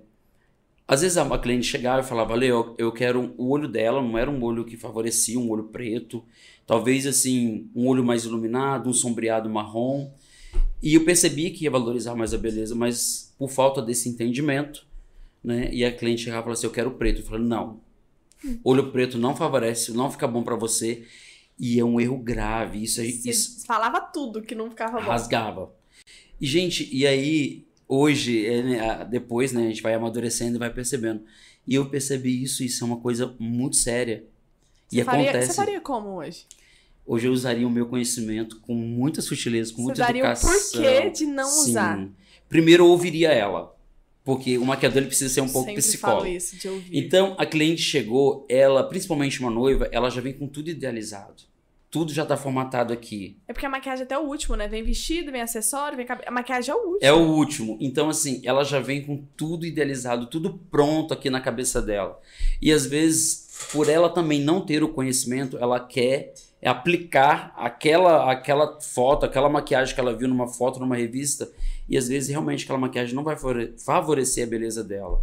às 0.87 1.01
vezes 1.01 1.17
a 1.17 1.37
cliente 1.37 1.67
chegava 1.67 2.01
e 2.01 2.07
falava, 2.07 2.33
Leo, 2.35 2.75
eu 2.77 2.91
quero 2.91 3.33
o 3.37 3.49
olho 3.49 3.67
dela, 3.67 4.01
não 4.01 4.17
era 4.17 4.29
um 4.29 4.41
olho 4.43 4.63
que 4.63 4.77
favorecia 4.77 5.39
um 5.39 5.49
olho 5.49 5.65
preto, 5.65 6.23
Talvez 6.71 7.05
assim, 7.05 7.69
um 7.75 7.85
olho 7.87 8.01
mais 8.01 8.23
iluminado, 8.23 8.89
um 8.89 8.93
sombreado 8.93 9.49
marrom. 9.49 10.09
E 10.81 10.95
eu 10.95 11.03
percebi 11.03 11.49
que 11.49 11.65
ia 11.65 11.69
valorizar 11.69 12.15
mais 12.15 12.33
a 12.33 12.37
beleza, 12.37 12.73
mas 12.73 13.33
por 13.37 13.49
falta 13.49 13.81
desse 13.81 14.07
entendimento, 14.07 14.87
né? 15.43 15.69
E 15.71 15.83
a 15.83 15.91
cliente 15.91 16.23
chegava 16.23 16.41
e 16.41 16.43
falava 16.43 16.57
assim: 16.57 16.67
Eu 16.67 16.71
quero 16.71 16.91
preto. 16.91 17.21
Eu 17.21 17.25
falei: 17.25 17.45
Não, 17.45 17.81
olho 18.63 18.91
preto 18.91 19.17
não 19.17 19.35
favorece, 19.35 19.91
não 19.91 20.11
fica 20.11 20.27
bom 20.27 20.43
para 20.43 20.55
você. 20.55 21.05
E 21.59 21.79
é 21.79 21.85
um 21.85 21.99
erro 21.99 22.17
grave. 22.17 22.83
Isso, 22.83 23.01
isso 23.01 23.65
falava 23.65 24.01
tudo 24.01 24.41
que 24.41 24.55
não 24.55 24.69
ficava 24.69 24.99
bom. 24.99 25.07
Rasgava. 25.07 25.73
E, 26.39 26.47
gente, 26.47 26.89
e 26.91 27.05
aí, 27.05 27.67
hoje, 27.87 28.45
é, 28.47 28.63
né, 28.63 29.07
depois, 29.09 29.51
né, 29.51 29.65
a 29.65 29.67
gente 29.67 29.83
vai 29.83 29.93
amadurecendo 29.93 30.55
e 30.55 30.59
vai 30.59 30.73
percebendo. 30.73 31.23
E 31.67 31.75
eu 31.75 31.87
percebi 31.87 32.41
isso, 32.41 32.63
isso 32.63 32.83
é 32.83 32.87
uma 32.87 32.97
coisa 32.99 33.35
muito 33.37 33.75
séria. 33.75 34.25
Você 34.87 35.01
e 35.01 35.03
faria, 35.03 35.29
acontece. 35.29 35.47
Você 35.51 35.53
faria 35.53 35.79
como 35.79 36.15
hoje? 36.15 36.47
Hoje 37.05 37.27
eu 37.27 37.31
usaria 37.31 37.67
o 37.67 37.71
meu 37.71 37.85
conhecimento 37.85 38.59
com 38.59 38.73
muita 38.73 39.21
sutileza, 39.21 39.71
com 39.71 39.83
você 39.83 39.83
muita 39.83 40.03
daria 40.03 40.21
educação. 40.21 40.49
o 40.49 40.53
porquê 40.53 41.09
de 41.11 41.25
não 41.25 41.47
Sim. 41.47 41.69
usar. 41.69 42.09
Primeiro 42.49 42.85
eu 42.85 42.87
ouviria 42.89 43.29
ela. 43.31 43.75
Porque 44.23 44.57
o 44.57 44.65
maquiador 44.65 44.99
ele 44.99 45.07
precisa 45.07 45.33
ser 45.33 45.41
um 45.41 45.49
pouco 45.49 45.69
Sempre 45.69 45.81
psicólogo. 45.81 46.21
Falo 46.21 46.31
isso, 46.31 46.55
de 46.55 46.69
ouvir. 46.69 46.97
Então 46.97 47.35
a 47.37 47.45
cliente 47.45 47.81
chegou, 47.81 48.45
ela, 48.47 48.83
principalmente 48.83 49.39
uma 49.39 49.49
noiva, 49.49 49.89
ela 49.91 50.09
já 50.09 50.21
vem 50.21 50.33
com 50.33 50.47
tudo 50.47 50.69
idealizado. 50.69 51.49
Tudo 51.89 52.13
já 52.13 52.25
tá 52.25 52.37
formatado 52.37 52.93
aqui. 52.93 53.37
É 53.47 53.51
porque 53.51 53.65
a 53.65 53.69
maquiagem 53.69 54.03
é 54.03 54.05
até 54.05 54.17
o 54.17 54.21
último, 54.21 54.55
né? 54.55 54.65
Vem 54.65 54.81
vestido, 54.81 55.29
vem 55.29 55.41
acessório, 55.41 55.97
vem 55.97 56.05
cabe... 56.05 56.23
A 56.25 56.31
maquiagem 56.31 56.71
é 56.71 56.75
o 56.75 56.79
último. 56.79 56.99
É 57.01 57.11
o 57.11 57.19
último. 57.19 57.77
Então, 57.81 58.07
assim, 58.07 58.41
ela 58.45 58.63
já 58.63 58.79
vem 58.79 59.01
com 59.01 59.25
tudo 59.35 59.65
idealizado, 59.65 60.27
tudo 60.27 60.57
pronto 60.71 61.13
aqui 61.13 61.29
na 61.29 61.41
cabeça 61.41 61.81
dela. 61.81 62.17
E 62.61 62.71
às 62.71 62.85
vezes, 62.85 63.67
por 63.73 63.89
ela 63.89 64.09
também 64.09 64.39
não 64.39 64.61
ter 64.65 64.83
o 64.83 64.93
conhecimento, 64.93 65.57
ela 65.57 65.81
quer 65.81 66.33
aplicar 66.63 67.53
aquela, 67.57 68.31
aquela 68.31 68.79
foto, 68.79 69.25
aquela 69.25 69.49
maquiagem 69.49 69.93
que 69.93 69.99
ela 69.99 70.15
viu 70.15 70.29
numa 70.29 70.47
foto, 70.47 70.79
numa 70.79 70.95
revista, 70.95 71.51
e 71.91 71.97
às 71.97 72.07
vezes 72.07 72.29
realmente 72.29 72.63
aquela 72.63 72.79
maquiagem 72.79 73.13
não 73.13 73.21
vai 73.21 73.35
favorecer 73.77 74.47
a 74.47 74.49
beleza 74.49 74.81
dela. 74.81 75.21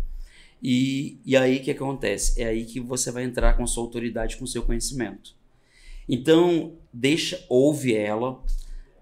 E, 0.62 1.18
e 1.24 1.34
aí 1.34 1.56
o 1.56 1.62
que 1.62 1.70
acontece? 1.70 2.42
É 2.42 2.44
aí 2.44 2.66
que 2.66 2.78
você 2.78 3.10
vai 3.10 3.24
entrar 3.24 3.56
com 3.56 3.66
sua 3.66 3.82
autoridade, 3.82 4.36
com 4.36 4.46
seu 4.46 4.62
conhecimento. 4.62 5.34
Então, 6.06 6.74
deixa, 6.92 7.42
ouve 7.48 7.94
ela, 7.94 8.44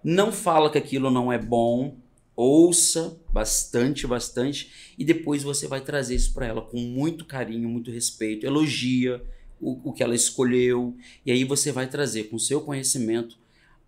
não 0.02 0.30
fala 0.30 0.70
que 0.70 0.78
aquilo 0.78 1.10
não 1.10 1.32
é 1.32 1.38
bom, 1.38 1.96
ouça 2.36 3.20
bastante, 3.32 4.06
bastante, 4.06 4.94
e 4.96 5.04
depois 5.04 5.42
você 5.42 5.66
vai 5.66 5.80
trazer 5.80 6.14
isso 6.14 6.32
para 6.32 6.46
ela 6.46 6.62
com 6.62 6.78
muito 6.78 7.24
carinho, 7.24 7.68
muito 7.68 7.90
respeito, 7.90 8.46
elogia 8.46 9.20
o, 9.60 9.90
o 9.90 9.92
que 9.92 10.04
ela 10.04 10.14
escolheu, 10.14 10.94
e 11.24 11.32
aí 11.32 11.42
você 11.42 11.72
vai 11.72 11.88
trazer 11.88 12.24
com 12.24 12.38
seu 12.38 12.60
conhecimento 12.60 13.36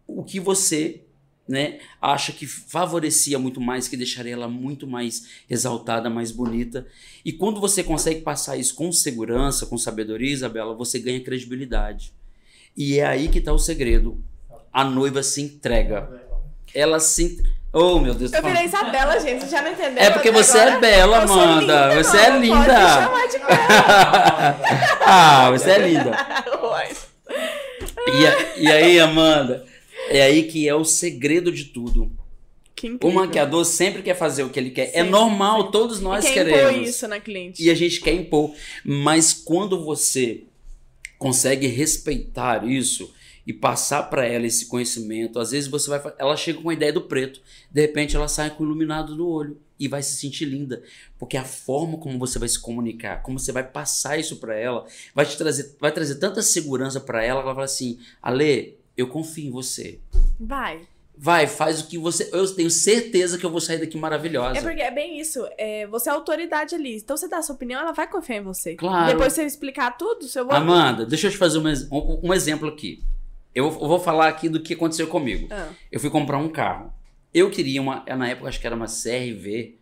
o 0.05 0.25
que 0.25 0.41
você 0.41 1.05
né, 1.49 1.79
acha 2.01 2.31
que 2.31 2.47
favorecia 2.47 3.39
muito 3.39 3.59
mais, 3.59 3.89
que 3.89 3.97
deixaria 3.97 4.35
ela 4.35 4.49
muito 4.49 4.87
mais 4.87 5.29
exaltada, 5.49 6.11
mais 6.11 6.31
bonita. 6.31 6.87
E 7.25 7.33
quando 7.33 7.59
você 7.59 7.83
consegue 7.83 8.21
passar 8.21 8.59
isso 8.59 8.75
com 8.75 8.93
segurança, 8.93 9.65
com 9.65 9.79
sabedoria, 9.79 10.31
Isabela, 10.31 10.75
você 10.75 10.99
ganha 10.99 11.25
credibilidade. 11.25 12.13
E 12.77 12.99
é 12.99 13.07
aí 13.07 13.29
que 13.29 13.39
está 13.39 13.53
o 13.53 13.59
segredo. 13.59 14.23
A 14.71 14.85
noiva 14.85 15.23
se 15.23 15.41
entrega. 15.41 16.09
Ela 16.75 17.01
se. 17.01 17.43
Oh, 17.73 17.99
meu 17.99 18.15
Deus. 18.15 18.33
Eu 18.33 18.43
virei 18.43 18.67
Isabela, 18.67 19.19
gente. 19.19 19.41
Vocês 19.41 19.51
já 19.51 19.63
não 19.63 19.73
entenderam? 19.73 20.07
É 20.07 20.11
porque 20.11 20.31
você 20.31 20.59
é 20.59 20.79
bela, 20.79 21.23
Amanda. 21.23 21.95
Você 21.97 22.17
é 22.17 22.39
linda. 22.39 23.09
Pode 23.09 23.33
de 23.33 23.39
bela. 23.39 24.61
ah, 25.01 25.51
você 25.51 25.71
é 25.71 25.79
linda. 25.79 26.13
e, 28.59 28.63
e 28.65 28.71
aí, 28.71 29.01
Amanda, 29.01 29.65
é 30.09 30.23
aí 30.23 30.45
que 30.45 30.69
é 30.69 30.75
o 30.75 30.85
segredo 30.85 31.53
de 31.53 31.67
tudo. 31.67 32.11
O 33.03 33.11
maquiador 33.11 33.65
sempre 33.65 34.03
quer 34.03 34.15
fazer 34.15 34.45
o 34.45 34.51
que 34.51 34.59
ele 34.59 34.71
quer. 34.71 34.83
É 34.83 34.87
sempre, 34.87 35.01
é 35.01 35.05
normal, 35.05 35.57
sempre. 35.57 35.73
todos 35.73 36.01
nós 36.01 36.25
e 36.25 36.29
quer 36.29 36.45
queremos. 36.45 36.77
Impor 36.77 36.89
isso 36.89 37.09
na 37.09 37.19
cliente. 37.19 37.63
E 37.63 37.71
a 37.71 37.75
gente 37.75 38.01
quer 38.01 38.13
impor. 38.13 38.55
Mas 38.85 39.33
quando 39.33 39.85
você 39.85 40.45
consegue 41.19 41.67
respeitar 41.67 42.65
isso 42.65 43.13
e 43.49 43.53
passar 43.53 44.05
para 44.05 44.27
ela 44.27 44.47
esse 44.47 44.67
conhecimento. 44.67 45.41
Às 45.41 45.51
vezes 45.51 45.71
você 45.71 45.89
vai, 45.89 46.01
ela 46.19 46.37
chega 46.37 46.61
com 46.61 46.69
a 46.69 46.75
ideia 46.75 46.93
do 46.93 47.01
preto, 47.01 47.41
de 47.71 47.81
repente 47.81 48.15
ela 48.15 48.29
sai 48.29 48.55
com 48.55 48.63
o 48.63 48.67
iluminado 48.67 49.17
no 49.17 49.27
olho 49.27 49.59
e 49.81 49.89
vai 49.89 50.03
se 50.03 50.17
sentir 50.17 50.45
linda, 50.45 50.83
porque 51.19 51.37
a 51.37 51.45
forma 51.45 51.97
como 51.99 52.19
você 52.19 52.39
vai 52.39 52.49
se 52.49 52.59
comunicar, 52.59 53.23
como 53.23 53.39
você 53.39 53.51
vai 53.51 53.63
passar 53.63 54.19
isso 54.19 54.37
para 54.37 54.55
ela, 54.55 54.87
vai 55.15 55.25
te 55.25 55.37
trazer, 55.39 55.77
vai 55.81 55.91
trazer 55.91 56.17
tanta 56.17 56.43
segurança 56.43 57.01
para 57.01 57.25
ela, 57.25 57.41
que 57.41 57.47
ela 57.47 57.55
vai 57.55 57.55
falar 57.55 57.65
assim: 57.65 57.99
"Ale, 58.21 58.78
eu 58.99 59.09
confio 59.09 59.47
em 59.47 59.51
você". 59.51 60.01
Vai. 60.39 60.87
Vai, 61.21 61.49
faz 61.49 61.81
o 61.81 61.89
que 61.89 61.99
você. 61.99 62.31
Eu 62.33 62.55
tenho 62.55 62.71
certeza 62.71 63.37
que 63.37 63.45
eu 63.45 63.51
vou 63.51 63.61
sair 63.61 63.79
daqui 63.79 63.99
maravilhosa. 63.99 64.57
É 64.57 64.63
porque 64.63 64.81
é 64.81 64.91
bem 64.91 65.19
isso. 65.19 65.45
É, 65.59 65.85
você 65.89 66.09
é 66.09 66.13
autoridade 66.13 66.77
ali. 66.77 66.97
Então 66.97 67.17
você 67.17 67.27
dá 67.27 67.39
a 67.39 67.43
sua 67.43 67.57
opinião, 67.57 67.81
ela 67.81 67.91
vai 67.91 68.09
confiar 68.09 68.37
em 68.37 68.43
você. 68.43 68.77
Claro. 68.77 69.13
Depois 69.13 69.33
você 69.33 69.43
explicar 69.43 69.99
tudo, 69.99 70.29
você 70.29 70.45
vai. 70.45 70.57
Amanda, 70.57 71.05
deixa 71.05 71.27
eu 71.27 71.31
te 71.33 71.37
fazer 71.37 71.59
um, 71.59 71.67
um, 71.91 72.29
um 72.29 72.35
exemplo 72.35 72.69
aqui. 72.69 73.03
Eu, 73.53 73.67
eu, 73.67 73.89
vou 73.89 73.99
falar 73.99 74.29
aqui 74.29 74.49
do 74.49 74.63
que 74.63 74.75
aconteceu 74.75 75.09
comigo. 75.09 75.49
Ah. 75.51 75.71
Eu 75.91 75.99
fui 75.99 76.09
comprar 76.09 76.39
um 76.39 76.49
carro. 76.49 76.93
Eu 77.35 77.51
queria 77.51 77.83
uma. 77.83 78.05
Na 78.07 78.29
época, 78.29 78.49
acho 78.49 78.61
que 78.61 78.67
era 78.67 78.77
uma 78.77 78.87
CRV. 78.87 79.77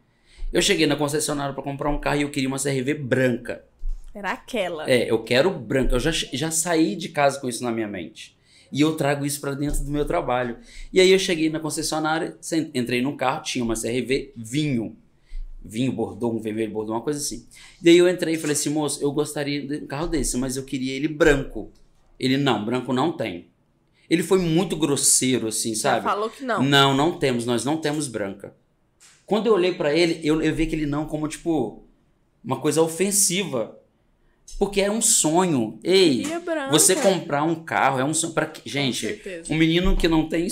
Eu 0.51 0.63
cheguei 0.63 0.87
na 0.87 0.97
concessionária 0.97 1.53
para 1.53 1.63
comprar 1.63 1.91
um 1.91 1.99
carro 2.01 2.17
e 2.17 2.23
eu 2.23 2.31
queria 2.31 2.49
uma 2.49 2.59
CRV 2.59 2.95
branca. 2.95 3.63
Era 4.15 4.33
aquela. 4.33 4.91
É, 4.91 5.11
eu 5.11 5.23
quero 5.23 5.51
branca. 5.51 5.95
Eu 5.95 6.01
já, 6.01 6.11
já 6.11 6.51
saí 6.51 6.97
de 6.97 7.11
casa 7.11 7.39
com 7.39 7.47
isso 7.47 7.63
na 7.63 7.71
minha 7.71 7.87
mente. 7.87 8.36
E 8.73 8.81
eu 8.81 8.97
trago 8.97 9.25
isso 9.25 9.41
para 9.41 9.55
dentro 9.55 9.85
do 9.85 9.91
meu 9.91 10.05
trabalho. 10.05 10.59
E 10.93 11.01
aí 11.01 11.11
eu 11.11 11.19
cheguei 11.19 11.49
na 11.51 11.61
concessionária, 11.61 12.37
entrei 12.75 13.01
no 13.01 13.17
carro, 13.17 13.43
tinha 13.43 13.65
uma 13.65 13.75
CRV 13.75 14.33
vinho. 14.37 14.97
Vinho 15.65 15.93
bordô, 15.93 16.31
um 16.31 16.41
vermelho 16.41 16.73
bordô, 16.73 16.93
uma 16.93 17.01
coisa 17.01 17.19
assim. 17.19 17.47
E 17.83 17.89
aí 17.89 17.99
eu 17.99 18.09
entrei 18.09 18.35
e 18.35 18.39
falei 18.39 18.55
assim, 18.55 18.71
moço, 18.71 19.03
eu 19.03 19.11
gostaria 19.13 19.67
de 19.67 19.85
um 19.85 19.87
carro 19.87 20.07
desse, 20.07 20.37
mas 20.37 20.57
eu 20.57 20.65
queria 20.65 20.93
ele 20.93 21.09
branco. 21.09 21.73
Ele, 22.19 22.37
não, 22.37 22.65
branco 22.65 22.93
não 22.93 23.13
tem. 23.13 23.49
Ele 24.09 24.23
foi 24.23 24.39
muito 24.39 24.77
grosseiro, 24.77 25.49
assim, 25.49 25.75
sabe? 25.75 26.05
Já 26.05 26.11
falou 26.11 26.31
que 26.31 26.45
não. 26.45 26.63
Não, 26.63 26.95
não 26.95 27.19
temos, 27.19 27.45
nós 27.45 27.65
não 27.65 27.77
temos 27.77 28.07
branca. 28.07 28.55
Quando 29.25 29.49
eu 29.49 29.55
olhei 29.55 29.75
para 29.75 29.93
ele, 29.93 30.21
eu, 30.23 30.41
eu 30.41 30.55
vi 30.55 30.63
aquele 30.63 30.87
não 30.87 31.07
como, 31.07 31.27
tipo, 31.27 31.85
uma 32.45 32.61
coisa 32.61 32.81
ofensiva. 32.81 33.77
Porque 34.59 34.81
é 34.81 34.91
um 34.91 35.03
sonho. 35.03 35.79
Ei, 35.83 36.25
você 36.71 36.95
comprar 36.95 37.43
um 37.43 37.55
carro 37.55 38.01
é 38.01 38.05
um 38.05 38.15
sonho 38.15 38.33
para 38.33 38.51
gente. 38.65 39.21
Um 39.51 39.57
menino 39.57 39.97
que 39.97 40.09
não 40.09 40.29
tem 40.29 40.49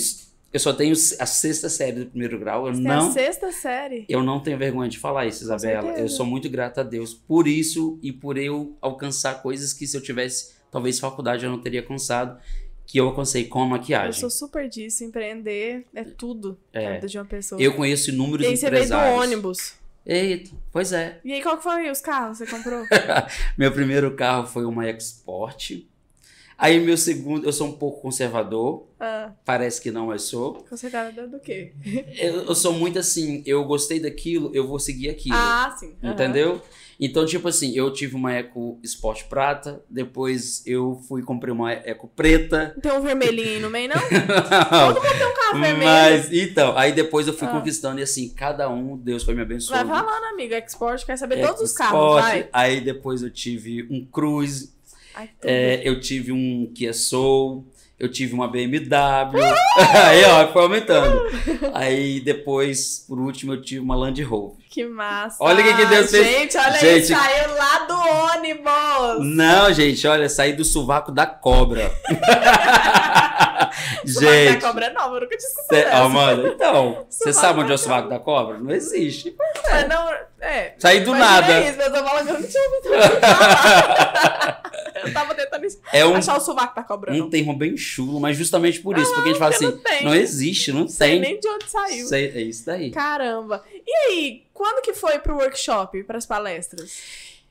eu 0.55 0.59
só 0.59 0.71
tenho 0.71 0.93
a 0.93 1.25
sexta 1.25 1.67
série 1.67 1.99
do 1.99 2.05
primeiro 2.05 2.39
grau. 2.39 2.65
Eu 2.65 2.73
Você 2.73 2.81
não. 2.81 3.09
A 3.09 3.11
sexta 3.11 3.51
série. 3.51 4.05
Eu 4.07 4.23
não 4.23 4.39
tenho 4.39 4.57
vergonha 4.57 4.89
de 4.89 4.97
falar 4.97 5.25
isso, 5.25 5.43
Isabela. 5.43 5.91
Eu 5.99 6.07
sou 6.07 6.25
muito 6.25 6.49
grata 6.49 6.79
a 6.79 6.83
Deus 6.83 7.13
por 7.13 7.45
isso 7.45 7.99
e 8.01 8.13
por 8.13 8.37
eu 8.37 8.73
alcançar 8.79 9.41
coisas 9.41 9.73
que 9.73 9.85
se 9.85 9.97
eu 9.97 10.01
tivesse 10.01 10.55
talvez 10.71 10.97
faculdade 10.97 11.43
eu 11.43 11.51
não 11.51 11.59
teria 11.59 11.81
alcançado, 11.81 12.39
que 12.85 12.97
eu 12.97 13.07
alcancei 13.07 13.43
com 13.43 13.63
a 13.63 13.65
maquiagem. 13.65 14.23
Eu 14.23 14.29
sou 14.29 14.47
super 14.47 14.69
disso. 14.69 15.03
Empreender 15.03 15.85
é 15.93 16.05
tudo 16.05 16.57
é. 16.71 16.99
de 16.99 17.17
uma 17.17 17.25
pessoa. 17.25 17.61
Eu 17.61 17.73
conheço 17.73 18.11
inúmeros 18.11 18.45
e 18.45 18.49
aí 18.49 18.53
empresários. 18.53 18.87
Você 18.87 18.95
veio 18.95 19.13
do 19.13 19.21
ônibus. 19.21 19.73
Eita, 20.05 20.51
pois 20.71 20.93
é. 20.93 21.19
E 21.23 21.33
aí, 21.33 21.41
qual 21.41 21.57
que 21.57 21.63
foi 21.63 21.89
os 21.89 21.99
carros 21.99 22.37
que 22.37 22.45
você 22.45 22.55
comprou? 22.55 22.85
meu 23.57 23.71
primeiro 23.71 24.15
carro 24.15 24.45
foi 24.45 24.63
uma 24.63 24.87
Export. 24.87 25.83
Aí, 26.57 26.79
meu 26.79 26.95
segundo, 26.95 27.45
eu 27.45 27.51
sou 27.51 27.67
um 27.67 27.73
pouco 27.73 28.01
conservador. 28.01 28.87
Ah. 28.99 29.31
Parece 29.43 29.81
que 29.81 29.91
não, 29.91 30.07
mas 30.07 30.21
sou. 30.21 30.63
Conservador 30.69 31.27
do 31.27 31.39
quê? 31.39 31.73
eu, 32.17 32.45
eu, 32.45 32.55
sou 32.55 32.71
muito 32.71 32.97
assim, 32.97 33.43
eu 33.45 33.65
gostei 33.65 33.99
daquilo, 33.99 34.51
eu 34.53 34.65
vou 34.65 34.79
seguir 34.79 35.09
aquilo. 35.09 35.35
Ah, 35.35 35.75
sim. 35.77 35.95
Uhum. 36.01 36.11
Então, 36.99 37.25
tipo 37.25 37.47
assim, 37.47 37.75
eu 37.75 37.91
tive 37.91 38.15
uma 38.15 38.33
Eco 38.33 38.79
Sport 38.83 39.25
prata, 39.25 39.83
depois 39.89 40.63
eu 40.65 41.01
fui 41.07 41.21
e 41.21 41.23
comprei 41.23 41.51
uma 41.53 41.71
Eco 41.71 42.07
preta. 42.07 42.75
Tem 42.81 42.91
um 42.91 43.01
vermelhinho 43.01 43.49
aí 43.49 43.59
no 43.59 43.69
meio, 43.69 43.89
não? 43.89 43.95
Todo 43.99 45.03
mundo 45.03 45.17
tem 45.17 45.27
um 45.27 45.33
carro 45.33 45.59
vermelho. 45.59 45.83
Mas, 45.83 46.31
então, 46.31 46.77
aí 46.77 46.91
depois 46.91 47.27
eu 47.27 47.33
fui 47.33 47.47
ah. 47.47 47.51
conquistando 47.51 47.99
e 47.99 48.03
assim, 48.03 48.29
cada 48.29 48.69
um, 48.69 48.97
Deus 48.97 49.23
foi 49.23 49.35
me 49.35 49.41
abençoando. 49.41 49.89
Vai 49.89 49.99
falando, 49.99 50.23
amigo, 50.33 50.53
Export, 50.53 51.05
quer 51.05 51.17
saber 51.17 51.41
todos 51.45 51.61
os 51.61 51.73
carros, 51.73 52.21
vai. 52.21 52.49
Aí 52.53 52.81
depois 52.81 53.21
eu 53.21 53.29
tive 53.29 53.87
um 53.89 54.05
Cruze, 54.05 54.73
Ai, 55.13 55.29
é, 55.43 55.81
eu 55.83 55.99
tive 55.99 56.31
um 56.31 56.71
Kia 56.73 56.93
Soul, 56.93 57.65
eu 57.97 58.11
tive 58.11 58.33
uma 58.33 58.47
BMW. 58.47 59.39
aí, 60.05 60.23
ó, 60.25 60.51
foi 60.51 60.63
aumentando. 60.63 61.21
aí 61.73 62.19
depois, 62.19 63.05
por 63.07 63.19
último, 63.19 63.53
eu 63.53 63.61
tive 63.61 63.79
uma 63.81 63.95
Land 63.95 64.21
Rover. 64.23 64.57
Que 64.69 64.85
massa. 64.85 65.37
Olha 65.39 65.61
o 65.61 65.63
que, 65.63 65.73
que 65.73 65.85
Deus 65.85 66.11
fez. 66.11 66.27
Gente, 66.27 66.57
olha 66.57 66.79
gente, 66.79 67.13
aí, 67.13 67.19
saiu 67.19 67.55
lá 67.55 67.85
do 67.85 68.37
ônibus. 68.37 69.35
Não, 69.35 69.73
gente, 69.73 70.05
olha, 70.05 70.27
saí 70.27 70.53
do 70.53 70.65
sovaco 70.65 71.11
da 71.11 71.25
cobra. 71.25 71.89
gente. 74.05 74.53
da 74.53 74.67
cobra 74.67 74.85
é 74.85 74.93
nova, 74.93 75.15
eu 75.15 75.21
nunca 75.21 75.37
tinha 75.37 75.49
escutado. 75.49 75.77
Cê, 75.77 75.85
oh, 76.03 76.09
mano, 76.09 76.47
então, 76.47 77.05
você 77.09 77.33
sabe 77.33 77.61
onde 77.61 77.71
é 77.71 77.75
o 77.75 77.77
sovaco 77.77 78.09
da 78.09 78.19
cobra? 78.19 78.57
Não 78.57 78.71
existe. 78.71 79.35
Mas 79.69 79.87
não, 79.87 80.13
é. 80.41 80.73
Saí 80.77 81.01
do 81.01 81.13
nada. 81.13 81.61
Isso, 81.61 81.81
eu 81.81 81.91
tô 81.91 82.03
falando 82.03 82.25
que 82.25 82.31
eu 82.31 82.39
não 82.39 82.47
tinha 82.47 82.63
ouvido 82.63 82.89
Eu 85.05 85.13
tava 85.13 85.35
tentando 85.35 85.65
é 85.91 86.05
um, 86.05 86.15
achar 86.15 86.37
o 86.37 86.39
sovaco 86.39 86.75
tá 86.75 86.83
cobrando. 86.83 87.25
Um 87.25 87.29
termo 87.29 87.55
bem 87.55 87.77
chulo, 87.77 88.19
mas 88.19 88.37
justamente 88.37 88.79
por 88.79 88.97
isso. 88.97 89.13
porque 89.13 89.29
a 89.29 89.31
gente 89.31 89.39
fala 89.39 89.53
assim, 89.53 89.65
não, 89.65 90.03
não, 90.03 90.15
existe, 90.15 90.71
não, 90.71 90.87
sei 90.87 91.11
tem. 91.11 91.19
nem 91.19 91.39
de 91.39 91.47
onde 91.47 91.69
saiu. 91.69 92.07
Sei, 92.07 92.29
é 92.29 92.41
isso 92.41 92.65
daí. 92.65 92.91
Caramba. 92.91 93.63
E 93.85 93.91
aí, 93.91 94.43
quando 94.53 94.81
que 94.81 94.93
foi 94.93 95.19
pro 95.19 95.35
workshop, 95.35 96.03
pras 96.03 96.25
palestras? 96.25 96.97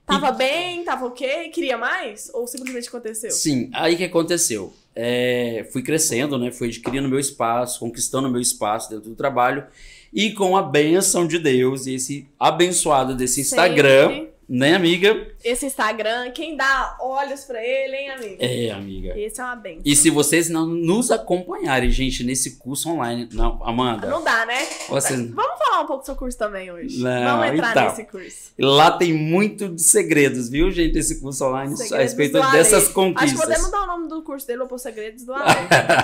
Tava 0.07 0.29
e... 0.29 0.33
bem, 0.33 0.85
tava 0.85 1.07
ok? 1.07 1.49
Queria 1.51 1.79
mais? 1.79 2.31
Ou 2.35 2.47
simplesmente 2.47 2.89
aconteceu? 2.89 3.31
Sim, 3.31 3.71
aí 3.73 3.97
que 3.97 4.05
aconteceu. 4.05 4.73
É, 4.95 5.67
fui 5.73 5.83
crescendo, 5.83 6.39
né? 6.39 6.51
Fui 6.51 6.69
adquirindo 6.69 7.09
meu 7.09 7.19
espaço, 7.19 7.81
conquistando 7.81 8.31
meu 8.31 8.41
espaço 8.41 8.91
dentro 8.91 9.11
do 9.11 9.17
trabalho. 9.17 9.65
E 10.13 10.33
com 10.33 10.57
a 10.57 10.63
benção 10.63 11.27
de 11.27 11.39
Deus 11.39 11.87
e 11.87 11.95
esse 11.95 12.29
abençoado 12.39 13.17
desse 13.17 13.41
Instagram, 13.41 14.09
Sempre 14.09 14.34
né, 14.49 14.75
amiga? 14.75 15.29
Esse 15.43 15.67
Instagram, 15.67 16.31
quem 16.33 16.57
dá 16.57 16.97
olhos 17.01 17.45
para 17.45 17.63
ele, 17.63 17.97
hein, 17.97 18.11
amiga? 18.11 18.45
É, 18.45 18.71
amiga. 18.71 19.19
Esse 19.19 19.41
é 19.41 19.45
uma 19.45 19.57
benção. 19.57 19.83
E 19.85 19.97
se 19.97 20.11
vocês 20.11 20.49
não 20.49 20.67
nos 20.67 21.11
acompanharem, 21.11 21.91
gente, 21.91 22.23
nesse 22.23 22.57
curso 22.59 22.91
online, 22.91 23.29
não, 23.33 23.61
Amanda. 23.65 24.09
Não 24.09 24.23
dá, 24.23 24.47
né? 24.47 24.59
Vamos 24.89 25.59
falar 25.59 25.81
um 25.81 25.87
pouco 25.87 26.03
do 26.03 26.07
seu 26.07 26.17
curso 26.17 26.39
também 26.39 26.71
hoje. 26.71 27.03
Não, 27.03 27.39
Vamos 27.39 27.55
entrar 27.55 27.71
então, 27.71 27.89
nesse 27.89 28.05
curso. 28.05 28.53
Lá 28.59 28.91
tem 28.93 29.13
muito 29.13 29.69
de 29.69 29.83
segredos, 29.83 30.49
viu, 30.49 30.71
gente, 30.71 30.99
esse 30.99 31.21
curso 31.21 31.45
online 31.45 31.77
segredos 31.77 31.93
a 31.93 32.03
respeito 32.03 32.41
dessas 32.53 32.89
conquistas. 32.89 33.33
Acho 33.33 33.41
que 33.41 33.47
podemos 33.47 33.71
dar 33.71 33.83
o 33.83 33.87
nome 33.87 34.09
do 34.09 34.23
curso 34.23 34.47
dele 34.47 34.63
ou 34.63 34.69
por 34.69 34.79
Segredos 34.79 35.25
do 35.25 35.33
Ale. 35.33 35.49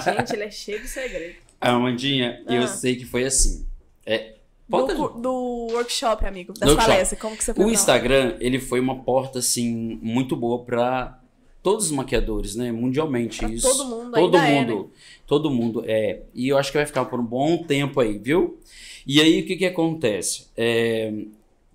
gente, 0.04 0.32
ele 0.32 0.44
é 0.44 0.50
cheio 0.50 0.80
de 0.80 0.88
segredos. 0.88 1.36
Amandinha, 1.60 2.42
ah. 2.46 2.54
eu 2.54 2.66
sei 2.66 2.96
que 2.96 3.04
foi 3.04 3.24
assim. 3.24 3.66
É, 4.06 4.36
do, 4.70 5.08
do, 5.20 5.32
workshop, 5.72 6.24
amigo, 6.24 6.52
das 6.52 6.74
palestras, 6.74 7.20
como 7.20 7.36
que 7.36 7.44
você 7.44 7.52
foi 7.52 7.64
O 7.64 7.70
Instagram, 7.70 8.36
ele 8.40 8.58
foi 8.58 8.80
uma 8.80 9.02
porta, 9.02 9.40
assim, 9.40 9.98
muito 10.02 10.36
boa 10.36 10.64
para 10.64 11.20
todos 11.62 11.86
os 11.86 11.92
maquiadores, 11.92 12.54
né? 12.54 12.72
Mundialmente. 12.72 13.38
Pra 13.38 13.48
isso. 13.48 13.68
todo 13.68 13.84
mundo, 13.88 14.12
Todo 14.12 14.38
mundo. 14.38 14.46
É, 14.46 14.64
né? 14.64 14.84
Todo 15.26 15.50
mundo, 15.50 15.84
é. 15.86 16.22
E 16.34 16.48
eu 16.48 16.56
acho 16.56 16.70
que 16.70 16.78
vai 16.78 16.86
ficar 16.86 17.04
por 17.04 17.20
um 17.20 17.24
bom 17.24 17.58
tempo 17.64 18.00
aí, 18.00 18.18
viu? 18.18 18.58
E 19.06 19.20
aí, 19.20 19.40
o 19.40 19.46
que 19.46 19.56
que 19.56 19.66
acontece? 19.66 20.48
É, 20.56 21.12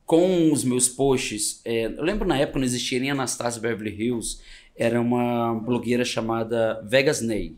com 0.06 0.52
os 0.52 0.64
meus 0.64 0.88
posts, 0.88 1.62
é, 1.66 1.86
eu 1.86 2.04
lembro 2.04 2.28
na 2.28 2.38
época 2.38 2.60
não 2.60 2.66
existia 2.66 3.00
nem 3.00 3.12
Anastasia 3.12 3.62
Beverly 3.62 3.92
Hills, 3.92 4.40
era 4.76 5.00
uma 5.02 5.54
blogueira 5.56 6.06
chamada 6.06 6.82
Vegas 6.86 7.22
Ney. 7.22 7.56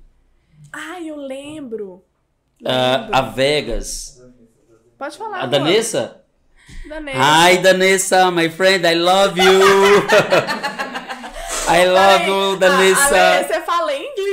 Ah, 0.71 1.01
eu 1.01 1.15
lembro. 1.15 1.27
lembro. 1.27 2.03
Uh, 2.61 3.09
a 3.11 3.21
Vegas 3.21 4.16
Pode 4.97 5.17
falar. 5.17 5.43
A 5.43 5.45
Danessa? 5.45 6.21
Danessa. 6.89 7.17
Hi, 7.19 7.57
Danessa, 7.57 8.31
my 8.31 8.49
friend, 8.49 8.85
I 8.85 8.95
love 8.95 9.39
you. 9.39 9.61
I 11.69 11.85
love 11.85 12.25
you, 12.27 12.55
Danessa. 12.57 13.43
você 13.43 13.61
fala 13.61 13.66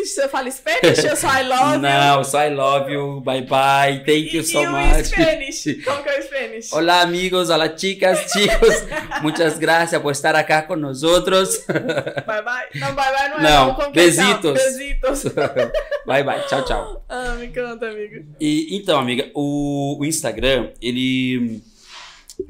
inglês? 0.05 0.11
Você 0.11 0.29
fala 0.29 0.51
Spanish 0.51 1.19
só 1.19 1.29
I 1.29 1.49
love 1.49 1.75
you? 1.75 1.81
Não, 1.81 2.25
só 2.25 2.45
I 2.45 2.55
love 2.55 2.93
you. 2.93 3.21
Bye 3.21 3.43
bye. 3.43 4.05
Thank 4.05 4.37
you 4.37 4.45
so 4.45 4.63
e 4.63 4.67
much. 4.67 5.01
o 5.01 5.05
Spanish? 5.05 5.65
Como 5.85 6.03
que 6.03 6.09
é 6.09 6.19
o 6.19 6.23
Spanish? 6.23 6.73
Hola 6.73 7.01
amigos, 7.01 7.51
hola 7.51 7.77
chicas, 7.77 8.31
chicos. 8.31 8.85
Muchas 9.23 9.59
gracias 9.59 10.01
por 10.01 10.13
estar 10.13 10.37
acá 10.37 10.63
con 10.63 10.77
nosotros. 10.77 11.65
Bye 11.69 12.43
bye. 12.43 12.81
Não, 12.81 12.95
bye 12.95 13.13
bye 13.13 13.29
não 13.31 13.39
é. 13.39 13.43
Não, 13.43 13.79
não 13.79 13.93
besitos. 13.93 14.53
Besitos. 14.53 15.25
bye 16.07 16.23
bye. 16.23 16.43
Tchau, 16.47 16.65
tchau. 16.65 17.05
Ah, 17.09 17.35
me 17.39 17.47
encanta, 17.47 17.89
amiga. 17.89 18.25
E, 18.41 18.77
então, 18.77 18.99
amiga, 18.99 19.31
o, 19.35 19.99
o 20.01 20.05
Instagram, 20.05 20.71
ele 20.81 21.63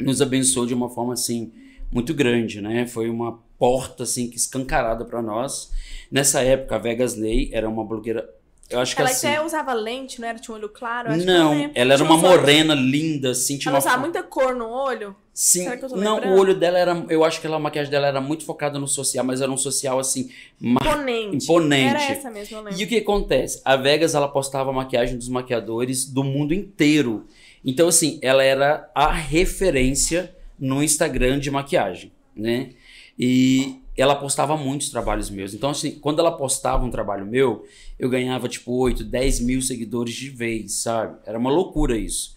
nos 0.01 0.21
abençoou 0.21 0.67
de 0.67 0.75
uma 0.75 0.89
forma 0.89 1.13
assim 1.13 1.53
muito 1.93 2.13
grande, 2.13 2.61
né? 2.61 2.87
Foi 2.87 3.09
uma 3.09 3.44
porta 3.59 4.03
assim 4.03 4.29
que 4.29 4.37
escancarada 4.37 5.05
para 5.05 5.23
nós. 5.23 5.71
Nessa 6.11 6.43
época, 6.43 6.77
a 6.77 6.79
Vegas 6.79 7.17
Ney 7.17 7.51
era 7.53 7.69
uma 7.69 7.85
blogueira 7.85 8.29
eu 8.71 8.81
acho 8.81 8.97
que 8.97 9.03
ela 9.03 9.11
assim, 9.11 9.29
até 9.29 9.45
usava 9.45 9.75
lente, 9.75 10.21
não 10.21 10.27
era? 10.27 10.39
Tinha 10.39 10.55
um 10.55 10.59
olho 10.59 10.69
claro? 10.71 11.15
não, 11.19 11.71
ela 11.75 11.95
era 11.95 12.03
uma 12.03 12.17
morena 12.17 12.75
linda, 12.75 13.31
assim. 13.31 13.59
Tinha 13.59 13.71
ela 13.71 13.79
uma... 13.79 13.87
usava 13.87 14.01
muita 14.01 14.23
cor 14.23 14.55
no 14.55 14.69
olho? 14.69 15.15
Sim, 15.35 15.67
não, 15.97 16.15
lembrando? 16.15 16.35
o 16.35 16.41
olho 16.41 16.55
dela 16.55 16.79
era. 16.79 17.07
Eu 17.09 17.25
acho 17.25 17.41
que 17.41 17.47
ela, 17.47 17.57
a 17.57 17.61
maquiagem 17.61 17.91
dela 17.91 18.07
era 18.07 18.21
muito 18.21 18.45
focada 18.45 18.79
no 18.79 18.89
social, 18.89 19.25
mas 19.25 19.41
era 19.41 19.51
um 19.51 19.57
social 19.57 19.99
assim. 19.99 20.31
Imponente. 20.61 21.45
Imponente. 21.45 21.91
Era 21.91 22.03
essa 22.05 22.31
mesmo, 22.31 22.57
eu 22.57 22.63
lembro. 22.63 22.81
E 22.81 22.85
o 22.85 22.89
que 22.89 22.97
acontece? 22.99 23.61
A 23.65 23.77
Vegas 23.77 24.15
ela 24.15 24.29
postava 24.29 24.71
a 24.71 24.73
maquiagem 24.73 25.19
dos 25.19 25.29
maquiadores 25.29 26.07
do 26.07 26.25
mundo 26.25 26.55
inteiro. 26.55 27.27
Então, 27.65 27.89
assim, 27.89 28.19
ela 28.23 28.43
era 28.43 28.91
a 28.95 29.13
referência 29.13 30.35
no 30.59 30.83
Instagram 30.83 31.39
de 31.39 31.51
maquiagem, 31.51 32.13
né? 32.35 32.71
E 33.19 33.81
ela 33.97 34.17
postava 34.17 34.57
muitos 34.57 34.91
trabalhos 34.91 35.31
meus. 35.31 35.55
Então, 35.55 35.71
assim, 35.71 35.93
quando 35.93 36.19
ela 36.19 36.33
postava 36.33 36.85
um 36.85 36.91
trabalho 36.91 37.25
meu, 37.25 37.65
eu 37.99 38.09
ganhava 38.09 38.49
tipo 38.49 38.73
8, 38.73 39.05
10 39.05 39.41
mil 39.41 39.63
seguidores 39.63 40.15
de 40.15 40.31
vez, 40.31 40.75
sabe? 40.75 41.17
Era 41.25 41.39
uma 41.39 41.51
loucura 41.51 41.97
isso. 41.97 42.35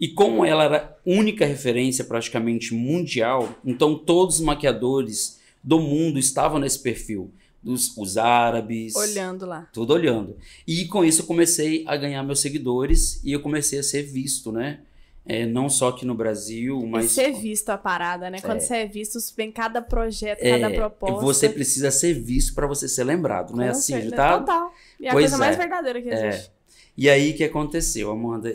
E 0.00 0.06
como 0.08 0.44
ela 0.44 0.64
era 0.64 0.96
única 1.04 1.44
referência 1.44 2.04
praticamente 2.04 2.72
mundial, 2.72 3.58
então 3.64 3.96
todos 3.96 4.36
os 4.36 4.40
maquiadores 4.40 5.40
do 5.62 5.80
mundo 5.80 6.18
estavam 6.18 6.58
nesse 6.58 6.78
perfil. 6.80 7.32
Dos, 7.60 7.96
os 7.96 8.16
árabes. 8.16 8.94
Olhando 8.94 9.44
lá. 9.44 9.68
Tudo 9.72 9.92
olhando. 9.92 10.36
E 10.64 10.84
com 10.84 11.04
isso 11.04 11.22
eu 11.22 11.26
comecei 11.26 11.84
a 11.88 11.96
ganhar 11.96 12.22
meus 12.22 12.38
seguidores 12.38 13.20
e 13.24 13.32
eu 13.32 13.40
comecei 13.40 13.80
a 13.80 13.82
ser 13.82 14.04
visto, 14.04 14.52
né? 14.52 14.80
É, 15.30 15.44
não 15.44 15.68
só 15.68 15.88
aqui 15.88 16.06
no 16.06 16.14
Brasil, 16.14 16.84
mas. 16.86 17.04
E 17.04 17.08
ser 17.10 17.32
visto 17.32 17.68
a 17.68 17.76
parada, 17.76 18.30
né? 18.30 18.40
Quando 18.40 18.58
é. 18.58 18.60
você 18.60 18.76
é 18.76 18.86
visto, 18.86 19.18
vem 19.36 19.52
cada 19.52 19.82
projeto, 19.82 20.40
é, 20.40 20.58
cada 20.58 20.74
proposta. 20.74 21.20
Você 21.20 21.48
precisa 21.50 21.90
ser 21.90 22.14
visto 22.14 22.54
para 22.54 22.66
você 22.66 22.88
ser 22.88 23.04
lembrado, 23.04 23.54
não 23.54 23.62
é 23.62 23.68
assim? 23.68 23.92
Certeza, 23.92 24.16
tá? 24.16 24.38
Total. 24.38 24.72
E 24.98 25.06
é 25.06 25.10
a 25.10 25.12
coisa 25.12 25.36
mais 25.36 25.54
é. 25.54 25.58
verdadeira 25.58 26.00
que 26.00 26.08
é. 26.08 26.28
existe. 26.28 26.50
E 26.96 27.10
aí 27.10 27.32
o 27.32 27.36
que 27.36 27.44
aconteceu, 27.44 28.10
Amanda? 28.10 28.52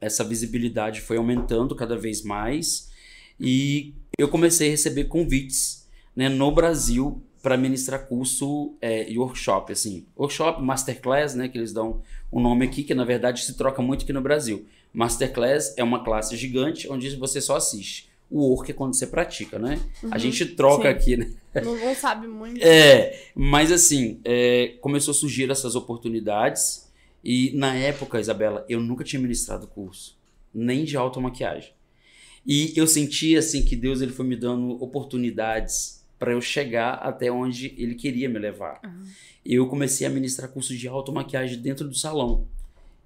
essa 0.00 0.24
visibilidade 0.24 1.00
foi 1.00 1.18
aumentando 1.18 1.74
cada 1.74 1.96
vez 1.96 2.22
mais 2.22 2.90
e 3.38 3.94
eu 4.18 4.28
comecei 4.28 4.68
a 4.68 4.70
receber 4.70 5.04
convites 5.04 5.86
né, 6.14 6.28
no 6.28 6.52
Brasil 6.52 7.22
para 7.42 7.56
ministrar 7.56 8.06
curso 8.06 8.74
é, 8.80 9.10
e 9.10 9.18
workshop, 9.18 9.72
assim. 9.72 10.06
Workshop, 10.16 10.62
masterclass, 10.62 11.34
né, 11.34 11.48
que 11.48 11.56
eles 11.56 11.72
dão 11.72 12.02
o 12.30 12.38
um 12.38 12.42
nome 12.42 12.66
aqui, 12.66 12.82
que 12.82 12.94
na 12.94 13.04
verdade 13.04 13.42
se 13.44 13.56
troca 13.56 13.80
muito 13.80 14.04
aqui 14.04 14.12
no 14.12 14.20
Brasil. 14.20 14.66
Masterclass 14.92 15.74
é 15.76 15.84
uma 15.84 16.02
classe 16.02 16.36
gigante 16.36 16.90
onde 16.90 17.14
você 17.16 17.40
só 17.40 17.56
assiste. 17.56 18.10
O 18.30 18.48
work 18.50 18.70
é 18.70 18.74
quando 18.74 18.94
você 18.94 19.06
pratica, 19.06 19.58
né? 19.58 19.80
Uhum, 20.02 20.10
a 20.12 20.18
gente 20.18 20.46
troca 20.46 20.84
sim. 20.84 20.88
aqui, 20.88 21.16
né? 21.16 21.32
Não, 21.64 21.76
não, 21.76 21.94
sabe 21.96 22.28
muito. 22.28 22.62
É, 22.62 23.24
mas 23.34 23.72
assim, 23.72 24.20
é, 24.24 24.76
começou 24.80 25.10
a 25.10 25.14
surgir 25.14 25.50
essas 25.50 25.74
oportunidades. 25.74 26.88
E 27.24 27.50
na 27.54 27.74
época, 27.74 28.20
Isabela, 28.20 28.64
eu 28.68 28.80
nunca 28.80 29.02
tinha 29.02 29.20
ministrado 29.20 29.66
curso, 29.66 30.16
nem 30.54 30.84
de 30.84 30.96
automaquiagem. 30.96 31.72
E 32.46 32.72
eu 32.76 32.86
senti 32.86 33.36
assim 33.36 33.64
que 33.64 33.76
Deus 33.76 34.00
ele 34.00 34.12
foi 34.12 34.24
me 34.24 34.36
dando 34.36 34.82
oportunidades 34.82 36.04
para 36.18 36.32
eu 36.32 36.40
chegar 36.40 36.94
até 36.94 37.32
onde 37.32 37.74
ele 37.76 37.94
queria 37.94 38.28
me 38.28 38.38
levar. 38.38 38.80
Uhum. 38.84 39.02
Eu 39.44 39.66
comecei 39.66 40.06
a 40.06 40.10
ministrar 40.10 40.50
cursos 40.50 40.78
de 40.78 40.86
automaquiagem 40.86 41.58
dentro 41.60 41.88
do 41.88 41.94
salão 41.94 42.46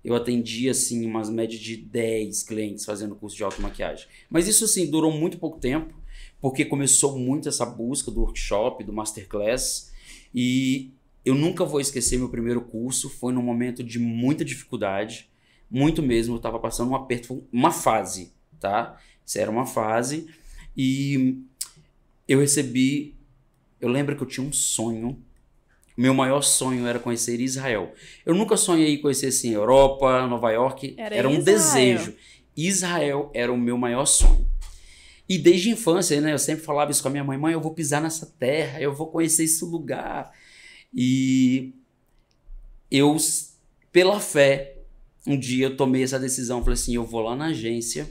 eu 0.04 0.14
atendi 0.14 0.68
assim 0.68 1.06
umas 1.06 1.30
médias 1.30 1.60
de 1.60 1.76
10 1.76 2.42
clientes 2.42 2.84
fazendo 2.84 3.16
curso 3.16 3.36
de 3.36 3.42
automaquiagem. 3.42 4.06
Mas 4.28 4.46
isso 4.46 4.64
assim 4.64 4.90
durou 4.90 5.10
muito 5.10 5.38
pouco 5.38 5.58
tempo, 5.58 5.94
porque 6.40 6.64
começou 6.64 7.18
muito 7.18 7.48
essa 7.48 7.64
busca 7.64 8.10
do 8.10 8.20
workshop, 8.20 8.84
do 8.84 8.92
masterclass, 8.92 9.90
e 10.34 10.92
eu 11.24 11.34
nunca 11.34 11.64
vou 11.64 11.80
esquecer 11.80 12.18
meu 12.18 12.28
primeiro 12.28 12.60
curso, 12.60 13.08
foi 13.08 13.32
num 13.32 13.42
momento 13.42 13.82
de 13.82 13.98
muita 13.98 14.44
dificuldade, 14.44 15.30
muito 15.70 16.02
mesmo, 16.02 16.34
eu 16.34 16.36
estava 16.36 16.58
passando 16.58 16.90
um 16.90 16.94
aperto, 16.94 17.42
uma 17.50 17.70
fase, 17.70 18.32
tá? 18.60 19.00
Isso 19.24 19.38
era 19.38 19.50
uma 19.50 19.64
fase 19.64 20.28
e 20.76 21.42
eu 22.28 22.40
recebi, 22.40 23.14
eu 23.80 23.88
lembro 23.88 24.14
que 24.14 24.22
eu 24.22 24.26
tinha 24.26 24.46
um 24.46 24.52
sonho 24.52 25.18
meu 25.96 26.12
maior 26.12 26.42
sonho 26.42 26.86
era 26.86 26.98
conhecer 26.98 27.40
Israel. 27.40 27.92
Eu 28.26 28.34
nunca 28.34 28.56
sonhei 28.56 28.98
conhecer 28.98 29.28
assim 29.28 29.52
Europa, 29.52 30.26
Nova 30.26 30.50
York. 30.50 30.94
Era, 30.96 31.14
era 31.14 31.28
um 31.28 31.38
Israel. 31.38 31.44
desejo. 31.44 32.14
Israel 32.56 33.30
era 33.34 33.52
o 33.52 33.58
meu 33.58 33.78
maior 33.78 34.04
sonho. 34.04 34.48
E 35.28 35.38
desde 35.38 35.70
a 35.70 35.72
infância, 35.72 36.20
né, 36.20 36.32
eu 36.32 36.38
sempre 36.38 36.64
falava 36.64 36.90
isso 36.90 37.02
com 37.02 37.08
a 37.08 37.10
minha 37.10 37.24
mãe: 37.24 37.38
mãe, 37.38 37.52
eu 37.52 37.60
vou 37.60 37.72
pisar 37.72 38.02
nessa 38.02 38.26
terra, 38.26 38.80
eu 38.80 38.94
vou 38.94 39.06
conhecer 39.06 39.44
esse 39.44 39.64
lugar. 39.64 40.32
E 40.92 41.72
eu, 42.90 43.16
pela 43.90 44.20
fé, 44.20 44.78
um 45.26 45.38
dia 45.38 45.66
eu 45.66 45.76
tomei 45.76 46.02
essa 46.02 46.18
decisão. 46.18 46.60
Falei 46.60 46.74
assim: 46.74 46.94
eu 46.94 47.04
vou 47.04 47.20
lá 47.20 47.34
na 47.34 47.46
agência 47.46 48.08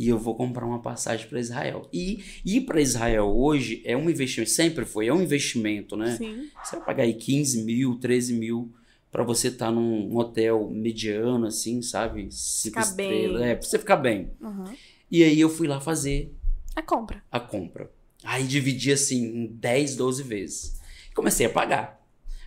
e 0.00 0.08
eu 0.08 0.18
vou 0.18 0.34
comprar 0.34 0.64
uma 0.64 0.80
passagem 0.80 1.28
para 1.28 1.38
Israel. 1.38 1.86
E 1.92 2.24
ir 2.42 2.62
para 2.62 2.80
Israel 2.80 3.26
hoje 3.36 3.82
é 3.84 3.94
um 3.94 4.08
investimento, 4.08 4.48
sempre 4.48 4.86
foi, 4.86 5.08
é 5.08 5.12
um 5.12 5.22
investimento, 5.22 5.94
né? 5.94 6.16
Sim. 6.16 6.48
Você 6.64 6.76
vai 6.76 6.86
pagar 6.86 7.02
aí 7.02 7.12
15 7.12 7.64
mil, 7.64 7.96
13 7.96 8.32
mil 8.32 8.72
para 9.12 9.22
você 9.22 9.48
estar 9.48 9.66
tá 9.66 9.70
num 9.70 10.16
hotel 10.16 10.70
mediano, 10.70 11.46
assim, 11.46 11.82
sabe? 11.82 12.28
Cinco 12.30 12.76
ficar 12.76 12.80
estrelas. 12.80 13.42
Bem. 13.42 13.50
É, 13.50 13.54
pra 13.54 13.68
você 13.68 13.78
ficar 13.78 13.96
bem. 13.96 14.30
Uhum. 14.40 14.64
E 15.10 15.22
aí 15.22 15.38
eu 15.38 15.50
fui 15.50 15.68
lá 15.68 15.78
fazer 15.78 16.34
a 16.74 16.80
compra. 16.80 17.22
A 17.30 17.38
compra. 17.38 17.90
Aí 18.24 18.44
dividi 18.44 18.92
assim 18.92 19.22
em 19.22 19.46
10, 19.48 19.96
12 19.96 20.22
vezes. 20.22 20.80
Comecei 21.14 21.44
a 21.44 21.50
pagar. 21.50 22.02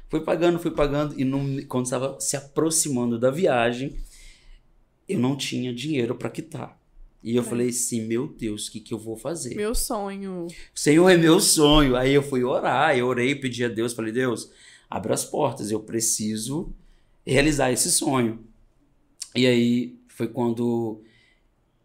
Fui 0.10 0.22
pagando, 0.22 0.58
fui 0.58 0.72
pagando, 0.72 1.20
e 1.20 1.24
não, 1.24 1.62
quando 1.68 1.86
estava 1.86 2.20
se 2.20 2.36
aproximando 2.36 3.20
da 3.20 3.30
viagem, 3.30 3.96
eu 5.08 5.20
não 5.20 5.38
tinha 5.38 5.72
dinheiro 5.72 6.16
para 6.16 6.32
quitar. 6.32 6.82
E 7.24 7.36
eu 7.36 7.42
é. 7.42 7.46
falei 7.46 7.70
assim, 7.70 8.06
meu 8.06 8.28
Deus, 8.28 8.68
o 8.68 8.72
que, 8.72 8.80
que 8.80 8.94
eu 8.94 9.00
vou 9.00 9.16
fazer? 9.16 9.56
Meu 9.56 9.74
sonho. 9.74 10.48
Senhor, 10.76 11.10
é 11.10 11.18
meu 11.18 11.40
sonho. 11.40 11.96
Aí 11.96 12.14
eu 12.14 12.22
fui 12.22 12.44
orar, 12.44 12.98
eu 12.98 13.08
orei, 13.08 13.34
pedi 13.34 13.64
a 13.64 13.70
Deus, 13.70 13.94
falei, 13.94 14.12
Deus, 14.12 14.52
abre 14.90 15.14
as 15.14 15.24
portas, 15.24 15.72
eu 15.72 15.80
preciso 15.80 16.74
realizar 17.26 17.72
esse 17.72 17.92
sonho. 17.92 18.42
E 19.36 19.48
aí 19.48 19.96
foi 20.08 20.28
quando 20.28 21.02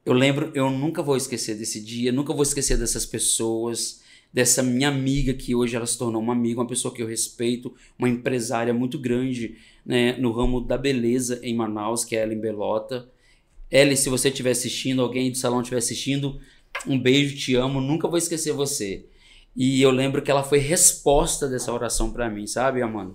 eu 0.05 0.13
lembro, 0.13 0.51
eu 0.55 0.71
nunca 0.71 1.03
vou 1.03 1.17
esquecer 1.17 1.55
desse 1.55 1.81
dia, 1.83 2.11
nunca 2.11 2.33
vou 2.33 2.43
esquecer 2.43 2.77
dessas 2.79 3.07
pessoas, 3.07 4.03
dessa 4.33 4.63
minha 4.63 4.89
amiga 4.89 5.33
que 5.35 5.55
hoje 5.55 5.77
ela 5.77 5.87
se 5.87 5.99
tornou 5.99 6.21
uma 6.21 6.33
amiga, 6.33 6.61
uma 6.61 6.67
pessoa 6.67 6.93
que 6.93 7.03
eu 7.03 7.07
respeito, 7.07 7.75
uma 7.99 8.09
empresária 8.09 8.73
muito 8.75 8.99
grande 8.99 9.57
né, 9.85 10.17
no 10.19 10.33
ramo 10.33 10.61
da 10.61 10.77
beleza 10.77 11.41
em 11.43 11.55
Manaus, 11.55 12.05
que 12.05 12.17
é 12.17 12.21
a 12.21 12.23
Ellen 12.25 12.41
Belota. 12.41 13.09
Ellie, 13.71 13.97
se 13.97 14.09
você 14.09 14.29
estiver 14.29 14.51
assistindo, 14.51 15.03
alguém 15.03 15.31
do 15.31 15.37
salão 15.37 15.61
estiver 15.61 15.79
assistindo, 15.79 16.41
um 16.87 16.99
beijo, 16.99 17.37
te 17.37 17.55
amo, 17.55 17.81
nunca 17.81 18.09
vou 18.09 18.19
esquecer 18.19 18.53
você. 18.53 19.07
E 19.55 19.83
eu 19.83 19.91
lembro 19.91 20.23
que 20.23 20.31
ela 20.31 20.43
foi 20.43 20.59
resposta 20.59 21.49
dessa 21.49 21.73
oração 21.73 22.13
para 22.13 22.31
mim, 22.31 22.47
sabe, 22.47 22.81
Amanda? 22.81 23.15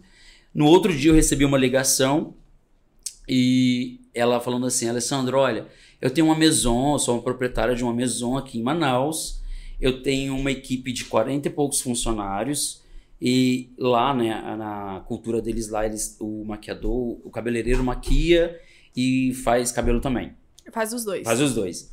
No 0.54 0.68
outro 0.68 0.96
dia 0.96 1.12
eu 1.12 1.16
recebi 1.16 1.46
uma 1.46 1.58
ligação 1.58 2.36
e 3.28 4.02
ela 4.14 4.40
falando 4.40 4.66
assim: 4.68 4.88
Alessandro, 4.88 5.38
olha, 5.38 5.68
eu 6.02 6.12
tenho 6.12 6.28
uma 6.28 6.36
maison, 6.36 6.98
sou 7.00 7.16
uma 7.16 7.24
proprietária 7.24 7.76
de 7.76 7.84
uma 7.84 7.94
maison 7.94 8.38
aqui 8.38 8.60
em 8.60 8.64
Manaus. 8.64 9.42
Eu 9.80 10.04
tenho 10.04 10.36
uma 10.36 10.52
equipe 10.52 10.92
de 10.92 11.06
40 11.06 11.48
e 11.48 11.52
poucos 11.52 11.82
funcionários. 11.82 12.84
E 13.20 13.72
lá, 13.78 14.14
né, 14.14 14.56
na 14.58 15.02
cultura 15.08 15.42
deles 15.42 15.70
lá, 15.70 15.86
eles, 15.86 16.18
o 16.20 16.44
maquiador, 16.44 17.20
o 17.24 17.30
cabeleireiro 17.32 17.84
maquia 17.84 18.60
e 18.96 19.34
faz 19.34 19.72
cabelo 19.72 20.02
também. 20.02 20.34
Faz 20.72 20.94
os 20.94 21.04
dois. 21.04 21.24
Faz 21.24 21.40
os 21.40 21.54
dois. 21.54 21.92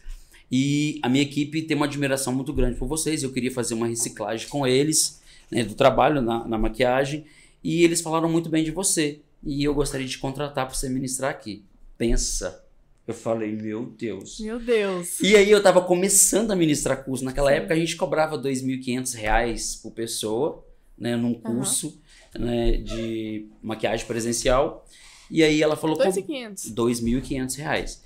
E 0.50 0.98
a 1.02 1.08
minha 1.08 1.22
equipe 1.22 1.62
tem 1.62 1.76
uma 1.76 1.86
admiração 1.86 2.32
muito 2.32 2.52
grande 2.52 2.76
por 2.76 2.88
vocês. 2.88 3.22
Eu 3.22 3.32
queria 3.32 3.52
fazer 3.52 3.74
uma 3.74 3.86
reciclagem 3.86 4.48
com 4.48 4.66
eles, 4.66 5.20
né, 5.50 5.62
do 5.62 5.74
trabalho 5.74 6.20
na, 6.20 6.46
na 6.46 6.58
maquiagem. 6.58 7.24
E 7.62 7.84
eles 7.84 8.00
falaram 8.00 8.28
muito 8.28 8.48
bem 8.48 8.64
de 8.64 8.70
você. 8.70 9.20
E 9.44 9.62
eu 9.62 9.72
gostaria 9.72 10.06
de 10.06 10.18
contratar 10.18 10.66
para 10.66 10.74
você 10.74 10.88
ministrar 10.88 11.30
aqui. 11.30 11.62
Pensa. 11.96 12.64
Eu 13.06 13.14
falei, 13.14 13.52
meu 13.52 13.86
Deus. 13.86 14.40
Meu 14.40 14.58
Deus. 14.58 15.20
E 15.20 15.36
aí 15.36 15.50
eu 15.50 15.62
tava 15.62 15.80
começando 15.82 16.50
a 16.50 16.56
ministrar 16.56 17.04
curso. 17.04 17.24
Naquela 17.24 17.50
Sim. 17.50 17.56
época 17.56 17.74
a 17.74 17.76
gente 17.76 17.96
cobrava 17.96 18.36
R$ 18.36 18.42
2.500 18.42 19.82
por 19.82 19.92
pessoa, 19.92 20.64
né, 20.98 21.16
num 21.16 21.34
curso 21.34 21.98
uhum. 22.34 22.44
né, 22.44 22.72
de 22.78 23.46
maquiagem 23.62 24.06
presencial. 24.06 24.86
E 25.30 25.42
aí 25.42 25.62
ela 25.62 25.76
falou... 25.76 25.96
2.500. 25.96 26.74
2.500 26.74 27.98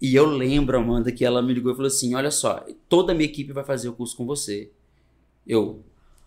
E 0.00 0.14
eu 0.14 0.26
lembro, 0.26 0.78
Amanda, 0.78 1.10
que 1.12 1.24
ela 1.24 1.42
me 1.42 1.52
ligou 1.52 1.72
e 1.72 1.74
falou 1.74 1.88
assim, 1.88 2.14
olha 2.14 2.30
só, 2.30 2.64
toda 2.88 3.12
a 3.12 3.14
minha 3.14 3.28
equipe 3.28 3.52
vai 3.52 3.64
fazer 3.64 3.88
o 3.88 3.92
curso 3.92 4.16
com 4.16 4.26
você. 4.26 4.70
Eu, 5.46 5.82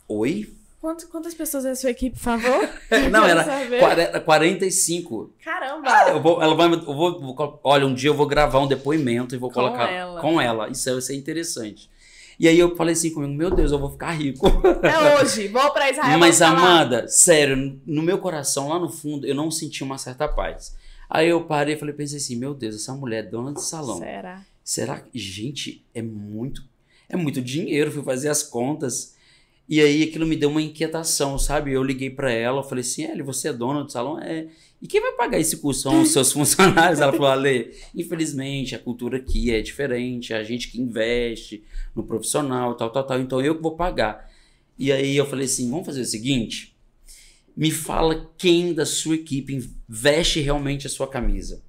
oi? 0.08 0.54
Quantas, 0.80 1.06
quantas 1.06 1.34
pessoas 1.34 1.66
é 1.66 1.72
a 1.72 1.76
sua 1.76 1.90
equipe, 1.90 2.16
por 2.16 2.24
favor? 2.24 2.70
Não, 3.12 3.26
era 3.26 3.44
saber. 3.44 4.24
45. 4.24 5.34
Caramba! 5.44 5.90
Ah, 5.90 6.10
eu 6.12 6.22
vou, 6.22 6.42
ela 6.42 6.56
vai, 6.56 6.72
eu 6.72 6.80
vou, 6.86 7.20
vou, 7.20 7.60
olha, 7.64 7.86
um 7.86 7.94
dia 7.94 8.10
eu 8.10 8.14
vou 8.14 8.28
gravar 8.28 8.60
um 8.60 8.68
depoimento 8.68 9.34
e 9.34 9.38
vou 9.38 9.50
com 9.50 9.56
colocar 9.56 9.92
ela. 9.92 10.22
com 10.22 10.40
ela. 10.40 10.70
Isso 10.70 10.92
vai 10.92 11.02
ser 11.02 11.16
interessante. 11.16 11.90
E 12.40 12.48
aí 12.48 12.60
eu 12.60 12.76
falei 12.76 12.94
assim 12.94 13.12
comigo, 13.12 13.34
meu 13.34 13.50
Deus, 13.50 13.72
eu 13.72 13.80
vou 13.80 13.90
ficar 13.90 14.12
rico. 14.12 14.46
É 14.84 15.16
hoje, 15.20 15.48
vou 15.48 15.72
pra 15.72 15.90
Israel. 15.90 16.20
Mas 16.20 16.42
Amanda, 16.42 17.08
sério, 17.08 17.82
no 17.84 18.04
meu 18.04 18.20
coração, 18.20 18.70
lá 18.70 18.78
no 18.78 18.90
fundo, 18.90 19.26
eu 19.26 19.34
não 19.34 19.50
senti 19.50 19.84
uma 19.84 19.98
certa 19.98 20.28
paz. 20.28 20.76
Aí 21.10 21.30
eu 21.30 21.46
parei 21.46 21.76
e 21.76 21.78
falei, 21.78 21.94
pensei 21.94 22.18
assim, 22.18 22.36
meu 22.36 22.54
Deus, 22.54 22.76
essa 22.76 22.94
mulher 22.94 23.26
é 23.26 23.28
dona 23.28 23.54
de 23.54 23.64
salão. 23.64 23.98
Será? 23.98 24.46
Será 24.64 25.00
que, 25.00 25.18
gente, 25.18 25.86
é 25.94 26.02
muito, 26.02 26.64
é 27.08 27.16
muito 27.16 27.42
dinheiro, 27.42 27.92
fui 27.92 28.04
fazer 28.04 28.30
as 28.30 28.44
contas. 28.44 29.16
E 29.70 29.82
aí 29.82 30.04
aquilo 30.04 30.26
me 30.26 30.36
deu 30.36 30.50
uma 30.50 30.62
inquietação, 30.62 31.38
sabe? 31.38 31.74
Eu 31.74 31.84
liguei 31.84 32.10
para 32.10 32.32
ela, 32.32 32.64
falei 32.64 32.82
assim, 32.82 33.04
Eli, 33.04 33.22
você 33.22 33.50
é 33.50 33.54
dona 33.54 33.84
do 33.84 33.92
salão? 33.92 34.20
É. 34.20 34.48
E 34.82 34.88
quem 34.88 35.02
vai 35.02 35.14
pagar 35.14 35.40
esse 35.40 35.58
curso 35.58 35.82
são 35.82 36.02
os 36.02 36.12
seus 36.12 36.32
funcionários? 36.34 37.02
Ela 37.02 37.12
falou, 37.12 37.28
Ale, 37.28 37.74
infelizmente 37.94 38.76
a 38.76 38.80
cultura 38.80 39.18
aqui 39.18 39.52
é 39.52 39.62
diferente, 39.62 40.34
a 40.34 40.44
gente 40.44 40.70
que 40.70 40.80
investe 40.80 41.64
no 41.94 42.04
profissional, 42.04 42.76
tal, 42.76 42.90
tal, 42.92 43.06
tal, 43.06 43.20
então 43.20 43.42
eu 43.42 43.56
que 43.56 43.62
vou 43.62 43.76
pagar. 43.76 44.30
E 44.80 44.92
aí 44.92 45.18
eu 45.18 45.26
falei 45.26 45.46
assim, 45.46 45.70
vamos 45.70 45.86
fazer 45.86 46.02
o 46.02 46.06
seguinte, 46.06 46.77
me 47.58 47.72
fala 47.72 48.32
quem 48.38 48.72
da 48.72 48.86
sua 48.86 49.16
equipe 49.16 49.68
veste 49.90 50.40
realmente 50.40 50.86
a 50.86 50.90
sua 50.92 51.08
camisa. 51.08 51.64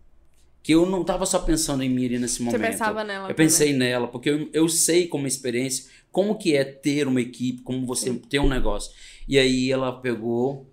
Que 0.62 0.74
eu 0.74 0.84
não 0.84 1.00
estava 1.00 1.24
só 1.24 1.38
pensando 1.38 1.82
em 1.82 1.88
Miri 1.88 2.18
nesse 2.18 2.42
momento. 2.42 2.60
Você 2.60 2.70
pensava 2.70 3.02
nela. 3.02 3.24
Eu 3.24 3.34
também. 3.34 3.46
pensei 3.46 3.72
nela, 3.72 4.06
porque 4.06 4.28
eu, 4.28 4.50
eu 4.52 4.68
sei 4.68 5.08
como 5.08 5.26
experiência, 5.26 5.90
como 6.12 6.36
que 6.36 6.54
é 6.54 6.62
ter 6.62 7.08
uma 7.08 7.22
equipe, 7.22 7.62
como 7.62 7.86
você 7.86 8.10
Sim. 8.10 8.18
ter 8.18 8.38
um 8.38 8.48
negócio. 8.48 8.92
E 9.26 9.38
aí 9.38 9.72
ela 9.72 9.90
pegou 9.90 10.70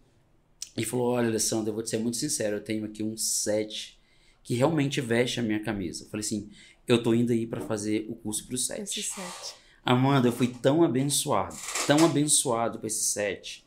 e 0.76 0.84
falou: 0.84 1.14
Olha, 1.14 1.30
Alessandra, 1.30 1.70
eu 1.70 1.74
vou 1.74 1.82
te 1.82 1.92
ser 1.92 2.00
muito 2.00 2.18
sincero, 2.18 2.58
eu 2.58 2.62
tenho 2.62 2.84
aqui 2.84 3.02
um 3.02 3.16
set 3.16 3.98
que 4.44 4.54
realmente 4.54 5.00
veste 5.00 5.40
a 5.40 5.44
minha 5.44 5.64
camisa. 5.64 6.04
Eu 6.04 6.10
falei 6.10 6.26
assim: 6.26 6.50
eu 6.86 7.02
tô 7.02 7.14
indo 7.14 7.32
aí 7.32 7.48
para 7.48 7.62
fazer 7.62 8.06
o 8.10 8.16
curso 8.16 8.46
pro 8.46 8.58
set. 8.58 8.82
Esse 8.82 9.02
set. 9.02 9.56
Amanda, 9.86 10.28
eu 10.28 10.34
fui 10.34 10.48
tão 10.48 10.84
abençoado, 10.84 11.56
tão 11.88 12.04
abençoado 12.04 12.80
com 12.80 12.88
esse 12.88 13.04
set 13.04 13.65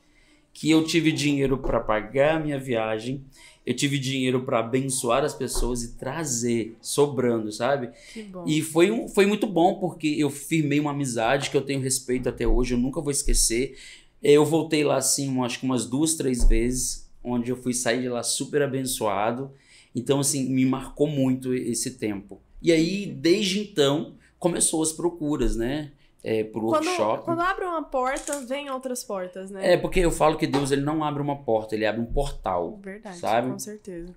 que 0.59 0.69
eu 0.69 0.83
tive 0.83 1.13
dinheiro 1.13 1.57
para 1.57 1.79
pagar 1.79 2.35
a 2.35 2.41
minha 2.41 2.59
viagem, 2.59 3.25
eu 3.65 3.73
tive 3.73 3.97
dinheiro 3.97 4.43
para 4.43 4.59
abençoar 4.59 5.23
as 5.23 5.33
pessoas 5.33 5.85
e 5.85 5.97
trazer 5.97 6.77
sobrando, 6.81 7.53
sabe? 7.53 7.91
Que 8.13 8.25
bom. 8.25 8.43
E 8.45 8.61
foi, 8.61 8.91
um, 8.91 9.07
foi 9.07 9.25
muito 9.25 9.47
bom 9.47 9.79
porque 9.79 10.09
eu 10.19 10.29
firmei 10.29 10.81
uma 10.81 10.91
amizade 10.91 11.49
que 11.49 11.57
eu 11.57 11.63
tenho 11.63 11.81
respeito 11.81 12.29
até 12.29 12.45
hoje, 12.45 12.75
eu 12.75 12.79
nunca 12.79 13.01
vou 13.01 13.13
esquecer. 13.13 13.79
Eu 14.21 14.45
voltei 14.45 14.83
lá 14.83 14.97
assim, 14.97 15.41
acho 15.45 15.61
que 15.61 15.65
umas 15.65 15.87
duas, 15.87 16.17
três 16.17 16.43
vezes, 16.43 17.09
onde 17.23 17.53
eu 17.53 17.57
fui 17.57 17.73
sair 17.73 18.01
de 18.01 18.09
lá 18.09 18.25
super 18.25 18.61
abençoado. 18.61 19.53
Então, 19.95 20.19
assim, 20.19 20.49
me 20.49 20.67
marcou 20.67 21.07
muito 21.07 21.55
esse 21.55 21.93
tempo. 21.93 22.41
E 22.61 22.73
aí, 22.73 23.07
desde 23.07 23.61
então, 23.61 24.15
começou 24.41 24.83
as 24.83 24.91
procuras, 24.91 25.55
né? 25.55 25.93
É, 26.23 26.45
por 26.45 26.61
quando, 26.63 26.87
workshop. 26.87 27.25
Quando 27.25 27.41
abre 27.41 27.65
uma 27.65 27.83
porta, 27.83 28.41
vem 28.41 28.71
outras 28.71 29.05
portas, 29.05 29.51
né? 29.51 29.75
É, 29.75 29.77
porque 29.77 30.01
eu 30.01 30.11
falo 30.11 30.37
que 30.37 30.47
Deus 30.47 30.71
ele 30.71 30.83
não 30.83 31.05
abre 31.05 31.23
uma 31.23 31.37
porta, 31.37 31.75
ele 31.75 31.87
abre 31.87 32.01
um 32.01 32.07
portal. 32.07 32.79
Verdade, 32.83 33.19
sabe? 33.19 33.51
com 33.51 33.59
certeza. 33.59 34.15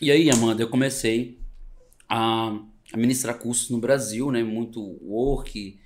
E 0.00 0.10
aí, 0.10 0.30
Amanda, 0.30 0.62
eu 0.62 0.68
comecei 0.68 1.38
a, 2.08 2.58
a 2.92 2.96
ministrar 2.96 3.38
cursos 3.38 3.70
no 3.70 3.78
Brasil, 3.78 4.30
né? 4.30 4.42
Muito 4.42 4.80
work 5.02 5.78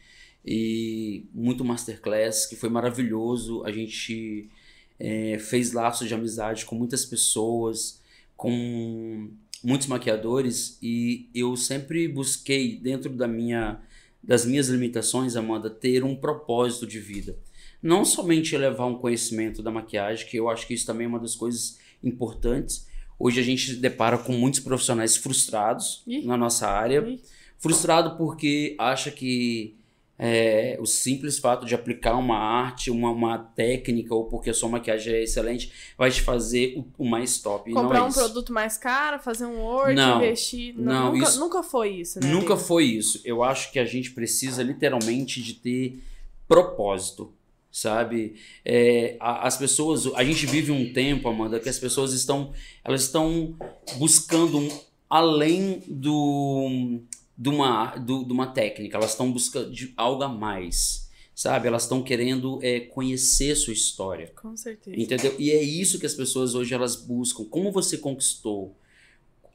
e 0.44 1.26
muito 1.32 1.64
masterclass, 1.64 2.46
que 2.46 2.56
foi 2.56 2.68
maravilhoso. 2.68 3.64
A 3.64 3.70
gente 3.70 4.50
é, 4.98 5.38
fez 5.38 5.72
laços 5.72 6.08
de 6.08 6.14
amizade 6.14 6.64
com 6.64 6.74
muitas 6.74 7.04
pessoas, 7.04 8.00
com 8.36 9.30
muitos 9.62 9.86
maquiadores 9.86 10.78
e 10.82 11.28
eu 11.34 11.56
sempre 11.56 12.08
busquei 12.08 12.76
dentro 12.76 13.10
da 13.10 13.28
minha 13.28 13.80
das 14.22 14.44
minhas 14.44 14.68
limitações, 14.68 15.36
Amanda, 15.36 15.68
ter 15.68 16.04
um 16.04 16.14
propósito 16.14 16.86
de 16.86 17.00
vida. 17.00 17.36
Não 17.82 18.04
somente 18.04 18.54
elevar 18.54 18.86
um 18.86 18.94
conhecimento 18.94 19.62
da 19.62 19.70
maquiagem, 19.70 20.26
que 20.26 20.36
eu 20.36 20.48
acho 20.48 20.66
que 20.66 20.74
isso 20.74 20.86
também 20.86 21.06
é 21.06 21.08
uma 21.08 21.18
das 21.18 21.34
coisas 21.34 21.78
importantes. 22.02 22.86
Hoje 23.18 23.40
a 23.40 23.42
gente 23.42 23.74
se 23.74 23.76
depara 23.76 24.16
com 24.18 24.32
muitos 24.32 24.60
profissionais 24.60 25.16
frustrados 25.16 26.02
Ih. 26.06 26.24
na 26.24 26.36
nossa 26.36 26.68
área. 26.68 27.00
Ih. 27.00 27.20
Frustrado 27.58 28.16
porque 28.16 28.76
acha 28.78 29.10
que 29.10 29.76
é, 30.24 30.78
o 30.80 30.86
simples 30.86 31.40
fato 31.40 31.66
de 31.66 31.74
aplicar 31.74 32.16
uma 32.16 32.38
arte, 32.38 32.92
uma, 32.92 33.10
uma 33.10 33.38
técnica, 33.38 34.14
ou 34.14 34.26
porque 34.26 34.50
a 34.50 34.54
sua 34.54 34.68
maquiagem 34.68 35.14
é 35.14 35.24
excelente, 35.24 35.72
vai 35.98 36.12
te 36.12 36.22
fazer 36.22 36.78
o, 36.78 37.02
o 37.02 37.04
mais 37.04 37.38
top. 37.40 37.72
Comprar 37.72 37.98
é 37.98 38.02
um 38.02 38.12
produto 38.12 38.52
mais 38.52 38.76
caro, 38.76 39.18
fazer 39.18 39.46
um 39.46 39.58
work, 39.58 39.94
não, 39.94 40.18
investir. 40.18 40.74
Não, 40.76 40.84
não 40.84 41.12
nunca, 41.12 41.28
isso, 41.28 41.40
nunca 41.40 41.62
foi 41.64 41.88
isso, 41.90 42.20
né? 42.20 42.30
Nunca 42.30 42.56
foi 42.56 42.84
isso. 42.84 43.20
Eu 43.24 43.42
acho 43.42 43.72
que 43.72 43.80
a 43.80 43.84
gente 43.84 44.12
precisa 44.12 44.62
literalmente 44.62 45.42
de 45.42 45.54
ter 45.54 46.00
propósito 46.46 47.32
sabe? 47.72 48.34
É, 48.62 49.16
as 49.18 49.56
pessoas, 49.56 50.06
a 50.14 50.22
gente 50.22 50.44
vive 50.44 50.70
um 50.70 50.92
tempo, 50.92 51.26
Amanda, 51.26 51.58
que 51.58 51.70
as 51.70 51.78
pessoas 51.78 52.12
estão, 52.12 52.52
elas 52.84 53.02
estão 53.02 53.56
buscando 53.96 54.58
um, 54.58 54.68
além 55.08 55.82
do 55.88 57.00
de 57.42 57.48
uma, 57.48 57.96
do, 57.96 58.24
de 58.24 58.32
uma 58.32 58.46
técnica, 58.46 58.96
elas 58.96 59.10
estão 59.10 59.32
buscando 59.32 59.72
de 59.72 59.92
algo 59.96 60.22
a 60.22 60.28
mais, 60.28 61.10
sabe? 61.34 61.66
Elas 61.66 61.82
estão 61.82 62.00
querendo 62.00 62.60
é, 62.62 62.78
conhecer 62.78 63.56
sua 63.56 63.72
história. 63.72 64.32
Com 64.40 64.56
certeza. 64.56 64.96
Entendeu? 64.96 65.34
E 65.40 65.50
é 65.50 65.60
isso 65.60 65.98
que 65.98 66.06
as 66.06 66.14
pessoas 66.14 66.54
hoje 66.54 66.72
elas 66.72 66.94
buscam. 66.94 67.44
Como 67.44 67.72
você 67.72 67.98
conquistou? 67.98 68.76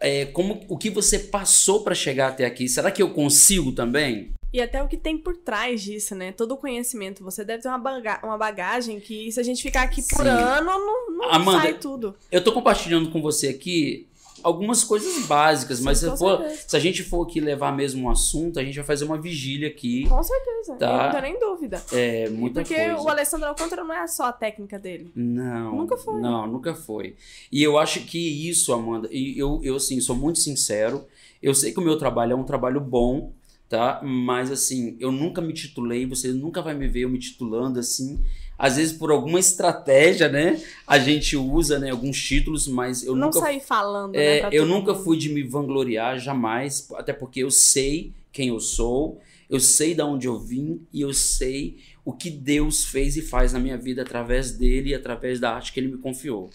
É, 0.02 0.26
como 0.26 0.66
o 0.68 0.78
que 0.78 0.90
você 0.90 1.18
passou 1.18 1.82
para 1.82 1.96
chegar 1.96 2.28
até 2.28 2.46
aqui? 2.46 2.68
Será 2.68 2.92
que 2.92 3.02
eu 3.02 3.14
consigo 3.14 3.72
também? 3.72 4.34
E 4.52 4.60
até 4.62 4.84
o 4.84 4.88
que 4.90 4.98
tem 4.98 5.18
por 5.18 5.38
trás 5.38 5.82
disso, 5.82 6.14
né? 6.14 6.34
Todo 6.34 6.56
o 6.56 6.58
conhecimento. 6.58 7.24
Você 7.24 7.46
deve 7.46 7.64
ter 7.64 7.70
uma, 7.70 7.78
baga 7.78 8.20
uma 8.22 8.38
bagagem 8.38 9.00
que, 9.00 9.32
se 9.32 9.40
a 9.40 9.44
gente 9.44 9.64
ficar 9.64 9.84
aqui 9.84 10.02
por 10.02 10.24
Sim. 10.24 10.30
ano, 10.30 10.66
não, 10.66 11.12
não 11.12 11.32
Amanda, 11.32 11.62
sai 11.62 11.74
tudo. 11.80 12.16
Eu 12.30 12.44
tô 12.44 12.52
compartilhando 12.52 13.10
com 13.12 13.22
você 13.22 13.48
aqui 13.48 14.08
algumas 14.44 14.84
coisas 14.84 15.26
básicas, 15.26 15.80
Sim, 15.80 15.84
mas 15.84 16.00
se, 16.00 16.18
for, 16.18 16.44
se, 16.50 16.76
a 16.76 16.80
gente 16.80 17.04
for 17.04 17.24
aqui 17.24 17.40
levar 17.40 17.72
mesmo 17.76 18.08
um 18.08 18.10
assunto, 18.10 18.60
a 18.60 18.64
gente 18.64 18.76
vai 18.76 18.86
fazer 18.86 19.06
uma 19.06 19.20
vigília 19.20 19.68
aqui. 19.68 20.08
Com 20.08 20.22
certeza, 20.22 20.76
tá? 20.76 21.04
não 21.06 21.12
tenho 21.12 21.24
nem 21.24 21.40
dúvida. 21.40 21.82
É, 21.92 22.30
muita 22.30 22.62
Porque 22.62 22.76
coisa. 22.76 23.02
o 23.02 23.10
Alessandro 23.10 23.48
Alcântara 23.48 23.84
não 23.84 23.94
é 23.94 24.08
só 24.08 24.26
a 24.26 24.32
técnica 24.34 24.78
dele. 24.80 25.12
Não. 25.16 25.76
Nunca 25.76 25.98
foi. 25.98 26.22
Não, 26.22 26.48
nunca 26.48 26.74
foi. 26.74 27.16
E 27.52 27.62
eu 27.64 27.78
acho 27.78 28.02
que 28.02 28.50
isso, 28.50 28.74
Amanda, 28.74 29.08
e 29.12 29.38
eu, 29.38 29.60
eu 29.64 29.76
assim, 29.76 30.00
sou 30.00 30.16
muito 30.16 30.40
sincero, 30.40 31.06
eu 31.42 31.54
sei 31.54 31.72
que 31.72 31.80
o 31.80 31.84
meu 31.84 31.98
trabalho 31.98 32.34
é 32.34 32.36
um 32.36 32.44
trabalho 32.44 32.80
bom, 32.80 33.32
tá? 33.70 34.02
Mas 34.04 34.52
assim, 34.52 34.96
eu 35.00 35.12
nunca 35.12 35.42
me 35.42 35.54
titulei, 35.54 36.06
você 36.06 36.30
nunca 36.30 36.62
vai 36.62 36.74
me 36.74 36.88
ver 36.88 37.02
eu 37.02 37.10
me 37.10 37.20
titulando 37.20 37.80
assim 37.80 38.24
às 38.58 38.78
vezes 38.78 38.94
por 38.94 39.12
alguma 39.12 39.40
estratégia, 39.40 40.28
né? 40.28 40.62
A 40.86 40.98
gente 40.98 41.38
usa 41.38 41.78
né, 41.78 41.92
alguns 41.92 42.22
títulos, 42.22 42.68
mas 42.68 43.04
eu 43.04 43.16
não 43.16 43.28
nunca. 43.28 43.40
Não 43.40 43.46
sair 43.46 43.60
falando, 43.60 44.16
é, 44.16 44.44
né? 44.44 44.50
Eu 44.52 44.66
nunca 44.66 44.94
mundo. 44.94 45.04
fui 45.04 45.18
de 45.18 45.30
me 45.30 45.44
vangloriar, 45.44 46.18
jamais. 46.18 46.88
Até 46.96 47.14
porque 47.14 47.42
eu 47.42 47.52
sei 47.52 48.14
quem 48.32 48.50
eu 48.50 48.60
sou, 48.60 49.20
eu 49.50 49.60
sei 49.60 49.94
de 49.94 50.02
onde 50.02 50.28
eu 50.28 50.40
vim 50.40 50.82
e 50.92 51.02
eu 51.02 51.14
sei 51.14 51.78
o 52.04 52.12
que 52.14 52.30
Deus 52.30 52.86
fez 52.86 53.16
e 53.18 53.22
faz 53.22 53.54
na 53.54 53.60
minha 53.60 53.78
vida 53.78 54.02
através 54.02 54.52
dele 54.52 54.90
e 54.90 54.96
através 54.96 55.40
da 55.40 55.54
arte 55.54 55.72
que 55.72 55.80
ele 55.80 55.90
me 55.90 55.98
confiou. 55.98 56.50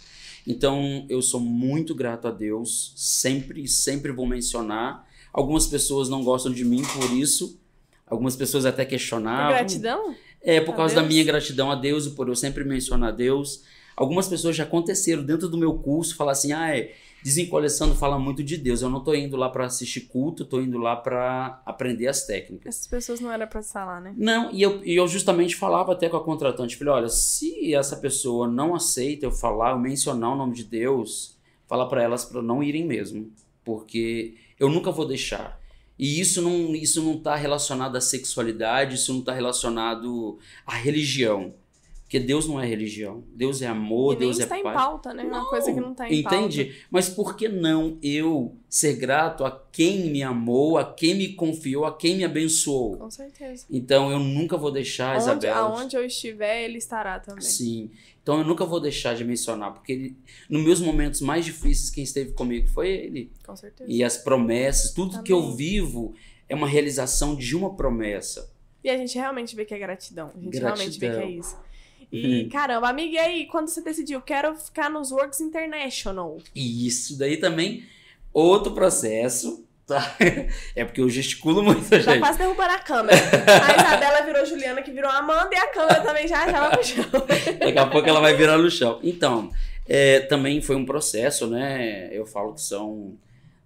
Então 0.47 1.07
eu 1.09 1.23
sou 1.23 1.41
muito 1.41 1.95
grato 1.95 2.27
a 2.27 2.31
Deus, 2.31 2.93
sempre, 2.97 3.69
sempre 3.69 4.13
vou 4.13 4.27
mencionar. 4.27 5.07
Algumas 5.33 5.67
pessoas 5.67 6.09
não 6.09 6.25
gostam 6.25 6.53
de 6.53 6.65
mim 6.65 6.83
por 6.83 7.17
isso, 7.17 7.61
algumas 8.07 8.35
pessoas 8.35 8.67
até 8.67 8.85
questionavam. 8.85 9.53
Gratidão? 9.53 10.15
É, 10.43 10.61
por 10.61 10.75
a 10.75 10.77
causa 10.77 10.95
Deus? 10.95 11.03
da 11.05 11.09
minha 11.09 11.25
gratidão 11.25 11.71
a 11.71 11.75
Deus 11.75 12.07
e 12.07 12.11
por 12.11 12.29
eu 12.29 12.35
sempre 12.35 12.65
mencionar 12.65 13.11
a 13.11 13.13
Deus. 13.13 13.63
Algumas 13.97 14.29
pessoas 14.29 14.57
já 14.57 14.65
aconteceram 14.65 15.23
dentro 15.23 15.49
do 15.49 15.59
meu 15.59 15.75
curso, 15.75 16.17
falar 16.17 16.33
assim, 16.33 16.53
ah, 16.53 16.75
é, 16.75 16.93
Desencoleçando 17.23 17.95
fala 17.95 18.19
muito 18.19 18.43
de 18.43 18.57
Deus. 18.57 18.83
Eu 18.83 18.91
não 18.91 19.03
tô 19.03 19.15
indo 19.15 19.37
lá 19.37 19.49
para 19.49 19.67
assistir 19.67 20.03
culto, 20.03 20.45
tô 20.45 20.61
indo 20.61 20.77
lá 20.77 20.97
para 20.97 21.63
aprender 21.65 22.09
as 22.09 22.27
técnicas. 22.27 22.75
Essas 22.75 22.87
pessoas 22.89 23.21
não 23.21 23.31
era 23.31 23.47
para 23.47 23.63
falar, 23.63 24.01
né? 24.01 24.13
Não, 24.17 24.51
e 24.51 24.61
eu, 24.61 24.85
e 24.85 24.97
eu 24.97 25.07
justamente 25.07 25.55
falava 25.55 25.93
até 25.93 26.09
com 26.09 26.17
a 26.17 26.25
contratante, 26.25 26.77
falei, 26.77 26.95
olha, 26.95 27.09
se 27.09 27.73
essa 27.75 27.97
pessoa 27.97 28.49
não 28.49 28.75
aceita 28.75 29.25
eu 29.25 29.31
falar, 29.31 29.71
eu 29.71 29.79
mencionar 29.79 30.33
o 30.33 30.37
nome 30.37 30.55
de 30.55 30.65
Deus, 30.65 31.39
fala 31.69 31.89
para 31.89 32.03
elas 32.03 32.25
para 32.25 32.43
não 32.43 32.61
irem 32.61 32.85
mesmo, 32.85 33.31
porque 33.65 34.35
eu 34.59 34.69
nunca 34.69 34.91
vou 34.91 35.07
deixar. 35.07 35.61
E 36.03 36.19
isso 36.19 36.43
não 36.43 36.75
isso 36.75 37.01
não 37.01 37.15
está 37.15 37.37
relacionado 37.37 37.95
à 37.95 38.01
sexualidade, 38.01 38.97
isso 38.97 39.13
não 39.13 39.21
está 39.21 39.33
relacionado 39.33 40.37
à 40.67 40.75
religião. 40.75 41.55
Porque 42.03 42.19
Deus 42.19 42.49
não 42.49 42.61
é 42.61 42.67
religião. 42.67 43.23
Deus 43.33 43.63
é 43.63 43.69
amor, 43.69 44.17
e 44.17 44.19
Deus 44.19 44.41
é 44.41 44.47
paz. 44.47 44.59
está 44.61 44.71
em 44.71 44.75
pauta, 44.75 45.15
né? 45.15 45.23
Não, 45.23 45.31
Uma 45.31 45.49
coisa 45.49 45.73
que 45.73 45.81
não 45.81 45.93
está 45.93 46.11
em 46.11 46.19
entende? 46.21 46.65
pauta. 46.65 46.81
Mas 46.91 47.09
por 47.09 47.37
que 47.37 47.49
não 47.49 47.97
eu 48.03 48.55
ser 48.69 48.97
grato 48.97 49.45
a 49.45 49.65
quem 49.71 50.11
me 50.11 50.25
amou, 50.25 50.77
a 50.77 50.93
quem 50.93 51.15
me 51.15 51.35
confiou, 51.35 51.85
a 51.87 51.97
quem 51.97 52.17
me 52.17 52.25
abençoou? 52.25 52.97
Com 52.99 53.11
certeza. 53.11 53.65
Então 53.71 54.11
eu 54.11 54.19
nunca 54.19 54.57
vou 54.57 54.73
deixar, 54.73 55.15
Onde, 55.15 55.23
Isabela. 55.23 55.61
Aonde 55.61 55.97
eu 55.97 56.05
estiver, 56.05 56.65
ele 56.65 56.79
estará 56.79 57.21
também. 57.21 57.43
Sim. 57.43 57.91
Então 58.23 58.39
eu 58.39 58.45
nunca 58.45 58.65
vou 58.65 58.81
deixar 58.81 59.15
de 59.15 59.25
mencionar, 59.25 59.73
porque 59.73 59.93
ele, 59.93 60.17
nos 60.49 60.63
meus 60.63 60.81
momentos 60.81 61.21
mais 61.21 61.45
difíceis, 61.45 61.91
quem 61.91 62.05
esteve 62.05 62.33
comigo 62.33 62.69
foi 62.69 62.89
ele. 62.89 63.33
Com 63.45 63.57
certeza. 63.57 63.91
E 63.91 64.05
as 64.05 64.17
promessas, 64.17 64.93
tudo 64.93 65.15
Amém. 65.15 65.25
que 65.25 65.33
eu 65.33 65.55
vivo 65.55 66.15
é 66.49 66.55
uma 66.55 66.69
realização 66.69 67.35
de 67.35 67.57
uma 67.57 67.75
promessa. 67.75 68.53
E 68.85 68.91
a 68.91 68.97
gente 68.97 69.17
realmente 69.17 69.57
vê 69.57 69.65
que 69.65 69.75
é 69.75 69.79
gratidão. 69.79 70.29
A 70.29 70.41
gente 70.41 70.59
gratidão. 70.59 70.75
realmente 70.75 70.99
vê 70.99 71.11
que 71.11 71.17
é 71.17 71.31
isso. 71.31 71.57
E, 72.13 72.43
uhum. 72.43 72.49
caramba, 72.51 72.89
amiga, 72.89 73.15
e 73.15 73.19
aí, 73.19 73.47
quando 73.47 73.69
você 73.69 73.81
decidiu, 73.81 74.21
quero 74.21 74.55
ficar 74.55 74.91
nos 74.91 75.11
Works 75.11 75.41
International? 75.41 76.37
Isso 76.55 77.19
daí 77.19 77.39
também, 77.39 77.87
outro 78.33 78.75
processo, 78.75 79.65
tá? 79.87 80.17
É 80.75 80.85
porque 80.85 81.01
eu 81.01 81.09
gesticulo 81.09 81.63
muito, 81.63 81.89
já 81.89 82.01
gente. 82.01 82.21
Quase 82.21 82.39
derrubando 82.39 82.73
a 82.73 82.79
câmera. 82.79 83.17
A 83.17 83.83
Isabela 83.83 84.23
virou 84.23 84.47
Juliana, 84.47 84.83
que 84.83 84.91
virou 84.91 85.11
Amanda, 85.11 85.51
e 85.53 85.57
a 85.57 85.69
câmera 85.69 86.01
também 86.01 86.27
já, 86.27 86.51
já 86.51 86.69
vai 86.69 86.71
pro 86.71 86.85
chão. 86.85 87.05
Daqui 87.59 87.79
a 87.79 87.87
pouco 87.87 88.09
ela 88.09 88.21
vai 88.21 88.35
virar 88.35 88.59
no 88.59 88.71
chão. 88.71 89.01
Então, 89.03 89.51
é, 89.89 90.21
também 90.21 90.63
foi 90.63 90.77
um 90.77 90.85
processo, 90.85 91.47
né? 91.47 92.09
Eu 92.13 92.27
falo 92.27 92.55
que 92.55 92.63
são 92.63 93.17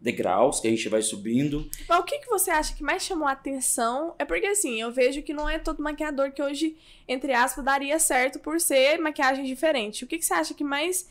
degraus 0.00 0.60
que 0.60 0.68
a 0.68 0.70
gente 0.70 0.88
vai 0.88 1.02
subindo. 1.02 1.68
Mas 1.88 1.98
o 1.98 2.04
que, 2.04 2.18
que 2.18 2.28
você 2.28 2.50
acha 2.50 2.74
que 2.74 2.82
mais 2.82 3.02
chamou 3.02 3.26
a 3.26 3.32
atenção? 3.32 4.14
É 4.18 4.24
porque, 4.24 4.46
assim, 4.46 4.80
eu 4.80 4.92
vejo 4.92 5.22
que 5.22 5.34
não 5.34 5.48
é 5.48 5.58
todo 5.58 5.82
maquiador 5.82 6.32
que 6.32 6.42
hoje, 6.42 6.76
entre 7.08 7.32
aspas, 7.32 7.64
daria 7.64 7.98
certo 7.98 8.38
por 8.38 8.60
ser 8.60 8.98
maquiagem 8.98 9.44
diferente. 9.44 10.04
O 10.04 10.06
que, 10.06 10.18
que 10.18 10.24
você 10.24 10.34
acha 10.34 10.54
que 10.54 10.64
mais 10.64 11.08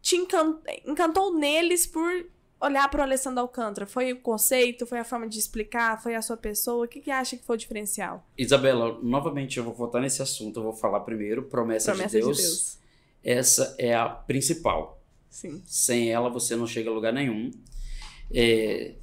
te 0.00 0.16
encantou 0.16 1.34
neles 1.34 1.86
por 1.86 2.26
olhar 2.62 2.88
para 2.88 3.00
o 3.00 3.02
Alessandro 3.02 3.40
Alcântara? 3.40 3.86
Foi 3.86 4.12
o 4.12 4.20
conceito? 4.20 4.86
Foi 4.86 5.00
a 5.00 5.04
forma 5.04 5.28
de 5.28 5.38
explicar? 5.38 6.00
Foi 6.00 6.14
a 6.14 6.22
sua 6.22 6.36
pessoa? 6.36 6.84
O 6.84 6.88
que, 6.88 7.00
que 7.00 7.10
acha 7.10 7.36
que 7.36 7.44
foi 7.44 7.56
o 7.56 7.58
diferencial? 7.58 8.24
Isabela, 8.38 8.98
novamente 9.02 9.58
eu 9.58 9.64
vou 9.64 9.74
voltar 9.74 10.00
nesse 10.00 10.22
assunto. 10.22 10.60
Eu 10.60 10.64
vou 10.64 10.72
falar 10.72 11.00
primeiro, 11.00 11.42
promessa, 11.42 11.92
promessa 11.92 12.18
de, 12.18 12.24
Deus. 12.24 12.36
de 12.36 12.42
Deus. 12.42 12.78
Essa 13.24 13.74
é 13.78 13.94
a 13.94 14.08
principal. 14.08 15.02
Sim. 15.28 15.60
Sem 15.66 16.10
ela 16.10 16.30
você 16.30 16.54
não 16.54 16.66
chega 16.66 16.88
a 16.88 16.92
lugar 16.92 17.12
nenhum 17.12 17.50
é, 18.32 18.94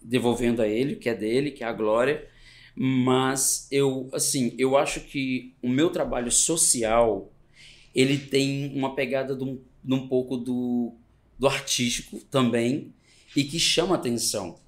devolvendo 0.00 0.62
a 0.62 0.66
ele, 0.66 0.96
que 0.96 1.08
é 1.08 1.14
dele, 1.14 1.50
que 1.50 1.62
é 1.62 1.66
a 1.66 1.72
glória. 1.72 2.28
Mas 2.74 3.68
eu, 3.70 4.08
assim, 4.14 4.54
eu 4.58 4.76
acho 4.76 5.00
que 5.00 5.54
o 5.62 5.68
meu 5.68 5.90
trabalho 5.90 6.30
social 6.30 7.30
ele 7.94 8.16
tem 8.16 8.72
uma 8.74 8.94
pegada 8.94 9.36
de 9.36 9.44
um, 9.44 9.60
de 9.84 9.94
um 9.94 10.08
pouco 10.08 10.38
do, 10.38 10.94
do 11.38 11.46
artístico 11.46 12.18
também 12.30 12.94
e 13.34 13.44
que 13.44 13.58
chama 13.58 13.94
atenção, 13.94 14.58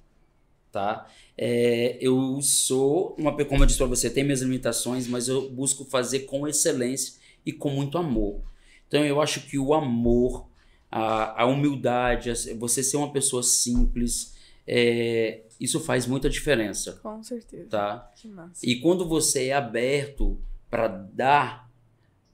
tá? 0.71 1.07
É, 1.37 1.97
eu 1.99 2.41
sou 2.41 3.15
uma 3.17 3.35
como 3.45 3.63
eu 3.63 3.65
disse 3.65 3.77
para 3.77 3.87
você, 3.87 4.09
tem 4.09 4.23
minhas 4.23 4.41
limitações, 4.41 5.07
mas 5.07 5.27
eu 5.27 5.49
busco 5.49 5.83
fazer 5.85 6.21
com 6.21 6.47
excelência 6.47 7.15
e 7.45 7.51
com 7.51 7.69
muito 7.69 7.97
amor. 7.97 8.41
Então 8.87 9.03
eu 9.03 9.21
acho 9.21 9.41
que 9.41 9.57
o 9.57 9.73
amor 9.73 10.47
a, 10.89 11.43
a 11.43 11.45
humildade, 11.45 12.31
você 12.57 12.81
ser 12.81 12.97
uma 12.97 13.11
pessoa 13.11 13.43
simples, 13.43 14.33
é, 14.65 15.41
isso 15.59 15.79
faz 15.79 16.07
muita 16.07 16.29
diferença. 16.29 16.93
Com 17.03 17.21
certeza. 17.21 17.69
Tá? 17.69 18.11
Que 18.15 18.27
massa. 18.27 18.65
E 18.65 18.79
quando 18.79 19.07
você 19.07 19.47
é 19.47 19.53
aberto 19.53 20.39
para 20.69 20.87
dar, 20.87 21.64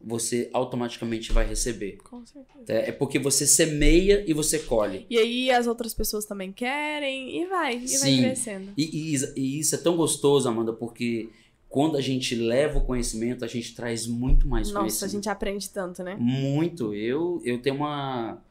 você 0.03 0.49
automaticamente 0.53 1.31
vai 1.31 1.45
receber. 1.45 1.97
Com 1.97 2.25
certeza. 2.25 2.65
É, 2.67 2.89
é 2.89 2.91
porque 2.91 3.19
você 3.19 3.45
semeia 3.45 4.23
e 4.27 4.33
você 4.33 4.59
colhe. 4.59 5.05
E 5.09 5.17
aí 5.17 5.51
as 5.51 5.67
outras 5.67 5.93
pessoas 5.93 6.25
também 6.25 6.51
querem 6.51 7.41
e 7.41 7.45
vai, 7.47 7.75
e 7.77 7.87
Sim. 7.87 7.99
vai 7.99 8.29
crescendo. 8.29 8.73
E, 8.77 9.15
e, 9.15 9.39
e 9.39 9.59
isso 9.59 9.75
é 9.75 9.77
tão 9.77 9.95
gostoso, 9.95 10.47
Amanda, 10.47 10.73
porque 10.73 11.29
quando 11.69 11.97
a 11.97 12.01
gente 12.01 12.35
leva 12.35 12.79
o 12.79 12.85
conhecimento, 12.85 13.45
a 13.45 13.47
gente 13.47 13.75
traz 13.75 14.07
muito 14.07 14.47
mais 14.47 14.67
Nossa, 14.67 14.79
conhecimento. 14.79 15.01
Nossa, 15.01 15.05
a 15.05 15.09
gente 15.09 15.29
aprende 15.29 15.69
tanto, 15.69 16.03
né? 16.03 16.15
Muito. 16.19 16.93
Eu, 16.93 17.41
eu 17.45 17.61
tenho 17.61 17.75
uma 17.75 18.41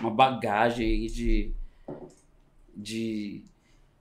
uma 0.00 0.10
bagagem 0.10 1.06
de, 1.06 1.52
de 2.74 3.42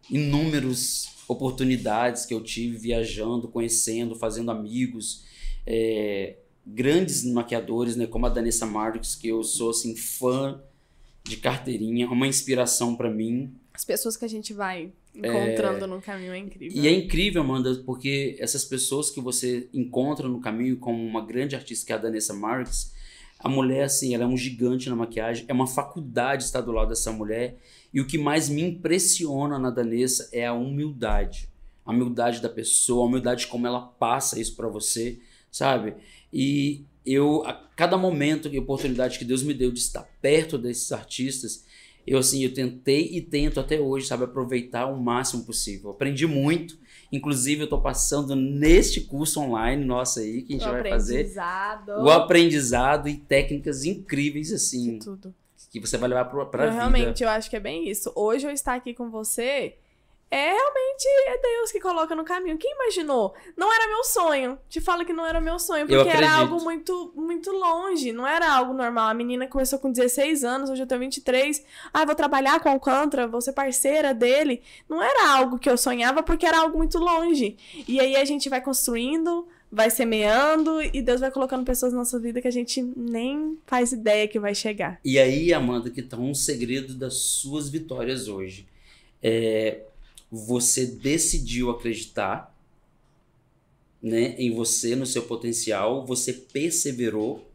inúmeras 0.10 1.10
oportunidades 1.28 2.26
que 2.26 2.34
eu 2.34 2.42
tive 2.42 2.78
viajando, 2.78 3.48
conhecendo, 3.48 4.16
fazendo 4.16 4.52
amigos, 4.52 5.26
é, 5.66 6.38
grandes 6.66 7.24
maquiadores, 7.26 7.96
né, 7.96 8.06
como 8.06 8.26
a 8.26 8.30
Danessa 8.30 8.66
Marques, 8.66 9.16
que 9.16 9.28
eu 9.28 9.44
sou 9.44 9.72
assim 9.72 9.96
fã 9.96 10.62
de 11.24 11.38
carteirinha, 11.38 12.10
uma 12.10 12.28
inspiração 12.28 12.96
para 12.96 13.10
mim. 13.10 13.54
As 13.74 13.86
pessoas 13.86 14.18
que 14.18 14.26
a 14.26 14.28
gente 14.28 14.54
vai 14.54 14.92
encontrando 15.14 15.86
é, 15.86 15.88
no 15.88 16.02
caminho 16.02 16.34
é 16.34 16.38
incrível. 16.38 16.82
E 16.82 16.88
é 16.88 16.92
incrível, 16.92 17.42
Amanda, 17.42 17.76
porque 17.86 18.36
essas 18.40 18.64
pessoas 18.64 19.10
que 19.10 19.20
você 19.20 19.68
encontra 19.74 20.28
no 20.28 20.40
caminho, 20.40 20.78
como 20.78 21.04
uma 21.04 21.26
grande 21.26 21.56
artista 21.56 21.86
que 21.86 21.94
é 21.94 21.96
a 21.96 22.00
Danessa 22.00 22.34
Marques, 22.34 22.94
a 23.40 23.50
mulher, 23.50 23.84
assim, 23.84 24.14
ela 24.14 24.24
é 24.24 24.28
um 24.28 24.38
gigante 24.38 24.90
na 24.90 24.96
maquiagem, 24.96 25.46
é 25.48 25.54
uma 25.54 25.66
faculdade 25.66 26.44
estar 26.44 26.62
do 26.62 26.72
lado 26.72 26.90
dessa 26.90 27.12
mulher. 27.12 27.58
E 27.92 28.00
o 28.00 28.06
que 28.06 28.18
mais 28.18 28.48
me 28.50 28.62
impressiona 28.62 29.58
na 29.58 29.72
Danessa 29.72 30.30
é 30.32 30.46
a 30.46 30.54
humildade. 30.54 31.50
A 31.84 31.92
humildade 31.92 32.40
da 32.40 32.50
pessoa, 32.50 33.04
a 33.04 33.08
humildade 33.08 33.48
como 33.48 33.66
ela 33.66 33.82
passa 33.82 34.40
isso 34.40 34.56
para 34.56 34.68
você, 34.68 35.20
sabe? 35.52 35.96
E 36.32 36.86
eu, 37.06 37.44
a 37.46 37.54
cada 37.76 37.98
momento 37.98 38.48
e 38.48 38.60
oportunidade 38.60 39.18
que 39.18 39.26
Deus 39.26 39.44
me 39.44 39.54
deu 39.54 39.72
de 39.72 39.80
estar 39.80 40.08
perto 40.22 40.58
desses 40.58 40.92
artistas, 40.92 41.66
eu 42.06 42.18
assim, 42.18 42.44
eu 42.44 42.54
tentei 42.54 43.10
e 43.12 43.22
tento 43.22 43.60
até 43.60 43.80
hoje, 43.80 44.08
sabe, 44.08 44.24
aproveitar 44.24 44.88
o 44.88 45.02
máximo 45.02 45.44
possível. 45.44 45.92
aprendi 45.92 46.26
muito 46.26 46.82
Inclusive, 47.12 47.62
eu 47.62 47.66
estou 47.66 47.82
passando 47.82 48.36
neste 48.36 49.02
curso 49.02 49.42
online 49.42 49.84
nosso 49.84 50.20
aí, 50.20 50.44
que 50.44 50.54
a 50.54 50.58
gente 50.58 50.68
o 50.68 50.72
vai 50.72 50.90
fazer. 50.90 51.30
O 52.02 52.10
aprendizado 52.10 53.10
e 53.10 53.18
técnicas 53.18 53.84
incríveis, 53.84 54.52
assim. 54.54 54.98
De 54.98 55.06
tudo. 55.06 55.36
Que 55.70 55.80
você 55.80 55.98
vai 55.98 56.08
levar 56.08 56.26
para 56.26 56.42
a 56.42 56.70
vida. 56.70 56.72
Realmente, 56.72 57.24
eu 57.24 57.30
acho 57.30 57.50
que 57.50 57.56
é 57.56 57.60
bem 57.60 57.90
isso. 57.90 58.12
Hoje 58.16 58.48
eu 58.48 58.52
estar 58.52 58.76
aqui 58.76 58.94
com 58.94 59.10
você 59.10 59.76
é 60.32 60.54
realmente 60.54 61.06
é 61.28 61.38
Deus 61.38 61.72
que 61.74 61.80
coloca 61.82 62.16
no 62.16 62.24
caminho. 62.24 62.58
Quem 62.58 62.72
imaginou? 62.72 63.34
Não 63.58 63.72
era 63.72 63.88
meu 63.88 64.04
sonho. 64.06 64.58
Te 64.70 64.80
falo 64.80 65.06
que 65.06 65.12
não 65.12 65.26
era 65.26 65.42
meu 65.42 65.60
sonho, 65.60 65.86
porque 65.86 66.08
era 66.08 66.32
algo 66.32 66.64
muito, 66.64 67.12
muito 67.14 67.52
longe. 67.52 68.14
Não 68.14 68.26
era 68.26 68.50
algo 68.50 68.74
normal. 68.74 69.10
A 69.10 69.14
menina 69.14 69.46
começou 69.46 69.78
com 69.78 69.92
16 69.92 70.46
anos, 70.46 70.70
hoje 70.70 70.82
eu 70.82 70.88
tenho 70.88 71.02
23. 71.02 71.64
Ah, 71.94 72.06
vou 72.06 72.16
trabalhar 72.16 72.62
com 72.62 72.70
o 72.70 72.72
Alcântara, 72.72 73.28
vou 73.28 73.42
ser 73.42 73.52
parceira 73.52 74.14
dele. 74.14 74.62
Não 74.88 75.04
era 75.04 75.36
algo 75.36 75.60
que 75.60 75.70
eu 75.70 75.78
sonhava, 75.78 76.24
porque 76.24 76.46
era 76.46 76.60
algo 76.60 76.78
muito 76.78 76.98
longe. 76.98 77.58
E 77.86 78.00
aí 78.00 78.16
a 78.16 78.24
gente 78.24 78.48
vai 78.48 78.62
construindo, 78.62 79.46
vai 79.70 79.90
semeando 79.90 80.82
e 80.82 81.02
Deus 81.02 81.20
vai 81.20 81.32
colocando 81.32 81.66
pessoas 81.66 81.92
na 81.92 82.00
nossa 82.00 82.18
vida 82.18 82.42
que 82.42 82.48
a 82.48 82.52
gente 82.52 82.82
nem 82.96 83.58
faz 83.66 83.92
ideia 83.92 84.30
que 84.30 84.40
vai 84.40 84.56
chegar. 84.56 84.98
E 85.04 85.20
aí, 85.20 85.54
Amanda, 85.54 85.90
que 85.90 86.02
tá 86.02 86.16
um 86.16 86.34
segredo 86.34 86.94
das 86.94 87.16
suas 87.16 87.68
vitórias 87.68 88.30
hoje. 88.30 88.66
É, 89.22 89.82
você 90.32 90.86
decidiu 90.86 91.70
acreditar 91.70 92.56
né, 94.02 94.34
em 94.38 94.52
você, 94.52 94.96
no 94.96 95.06
seu 95.06 95.24
potencial, 95.24 96.06
você 96.06 96.34
perseverou. 96.34 97.48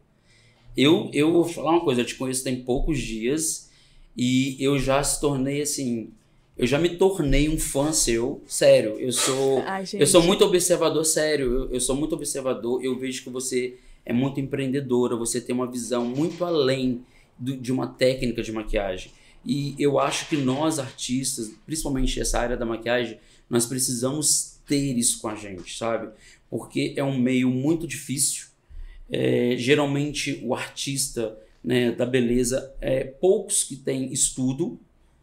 Eu, 0.75 1.09
eu 1.11 1.33
vou 1.33 1.43
falar 1.43 1.71
uma 1.71 1.83
coisa, 1.83 2.01
eu 2.01 2.05
te 2.05 2.15
conheço 2.15 2.43
tem 2.43 2.61
poucos 2.61 2.99
dias 2.99 3.69
e 4.15 4.55
eu 4.59 4.77
já 4.77 5.03
se 5.03 5.19
tornei 5.19 5.61
assim, 5.61 6.11
eu 6.57 6.65
já 6.65 6.79
me 6.79 6.89
tornei 6.89 7.49
um 7.49 7.57
fã 7.57 7.91
seu, 7.91 8.41
sério. 8.47 8.99
Eu 8.99 9.11
sou, 9.11 9.59
Ai, 9.67 9.83
eu 9.93 10.07
sou 10.07 10.23
muito 10.23 10.43
observador, 10.45 11.05
sério. 11.05 11.53
Eu, 11.53 11.73
eu 11.73 11.79
sou 11.79 11.95
muito 11.95 12.15
observador. 12.15 12.83
Eu 12.83 12.97
vejo 12.97 13.23
que 13.23 13.29
você 13.29 13.77
é 14.05 14.11
muito 14.11 14.39
empreendedora, 14.39 15.15
você 15.15 15.39
tem 15.41 15.53
uma 15.53 15.69
visão 15.69 16.05
muito 16.05 16.43
além 16.43 17.03
do, 17.37 17.55
de 17.57 17.71
uma 17.71 17.87
técnica 17.87 18.41
de 18.41 18.51
maquiagem. 18.51 19.11
E 19.45 19.75
eu 19.79 19.99
acho 19.99 20.27
que 20.27 20.37
nós, 20.37 20.79
artistas, 20.79 21.51
principalmente 21.65 22.19
essa 22.19 22.39
área 22.39 22.57
da 22.57 22.65
maquiagem, 22.65 23.19
nós 23.49 23.65
precisamos 23.65 24.59
ter 24.65 24.97
isso 24.97 25.19
com 25.21 25.29
a 25.29 25.35
gente, 25.35 25.77
sabe? 25.77 26.09
Porque 26.49 26.93
é 26.97 27.03
um 27.03 27.17
meio 27.17 27.49
muito 27.49 27.87
difícil. 27.87 28.47
É, 29.09 29.55
geralmente, 29.57 30.41
o 30.43 30.53
artista 30.53 31.37
né, 31.63 31.91
da 31.91 32.05
beleza, 32.05 32.73
é 32.79 33.03
poucos 33.03 33.63
que 33.63 33.75
têm 33.75 34.11
estudo, 34.13 34.79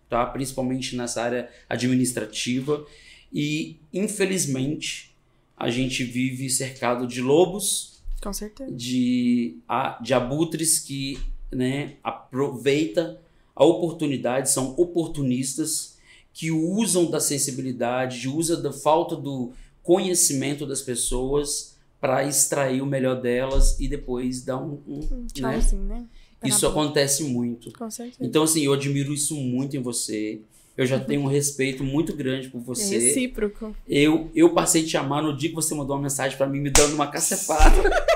tá? 0.09 0.27
principalmente 0.27 0.97
nessa 0.97 1.23
área 1.23 1.51
administrativa. 1.69 2.87
E, 3.33 3.77
infelizmente, 3.93 5.15
a 5.57 5.71
gente 5.71 6.05
vive 6.05 6.51
cercado 6.51 7.07
de 7.07 7.21
lobos, 7.21 8.03
com 8.23 8.33
certeza. 8.33 8.73
De, 8.73 9.59
de 10.03 10.15
abutres 10.15 10.79
que 10.79 11.19
né, 11.53 11.97
aproveita 12.03 13.21
a 13.55 13.65
oportunidade, 13.65 14.51
são 14.51 14.75
oportunistas 14.77 15.97
que 16.33 16.51
usam 16.51 17.11
da 17.11 17.21
sensibilidade, 17.21 18.29
usam 18.29 18.61
da 18.61 18.73
falta 18.73 19.15
do 19.15 19.53
conhecimento 19.83 20.67
das 20.67 20.83
pessoas 20.83 21.77
para 22.01 22.25
extrair 22.25 22.83
o 22.83 22.87
melhor 22.87 23.21
delas 23.21 23.79
e 23.79 23.87
depois 23.87 24.43
dar 24.43 24.59
um, 24.59 24.81
um, 24.87 25.27
né? 25.41 25.61
né? 25.73 26.05
Isso 26.43 26.67
acontece 26.67 27.25
muito. 27.25 27.73
Com 27.73 27.91
certeza. 27.91 28.19
Então, 28.21 28.43
assim, 28.43 28.63
eu 28.63 28.73
admiro 28.73 29.15
isso 29.15 29.35
muito 29.35 29.77
em 29.77 29.81
você. 29.81 30.41
Eu 30.77 30.85
já 30.85 30.99
tenho 30.99 31.23
um 31.23 31.27
respeito 31.27 31.85
muito 31.85 32.15
grande 32.15 32.49
por 32.49 32.61
você. 32.61 32.97
É 32.97 32.99
recíproco. 32.99 33.75
Eu, 33.89 34.31
eu 34.35 34.53
passei 34.53 34.83
a 34.83 34.87
te 34.87 34.97
amar 34.97 35.23
no 35.23 35.37
dia 35.37 35.49
que 35.49 35.55
você 35.55 35.75
mandou 35.75 35.95
uma 35.97 36.03
mensagem 36.03 36.37
para 36.37 36.49
mim 36.49 36.61
me 36.61 36.69
dando 36.69 36.95
uma 36.95 37.07
cacepada. 37.07 37.75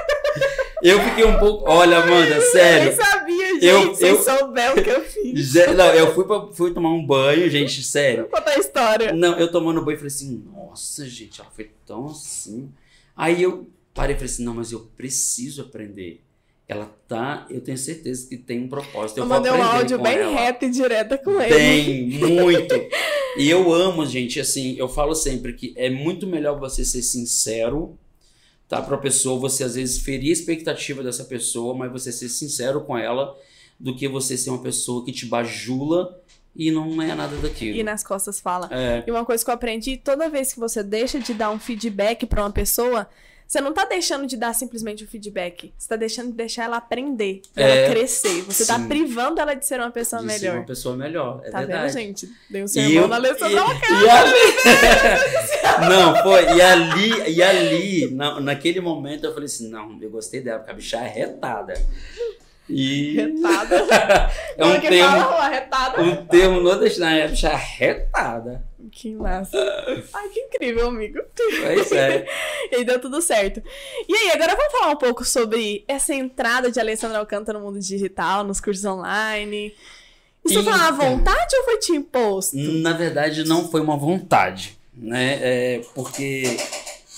Eu 0.82 1.00
fiquei 1.02 1.24
um 1.24 1.38
pouco. 1.38 1.64
Olha, 1.68 1.98
Amanda, 1.98 2.40
sério. 2.52 2.92
Eu 2.92 3.24
nem 3.24 3.37
gente. 3.60 4.02
Eu, 4.02 4.08
eu, 4.08 4.22
souber 4.22 4.72
o 4.72 4.82
que 4.82 4.90
eu 4.90 5.00
fiz. 5.04 5.54
não, 5.76 5.94
eu 5.94 6.14
fui, 6.14 6.24
pra, 6.24 6.46
fui 6.52 6.72
tomar 6.72 6.90
um 6.90 7.04
banho, 7.04 7.48
gente, 7.50 7.82
sério. 7.82 8.22
Vou 8.22 8.38
contar 8.38 8.52
a 8.52 8.58
história. 8.58 9.12
Não, 9.12 9.38
eu 9.38 9.50
tomando 9.50 9.84
banho 9.84 9.96
falei 9.96 10.08
assim, 10.08 10.44
nossa, 10.52 11.08
gente, 11.08 11.40
ela 11.40 11.50
foi 11.50 11.70
tão 11.86 12.06
assim. 12.06 12.70
Aí 13.16 13.42
eu 13.42 13.68
parei 13.92 14.14
e 14.14 14.18
falei 14.18 14.32
assim, 14.32 14.44
não, 14.44 14.54
mas 14.54 14.72
eu 14.72 14.80
preciso 14.96 15.62
aprender. 15.62 16.22
Ela 16.66 16.84
tá, 17.06 17.46
eu 17.48 17.62
tenho 17.62 17.78
certeza 17.78 18.28
que 18.28 18.36
tem 18.36 18.60
um 18.60 18.68
propósito. 18.68 19.18
Eu, 19.18 19.24
eu 19.24 19.28
mandei 19.28 19.50
um 19.50 19.62
áudio 19.62 19.98
bem 19.98 20.18
ela. 20.18 20.32
reto 20.32 20.66
e 20.66 20.70
direta 20.70 21.16
com 21.16 21.40
ele. 21.40 21.54
Tem, 21.54 22.10
muito. 22.10 22.74
e 23.38 23.48
eu 23.48 23.72
amo, 23.72 24.04
gente, 24.04 24.38
assim, 24.38 24.76
eu 24.76 24.86
falo 24.86 25.14
sempre 25.14 25.54
que 25.54 25.72
é 25.76 25.88
muito 25.88 26.26
melhor 26.26 26.58
você 26.58 26.84
ser 26.84 27.00
sincero 27.00 27.98
tá? 28.68 28.82
Para 28.82 28.96
a 28.96 29.00
pessoa, 29.00 29.40
você 29.40 29.64
às 29.64 29.74
vezes 29.74 29.98
ferir 29.98 30.28
a 30.28 30.32
expectativa 30.32 31.02
dessa 31.02 31.24
pessoa, 31.24 31.74
mas 31.74 31.90
você 31.90 32.12
ser 32.12 32.28
sincero 32.28 32.82
com 32.82 32.96
ela, 32.96 33.34
do 33.78 33.94
que 33.94 34.08
você 34.08 34.36
ser 34.36 34.50
uma 34.50 34.62
pessoa 34.62 35.04
que 35.04 35.12
te 35.12 35.26
bajula 35.26 36.20
e 36.54 36.70
não 36.70 37.00
é 37.00 37.14
nada 37.14 37.36
daquilo. 37.36 37.76
E 37.76 37.82
nas 37.82 38.02
costas 38.02 38.40
fala. 38.40 38.68
É. 38.72 39.04
E 39.06 39.10
uma 39.10 39.24
coisa 39.24 39.44
que 39.44 39.50
eu 39.50 39.54
aprendi, 39.54 39.96
toda 39.96 40.28
vez 40.28 40.52
que 40.52 40.58
você 40.58 40.82
deixa 40.82 41.20
de 41.20 41.32
dar 41.32 41.50
um 41.50 41.58
feedback 41.58 42.26
para 42.26 42.42
uma 42.42 42.50
pessoa, 42.50 43.08
você 43.48 43.62
não 43.62 43.72
tá 43.72 43.86
deixando 43.86 44.26
de 44.26 44.36
dar 44.36 44.52
simplesmente 44.52 45.04
o 45.04 45.06
feedback. 45.06 45.72
Você 45.78 45.88
tá 45.88 45.96
deixando 45.96 46.26
de 46.26 46.34
deixar 46.34 46.64
ela 46.64 46.76
aprender, 46.76 47.40
é, 47.56 47.62
ela 47.62 47.94
crescer. 47.94 48.42
Você 48.42 48.66
tá 48.66 48.74
sim. 48.74 48.82
tá 48.82 48.88
privando 48.88 49.40
ela 49.40 49.54
de 49.54 49.64
ser 49.64 49.80
uma 49.80 49.90
pessoa 49.90 50.20
de 50.20 50.26
melhor. 50.26 50.40
Ser 50.40 50.50
uma 50.58 50.66
pessoa 50.66 50.96
melhor, 50.96 51.40
é 51.44 51.50
tá 51.50 51.60
verdade. 51.60 51.82
vendo, 51.84 51.92
gente? 51.92 52.28
Deu 52.50 52.64
um 52.64 52.68
sermão 52.68 53.02
eu, 53.02 53.08
na 53.08 53.18
lição 53.18 53.50
da 53.50 53.64
ali... 53.64 53.78
Não, 55.88 56.22
foi. 56.22 56.44
E 56.56 56.60
ali, 56.60 57.30
e 57.36 57.42
ali 57.42 58.10
na, 58.14 58.38
naquele 58.38 58.80
momento, 58.80 59.24
eu 59.24 59.32
falei 59.32 59.46
assim: 59.46 59.70
não, 59.70 59.96
eu 59.98 60.10
gostei 60.10 60.42
dela, 60.42 60.58
porque 60.58 60.70
a 60.70 60.74
bicha 60.74 60.98
é 60.98 61.08
retada. 61.08 61.74
E... 62.68 63.14
Retada. 63.14 63.76
é 64.56 64.64
um 64.64 64.80
termo, 64.80 65.20
fala, 65.20 65.48
retada. 65.48 66.02
um 66.02 66.26
termo 66.26 66.60
nordestino, 66.60 67.06
é 67.06 67.24
a 67.24 67.28
bicha 67.28 67.56
retada. 67.56 68.62
Que 68.90 69.14
massa. 69.14 69.56
Ai, 70.14 70.28
que 70.28 70.40
incrível, 70.40 70.88
amigo. 70.88 71.20
Pois 71.34 71.92
é. 71.92 72.26
e 72.72 72.84
deu 72.84 73.00
tudo 73.00 73.20
certo. 73.20 73.62
E 74.08 74.14
aí, 74.14 74.30
agora 74.32 74.56
vamos 74.56 74.72
falar 74.72 74.92
um 74.92 74.96
pouco 74.96 75.24
sobre 75.24 75.84
essa 75.86 76.14
entrada 76.14 76.70
de 76.70 76.80
Alessandra 76.80 77.18
Alcântara 77.18 77.58
no 77.58 77.64
mundo 77.64 77.78
digital, 77.78 78.44
nos 78.44 78.60
cursos 78.60 78.84
online. 78.84 79.74
Isso 80.44 80.62
foi 80.62 80.72
uma 80.72 80.90
vontade 80.90 81.56
ou 81.56 81.64
foi 81.64 81.78
te 81.78 81.92
imposto? 81.92 82.56
Na 82.56 82.92
verdade, 82.92 83.44
não 83.44 83.68
foi 83.68 83.80
uma 83.80 83.96
vontade, 83.96 84.78
né? 84.94 85.38
É 85.40 85.80
porque 85.94 86.56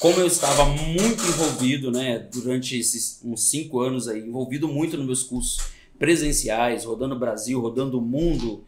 como 0.00 0.18
eu 0.18 0.26
estava 0.26 0.64
muito 0.64 1.22
envolvido, 1.22 1.92
né, 1.92 2.18
durante 2.32 2.78
esses 2.78 3.20
uns 3.22 3.44
cinco 3.44 3.80
anos 3.80 4.08
aí, 4.08 4.20
envolvido 4.20 4.66
muito 4.66 4.96
nos 4.96 5.04
meus 5.04 5.22
cursos 5.22 5.62
presenciais, 5.98 6.86
rodando 6.86 7.14
o 7.14 7.18
Brasil, 7.18 7.60
rodando 7.60 7.98
o 7.98 8.02
mundo, 8.02 8.64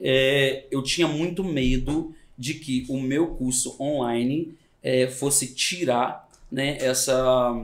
é, 0.00 0.64
eu 0.70 0.82
tinha 0.82 1.06
muito 1.06 1.44
medo 1.44 2.14
de 2.36 2.54
que 2.54 2.86
o 2.88 2.98
meu 2.98 3.34
curso 3.34 3.76
online 3.78 4.54
é, 4.82 5.06
fosse 5.06 5.54
tirar 5.54 6.26
né, 6.50 6.78
essa, 6.80 7.54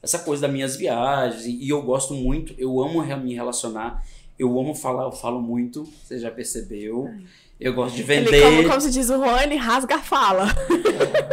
essa 0.00 0.20
coisa 0.20 0.42
das 0.42 0.52
minhas 0.52 0.76
viagens. 0.76 1.44
E 1.44 1.68
eu 1.68 1.82
gosto 1.82 2.14
muito, 2.14 2.54
eu 2.56 2.80
amo 2.80 3.04
me 3.16 3.34
relacionar, 3.34 4.06
eu 4.38 4.56
amo 4.60 4.72
falar, 4.72 5.02
eu 5.02 5.12
falo 5.12 5.42
muito, 5.42 5.84
você 6.04 6.20
já 6.20 6.30
percebeu. 6.30 7.08
Ai. 7.08 7.22
Eu 7.62 7.72
gosto 7.74 7.94
de 7.94 8.02
vender. 8.02 8.34
Ele, 8.34 8.42
como, 8.42 8.68
como 8.68 8.80
se 8.80 8.90
diz 8.90 9.08
o 9.08 9.22
ele 9.40 9.54
rasga 9.54 9.94
a 9.94 9.98
fala. 10.00 10.48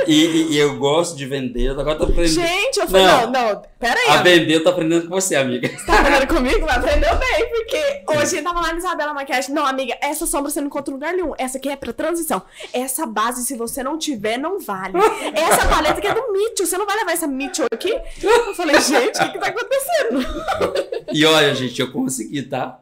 E, 0.05 0.13
e, 0.13 0.53
e, 0.53 0.57
eu 0.57 0.77
gosto 0.77 1.17
de 1.17 1.25
vender. 1.25 1.69
Agora 1.69 1.95
tô 1.95 2.03
aprendendo. 2.03 2.33
Gente, 2.33 2.79
eu 2.79 2.87
falei, 2.87 3.05
não, 3.05 3.31
não, 3.31 3.53
não 3.53 3.61
pera 3.79 3.99
aí. 3.99 4.09
A 4.09 4.21
vender 4.21 4.55
eu 4.55 4.63
tô 4.63 4.69
aprendendo 4.69 5.07
com 5.07 5.09
você, 5.09 5.35
amiga. 5.35 5.67
Você 5.67 5.85
tá 5.85 5.99
aprendendo 5.99 6.27
comigo? 6.27 6.65
Mas 6.65 6.77
aprendeu 6.77 7.15
bem, 7.15 7.49
porque 7.49 8.03
hoje 8.07 8.25
gente 8.31 8.43
tava 8.43 8.59
lá 8.59 8.71
na 8.71 8.77
Isabela 8.77 9.13
Maquiagem. 9.13 9.53
Não, 9.53 9.65
amiga, 9.65 9.95
essa 10.01 10.25
sombra 10.25 10.51
você 10.51 10.61
não 10.61 10.67
encontra 10.67 10.91
em 10.91 10.95
lugar 10.95 11.13
nenhum. 11.13 11.33
Essa 11.37 11.57
aqui 11.57 11.69
é 11.69 11.75
pra 11.75 11.93
transição. 11.93 12.41
Essa 12.73 13.05
base, 13.05 13.45
se 13.45 13.55
você 13.55 13.81
não 13.81 13.97
tiver, 13.97 14.37
não 14.37 14.59
vale. 14.59 14.93
Essa 15.33 15.67
paleta 15.67 15.97
aqui 15.97 16.07
é 16.07 16.13
do 16.13 16.31
Mitchell. 16.31 16.65
Você 16.65 16.77
não 16.77 16.85
vai 16.85 16.95
levar 16.95 17.11
essa 17.11 17.27
Mitchell 17.27 17.65
aqui? 17.71 17.91
Eu 18.21 18.53
falei, 18.55 18.79
gente, 18.81 19.17
o 19.17 19.25
que 19.25 19.29
que 19.31 19.39
tá 19.39 19.47
acontecendo? 19.47 21.05
E 21.11 21.25
olha, 21.25 21.55
gente, 21.55 21.79
eu 21.79 21.91
consegui, 21.91 22.43
tá? 22.43 22.79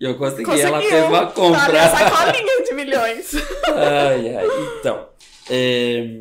E 0.00 0.04
eu 0.06 0.14
consegui, 0.14 0.44
Conseguiu. 0.44 0.66
ela 0.68 0.80
fez 0.80 1.04
uma 1.04 1.26
compra. 1.26 1.72
Tá 1.72 1.88
sacolinha 1.90 2.64
de 2.64 2.72
milhões. 2.72 3.34
ai, 3.68 4.34
ai. 4.34 4.46
Então. 4.78 5.06
É... 5.50 6.20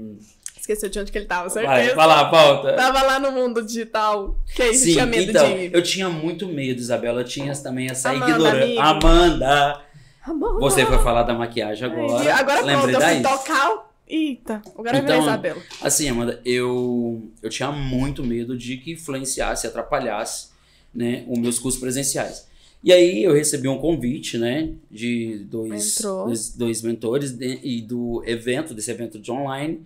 Esqueceu 0.59 0.89
de 0.89 0.99
onde 0.99 1.11
que 1.13 1.17
ele 1.17 1.25
tava, 1.25 1.49
certeza. 1.49 1.95
Vai, 1.95 2.07
lá, 2.07 2.25
pauta. 2.25 2.73
Tava 2.73 3.01
lá 3.01 3.19
no 3.19 3.31
mundo 3.31 3.63
digital. 3.63 4.37
Que 4.53 4.63
aí 4.63 4.75
Sim, 4.75 4.91
tinha 4.91 5.05
medo 5.05 5.31
então, 5.31 5.47
de... 5.47 5.71
eu 5.73 5.81
tinha 5.81 6.09
muito 6.09 6.45
medo, 6.45 6.79
Isabela. 6.79 7.21
Eu 7.21 7.25
tinha 7.25 7.55
também 7.55 7.89
essa 7.89 8.13
ignorância. 8.13 8.83
Amanda! 8.83 9.81
Amanda! 10.25 10.59
Você 10.59 10.85
foi 10.85 10.97
falar 10.99 11.23
da 11.23 11.33
maquiagem 11.33 11.89
agora. 11.89 12.19
Ai, 12.19 12.31
agora 12.31 12.61
pronto, 12.61 12.89
eu 12.89 13.01
fui 13.01 13.21
tocar... 13.21 13.89
Eita, 14.05 14.61
agora 14.75 14.97
então, 14.97 15.15
é 15.15 15.19
Isabela. 15.19 15.61
Assim, 15.83 16.09
Amanda, 16.09 16.41
eu, 16.43 17.31
eu 17.43 17.49
tinha 17.49 17.71
muito 17.71 18.23
medo 18.23 18.57
de 18.57 18.77
que 18.77 18.93
influenciasse, 18.93 19.67
atrapalhasse 19.67 20.49
né, 20.93 21.23
os 21.27 21.37
meus 21.37 21.59
cursos 21.59 21.79
presenciais. 21.79 22.48
E 22.83 22.93
aí 22.93 23.23
eu 23.23 23.33
recebi 23.33 23.67
um 23.67 23.77
convite, 23.77 24.37
né, 24.37 24.69
de 24.89 25.39
dois, 25.49 25.97
dois, 25.97 26.55
dois, 26.55 26.81
mentores 26.81 27.31
de, 27.31 27.59
e 27.61 27.81
do 27.81 28.23
evento, 28.25 28.73
desse 28.73 28.89
evento 28.89 29.19
de 29.19 29.31
online. 29.31 29.81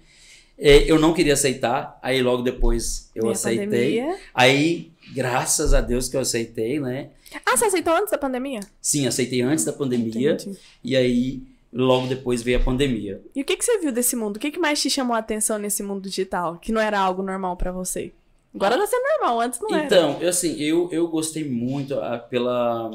É, 0.57 0.89
eu 0.89 0.99
não 0.99 1.13
queria 1.13 1.33
aceitar, 1.33 1.97
aí 2.01 2.21
logo 2.21 2.43
depois 2.43 3.09
eu 3.15 3.29
aceitei. 3.29 3.65
Pandemia. 3.65 4.17
Aí, 4.33 4.91
graças 5.13 5.73
a 5.73 5.81
Deus 5.81 6.07
que 6.07 6.15
eu 6.15 6.21
aceitei, 6.21 6.79
né? 6.79 7.09
Ah, 7.43 7.57
você 7.57 7.65
aceitou 7.65 7.93
antes 7.93 8.11
da 8.11 8.17
pandemia? 8.17 8.59
Sim, 8.79 9.07
aceitei 9.07 9.41
antes 9.41 9.65
da 9.65 9.73
pandemia. 9.73 10.33
Entendi. 10.33 10.57
E 10.83 10.95
aí 10.95 11.41
Logo 11.73 12.05
depois 12.05 12.43
veio 12.43 12.59
a 12.59 12.61
pandemia. 12.61 13.19
E 13.35 13.41
o 13.41 13.43
que, 13.43 13.57
que 13.57 13.65
você 13.65 13.79
viu 13.79 13.91
desse 13.91 14.15
mundo? 14.15 14.37
O 14.37 14.39
que, 14.39 14.51
que 14.51 14.59
mais 14.59 14.79
te 14.79 14.91
chamou 14.91 15.15
a 15.15 15.19
atenção 15.19 15.57
nesse 15.57 15.81
mundo 15.81 16.07
digital? 16.07 16.57
Que 16.57 16.71
não 16.71 16.79
era 16.79 16.99
algo 16.99 17.23
normal 17.23 17.57
para 17.57 17.71
você? 17.71 18.11
Agora 18.53 18.77
tá 18.77 18.85
sendo 18.85 19.03
normal, 19.03 19.41
antes 19.41 19.59
não 19.59 19.69
era. 19.73 19.85
Então, 19.85 20.21
eu, 20.21 20.29
assim, 20.29 20.55
eu, 20.59 20.89
eu 20.91 21.07
gostei 21.07 21.47
muito 21.49 21.95
a, 21.99 22.15
ah, 22.15 22.19
pela 22.19 22.91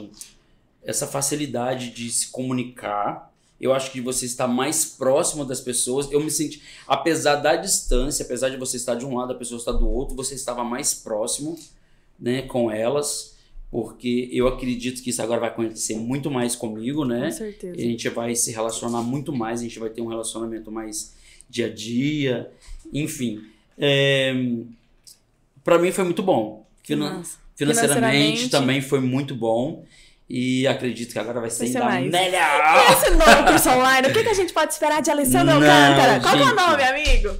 essa 0.85 1.07
facilidade 1.07 1.91
de 1.91 2.11
se 2.11 2.29
comunicar. 2.29 3.33
Eu 3.61 3.75
acho 3.75 3.91
que 3.91 4.01
você 4.01 4.25
está 4.25 4.47
mais 4.47 4.85
próximo 4.85 5.45
das 5.45 5.61
pessoas. 5.61 6.11
Eu 6.13 6.21
me 6.21 6.31
senti, 6.31 6.63
apesar 6.87 7.37
da 7.37 7.57
distância, 7.57 8.25
apesar 8.25 8.51
de 8.51 8.57
você 8.57 8.77
estar 8.77 8.95
de 8.95 9.05
um 9.05 9.17
lado, 9.17 9.33
a 9.33 9.37
pessoa 9.37 9.59
estar 9.59 9.73
do 9.73 9.89
outro, 9.89 10.15
você 10.15 10.35
estava 10.35 10.63
mais 10.63 10.95
próximo, 10.95 11.59
né, 12.19 12.43
com 12.43 12.71
elas 12.71 13.37
porque 13.71 14.29
eu 14.33 14.49
acredito 14.49 15.03
que 15.03 15.11
isso 15.11 15.21
agora 15.21 15.41
vai 15.41 15.51
acontecer 15.51 15.95
muito 15.97 16.31
mais 16.31 16.57
comigo, 16.57 17.05
né? 17.05 17.27
Com 17.27 17.33
certeza. 17.33 17.77
a 17.77 17.81
gente 17.81 18.09
vai 18.09 18.35
se 18.35 18.51
relacionar 18.51 19.03
muito 19.03 19.33
mais, 19.33 19.61
a 19.61 19.63
gente 19.63 19.79
vai 19.79 19.91
ter 19.91 20.01
um 20.01 20.07
relacionamento 20.07 20.73
mais 20.73 21.15
dia 21.51 21.67
a 21.67 21.69
dia, 21.69 22.51
enfim. 22.93 23.43
É, 23.77 24.33
para 25.69 25.79
mim 25.79 25.93
foi 25.93 26.05
muito 26.05 26.23
bom. 26.23 26.67
Finan 26.83 27.23
financeiramente, 27.55 27.99
financeiramente, 27.99 28.49
também 28.49 28.81
foi 28.81 29.01
muito 29.01 29.35
bom. 29.35 29.85
E 30.27 30.67
acredito 30.67 31.13
que 31.13 31.19
agora 31.19 31.41
vai 31.41 31.51
ser, 31.51 31.59
vai 31.59 31.69
ser 31.69 31.79
ainda 31.79 31.91
mais. 31.91 32.11
melhor. 32.11 32.87
E 32.89 32.93
esse 32.93 33.11
novo 33.11 33.45
curso 33.47 33.69
online, 33.69 34.09
o 34.09 34.13
que, 34.13 34.23
que 34.23 34.29
a 34.31 34.35
gente 34.35 34.53
pode 34.55 34.73
esperar 34.73 35.03
de 35.03 35.11
Alessandro 35.11 35.55
Alcântara? 35.55 36.21
Qual 36.21 36.37
é 36.37 36.43
o 36.43 36.55
nome, 36.55 36.83
amigo? 36.83 37.37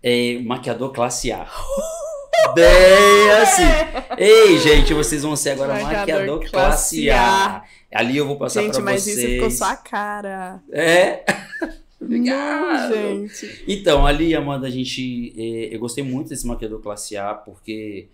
É 0.00 0.38
maquiador 0.44 0.92
classe 0.92 1.32
A. 1.32 1.48
Bem 2.54 3.30
assim. 3.42 3.62
Ei, 4.16 4.58
gente, 4.58 4.94
vocês 4.94 5.22
vão 5.24 5.34
ser 5.34 5.50
agora 5.50 5.72
maquiador, 5.74 5.98
maquiador 5.98 6.50
classe 6.50 7.10
A. 7.10 7.64
Ali 7.92 8.16
eu 8.16 8.26
vou 8.28 8.36
passar 8.36 8.62
gente, 8.62 8.74
pra 8.74 8.92
vocês. 8.92 9.04
Gente, 9.04 9.16
mas 9.16 9.24
isso 9.24 9.34
ficou 9.34 9.50
só 9.50 9.72
a 9.72 9.76
cara. 9.76 10.60
É. 10.70 11.24
Obrigado. 12.06 12.94
Não, 12.94 13.28
gente. 13.28 13.64
Então, 13.68 14.06
ali, 14.06 14.34
Amanda, 14.34 14.66
a 14.66 14.70
gente. 14.70 15.34
Eh, 15.36 15.74
eu 15.74 15.78
gostei 15.78 16.02
muito 16.02 16.28
desse 16.28 16.46
maquiador 16.46 16.80
classe 16.80 17.16
A, 17.16 17.34
porque 17.34 18.08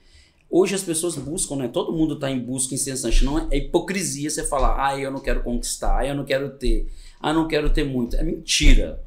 hoje 0.50 0.74
as 0.74 0.82
pessoas 0.82 1.16
buscam, 1.16 1.56
né? 1.56 1.68
Todo 1.68 1.92
mundo 1.92 2.18
tá 2.18 2.30
em 2.30 2.38
busca 2.38 2.74
incessante. 2.74 3.24
Não 3.24 3.38
é, 3.38 3.46
é 3.50 3.56
hipocrisia 3.58 4.28
você 4.28 4.44
falar, 4.44 4.86
ah, 4.86 4.98
eu 4.98 5.10
não 5.10 5.20
quero 5.20 5.42
conquistar, 5.42 5.98
ah, 5.98 6.06
eu 6.06 6.14
não 6.14 6.24
quero 6.24 6.50
ter, 6.50 6.86
ah, 7.20 7.32
não 7.32 7.48
quero 7.48 7.70
ter 7.70 7.84
muito. 7.84 8.16
É 8.16 8.22
mentira. 8.22 9.00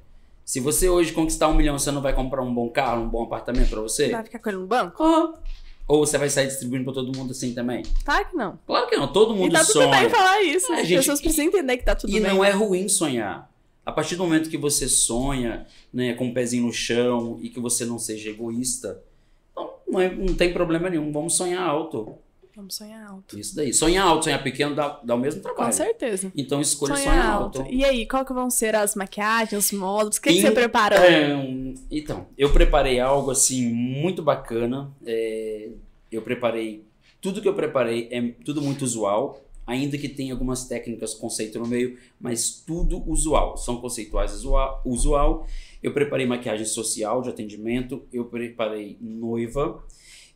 Se 0.43 0.59
você 0.59 0.87
hoje 0.87 1.11
conquistar 1.11 1.47
um 1.47 1.55
milhão, 1.55 1.77
você 1.77 1.91
não 1.91 2.01
vai 2.01 2.13
comprar 2.13 2.41
um 2.43 2.53
bom 2.53 2.69
carro, 2.69 3.03
um 3.03 3.09
bom 3.09 3.23
apartamento 3.23 3.69
para 3.69 3.81
você? 3.81 4.09
Vai 4.09 4.23
ficar 4.23 4.39
com 4.39 4.49
ele 4.49 4.59
no 4.59 4.67
banco? 4.67 5.03
Oh. 5.03 5.33
Ou 5.87 6.05
você 6.05 6.17
vai 6.17 6.29
sair 6.29 6.47
distribuindo 6.47 6.83
para 6.83 6.93
todo 6.93 7.15
mundo 7.15 7.31
assim 7.31 7.53
também? 7.53 7.83
Claro 8.03 8.27
que 8.29 8.35
não. 8.35 8.59
Claro 8.65 8.87
que 8.87 8.95
não. 8.95 9.11
Todo 9.11 9.35
mundo 9.35 9.49
e 9.49 9.53
tá 9.53 9.63
sonha. 9.63 9.87
tudo 9.87 9.99
bem 9.99 10.09
falar 10.09 10.41
isso. 10.41 10.71
É, 10.71 10.81
As 10.81 10.87
gente... 10.87 10.97
pessoas 10.97 11.21
precisam 11.21 11.45
entender 11.45 11.77
que 11.77 11.85
tá 11.85 11.95
tudo 11.95 12.09
e 12.09 12.19
bem. 12.19 12.23
E 12.23 12.33
não 12.33 12.43
é 12.43 12.51
ruim 12.51 12.87
sonhar. 12.87 13.51
A 13.85 13.91
partir 13.91 14.15
do 14.15 14.23
momento 14.23 14.49
que 14.49 14.57
você 14.57 14.89
sonha, 14.89 15.67
né, 15.93 16.13
com 16.13 16.25
o 16.25 16.27
um 16.29 16.33
pezinho 16.33 16.65
no 16.65 16.73
chão 16.73 17.39
e 17.41 17.49
que 17.49 17.59
você 17.59 17.85
não 17.85 17.99
seja 17.99 18.31
egoísta, 18.31 18.99
não, 19.55 19.73
não, 19.87 20.01
é, 20.01 20.13
não 20.13 20.33
tem 20.33 20.51
problema 20.51 20.89
nenhum. 20.89 21.11
Vamos 21.11 21.37
sonhar 21.37 21.61
alto. 21.61 22.17
Vamos 22.55 22.75
sonhar 22.75 23.05
alto. 23.05 23.37
Isso 23.37 23.53
daí. 23.55 23.73
Sonhar 23.73 24.07
alto, 24.07 24.23
sonhar 24.23 24.41
pequeno 24.41 24.73
dá, 24.73 24.99
dá 25.03 25.13
o 25.13 25.19
mesmo 25.19 25.41
trabalho. 25.41 25.65
Com 25.65 25.71
certeza. 25.73 26.31
Então 26.35 26.61
escolha 26.61 26.95
sonhar, 26.95 27.13
sonhar 27.13 27.31
alto. 27.33 27.59
alto. 27.59 27.73
E 27.73 27.83
aí, 27.83 28.07
qual 28.07 28.25
que 28.25 28.33
vão 28.33 28.49
ser 28.49 28.73
as 28.75 28.95
maquiagens, 28.95 29.65
os 29.65 29.71
módulos? 29.77 30.17
O 30.17 30.21
que, 30.21 30.33
que 30.33 30.41
você 30.41 30.51
preparou? 30.51 30.97
então, 31.91 32.27
eu 32.37 32.51
preparei 32.53 32.99
algo 32.99 33.29
assim 33.29 33.69
muito 33.69 34.23
bacana. 34.23 34.89
É, 35.05 35.69
eu 36.09 36.21
preparei. 36.21 36.85
Tudo 37.19 37.41
que 37.41 37.47
eu 37.47 37.53
preparei 37.53 38.07
é 38.09 38.21
tudo 38.45 38.61
muito 38.61 38.83
usual. 38.83 39.44
Ainda 39.67 39.97
que 39.97 40.07
tenha 40.07 40.33
algumas 40.33 40.67
técnicas 40.67 41.13
conceito 41.13 41.57
no 41.57 41.67
meio, 41.67 41.97
mas 42.19 42.63
tudo 42.65 43.03
usual. 43.09 43.57
São 43.57 43.81
conceituais 43.81 44.33
usual. 44.33 44.81
usual. 44.85 45.47
Eu 45.81 45.93
preparei 45.93 46.25
maquiagem 46.25 46.65
social 46.65 47.21
de 47.21 47.29
atendimento, 47.29 48.03
eu 48.13 48.25
preparei 48.25 48.97
noiva, 49.01 49.83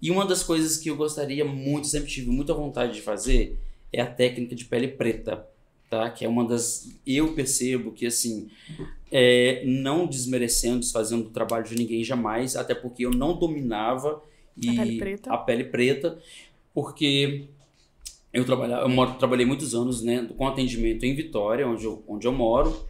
e 0.02 0.10
uma 0.12 0.26
das 0.26 0.44
coisas 0.44 0.78
que 0.78 0.90
eu 0.90 0.96
gostaria 0.96 1.44
muito, 1.44 1.88
sempre 1.88 2.10
tive 2.10 2.30
muita 2.30 2.54
vontade 2.54 2.94
de 2.94 3.02
fazer, 3.02 3.60
é 3.92 4.02
a 4.02 4.06
técnica 4.06 4.56
de 4.56 4.66
pele 4.66 4.88
preta, 4.88 5.46
tá? 5.90 6.10
Que 6.10 6.24
é 6.24 6.30
uma 6.30 6.48
das. 6.48 6.90
Eu 7.06 7.34
percebo 7.34 7.92
que, 7.92 8.06
assim, 8.06 8.50
é, 9.12 9.64
não 9.66 10.08
desmerecendo, 10.08 10.80
desfazendo 10.80 11.28
o 11.28 11.32
trabalho 11.32 11.66
de 11.66 11.76
ninguém 11.76 12.04
jamais, 12.04 12.56
até 12.56 12.74
porque 12.74 13.06
eu 13.06 13.12
não 13.12 13.38
dominava 13.38 14.24
a 14.58 14.76
pele 14.76 14.98
preta, 14.98 15.34
a 15.34 15.38
pele 15.38 15.64
preta 15.66 16.20
porque 16.74 17.48
eu, 18.32 18.46
trabalhava, 18.46 18.84
eu 18.84 18.90
moro, 18.90 19.16
trabalhei 19.16 19.46
muitos 19.46 19.74
anos 19.74 20.02
né, 20.02 20.28
com 20.38 20.48
atendimento 20.48 21.06
em 21.06 21.16
Vitória, 21.16 21.68
onde 21.68 21.86
eu, 21.86 22.04
onde 22.08 22.28
eu 22.28 22.32
moro, 22.32 22.86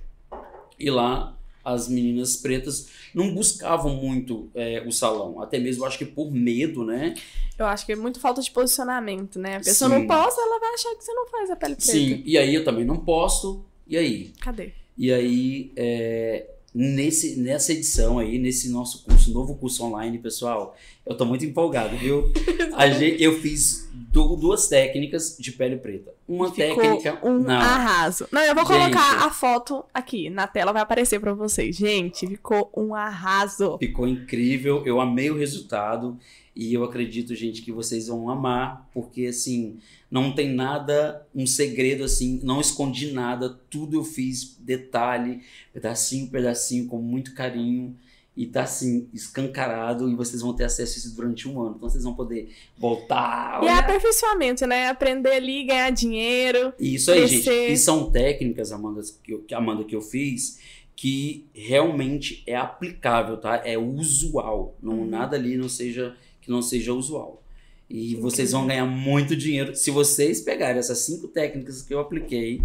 e 0.77 0.89
lá 0.89 1.37
as 1.63 1.87
meninas 1.87 2.37
pretas 2.37 2.89
não 3.13 3.33
buscavam 3.33 3.95
muito 3.95 4.49
é, 4.55 4.83
o 4.85 4.91
salão, 4.91 5.41
até 5.41 5.59
mesmo 5.59 5.85
acho 5.85 5.97
que 5.97 6.05
por 6.05 6.31
medo, 6.31 6.83
né? 6.83 7.13
Eu 7.57 7.65
acho 7.65 7.85
que 7.85 7.91
é 7.91 7.95
muito 7.95 8.19
falta 8.19 8.41
de 8.41 8.49
posicionamento, 8.49 9.37
né? 9.37 9.57
A 9.57 9.59
pessoa 9.59 9.89
Sim. 9.89 9.99
não 9.99 10.07
posta, 10.07 10.41
ela 10.41 10.59
vai 10.59 10.73
achar 10.73 10.95
que 10.95 11.03
você 11.03 11.13
não 11.13 11.27
faz 11.27 11.49
a 11.49 11.55
pele 11.55 11.75
preta. 11.75 11.91
Sim, 11.91 12.23
e 12.25 12.37
aí 12.37 12.55
eu 12.55 12.63
também 12.63 12.85
não 12.85 12.97
posto, 12.97 13.63
e 13.87 13.97
aí? 13.97 14.33
Cadê? 14.39 14.71
E 14.97 15.11
aí, 15.11 15.71
é, 15.75 16.45
nesse, 16.73 17.39
nessa 17.39 17.73
edição 17.73 18.19
aí, 18.19 18.37
nesse 18.37 18.69
nosso 18.69 19.03
curso, 19.03 19.31
novo 19.31 19.55
curso 19.55 19.83
online, 19.83 20.17
pessoal, 20.19 20.75
eu 21.05 21.15
tô 21.15 21.25
muito 21.25 21.45
empolgado, 21.45 21.97
viu? 21.97 22.31
Gente, 22.97 23.21
eu 23.21 23.39
fiz 23.39 23.89
duas 24.11 24.67
técnicas 24.67 25.37
de 25.39 25.51
pele 25.51 25.77
preta. 25.77 26.13
Uma 26.27 26.51
Ficou 26.51 26.81
técnica. 26.81 27.19
Um 27.23 27.39
não. 27.39 27.55
arraso. 27.55 28.27
Não, 28.31 28.41
eu 28.41 28.55
vou 28.55 28.65
gente, 28.65 28.77
colocar 28.77 29.25
a 29.25 29.29
foto 29.29 29.83
aqui 29.93 30.29
na 30.29 30.47
tela, 30.47 30.71
vai 30.71 30.81
aparecer 30.81 31.19
para 31.19 31.33
vocês. 31.33 31.75
Gente, 31.75 32.25
ficou 32.25 32.71
um 32.75 32.93
arraso. 32.95 33.77
Ficou 33.77 34.07
incrível, 34.07 34.83
eu 34.85 34.99
amei 34.99 35.29
o 35.29 35.37
resultado. 35.37 36.17
E 36.55 36.73
eu 36.73 36.83
acredito, 36.83 37.35
gente, 37.35 37.61
que 37.61 37.71
vocês 37.71 38.07
vão 38.07 38.29
amar, 38.29 38.89
porque 38.93 39.27
assim, 39.27 39.77
não 40.09 40.33
tem 40.33 40.53
nada, 40.53 41.25
um 41.33 41.45
segredo 41.45 42.03
assim, 42.03 42.39
não 42.43 42.59
escondi 42.59 43.11
nada, 43.11 43.49
tudo 43.69 43.97
eu 43.97 44.03
fiz, 44.03 44.57
detalhe, 44.59 45.41
pedacinho, 45.73 46.27
pedacinho, 46.27 46.87
com 46.87 46.97
muito 46.97 47.33
carinho 47.33 47.95
e 48.39 48.45
tá 48.45 48.63
assim, 48.63 49.09
escancarado, 49.13 50.09
e 50.09 50.15
vocês 50.15 50.41
vão 50.41 50.53
ter 50.53 50.63
acesso 50.63 50.93
a 50.93 50.97
isso 50.97 51.13
durante 51.13 51.45
um 51.45 51.61
ano. 51.61 51.75
Então 51.75 51.89
vocês 51.89 52.05
vão 52.05 52.13
poder 52.13 52.49
voltar. 52.77 53.61
E 53.61 53.67
é 53.67 53.73
aperfeiçoamento, 53.73 54.65
né? 54.65 54.87
Aprender 54.87 55.33
ali, 55.33 55.65
ganhar 55.65 55.89
dinheiro. 55.89 56.71
Isso 56.79 57.11
aí, 57.11 57.27
crescer. 57.27 57.41
gente. 57.41 57.73
E 57.73 57.77
são 57.77 58.09
técnicas, 58.09 58.71
Amanda, 58.71 59.01
que 59.21 59.33
eu, 59.33 59.43
Amanda, 59.51 59.83
que 59.83 59.93
eu 59.93 60.01
fiz, 60.01 60.57
que 60.95 61.47
realmente 61.53 62.41
é 62.47 62.55
aplicável, 62.55 63.35
tá? 63.35 63.61
É 63.65 63.77
usual. 63.77 64.73
Não, 64.81 64.99
uhum. 64.99 65.05
Nada 65.05 65.35
ali 65.35 65.57
não 65.57 65.67
seja 65.67 66.15
que 66.49 66.51
não 66.51 66.63
seja 66.63 66.91
usual. 66.91 67.43
E 67.87 68.15
vocês 68.15 68.51
vão 68.51 68.65
ganhar 68.65 68.85
muito 68.85 69.35
dinheiro 69.35 69.75
se 69.75 69.91
vocês 69.91 70.41
pegarem 70.41 70.79
essas 70.79 70.97
cinco 70.99 71.27
técnicas 71.27 71.83
que 71.83 71.93
eu 71.93 71.99
apliquei 71.99 72.61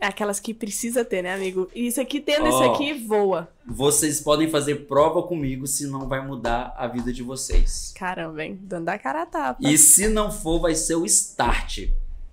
é 0.00 0.06
aquelas 0.06 0.38
que 0.38 0.54
precisa 0.54 1.04
ter, 1.04 1.22
né, 1.22 1.34
amigo? 1.34 1.68
E 1.74 1.88
isso 1.88 2.00
aqui, 2.00 2.20
tendo 2.20 2.44
oh, 2.44 2.48
isso 2.48 2.62
aqui, 2.62 2.92
voa. 2.92 3.48
Vocês 3.66 4.20
podem 4.20 4.48
fazer 4.48 4.86
prova 4.86 5.24
comigo 5.24 5.66
se 5.66 5.88
não 5.88 6.08
vai 6.08 6.24
mudar 6.24 6.72
a 6.78 6.86
vida 6.86 7.12
de 7.12 7.20
vocês. 7.20 7.92
Caramba, 7.98 8.44
hein? 8.44 8.56
Dando 8.62 8.88
a 8.90 8.96
cara 8.96 9.22
a 9.22 9.26
tapa. 9.26 9.58
E 9.60 9.76
se 9.76 10.06
não 10.06 10.30
for, 10.30 10.60
vai 10.60 10.76
ser 10.76 10.94
o 10.94 11.04
start. 11.04 11.88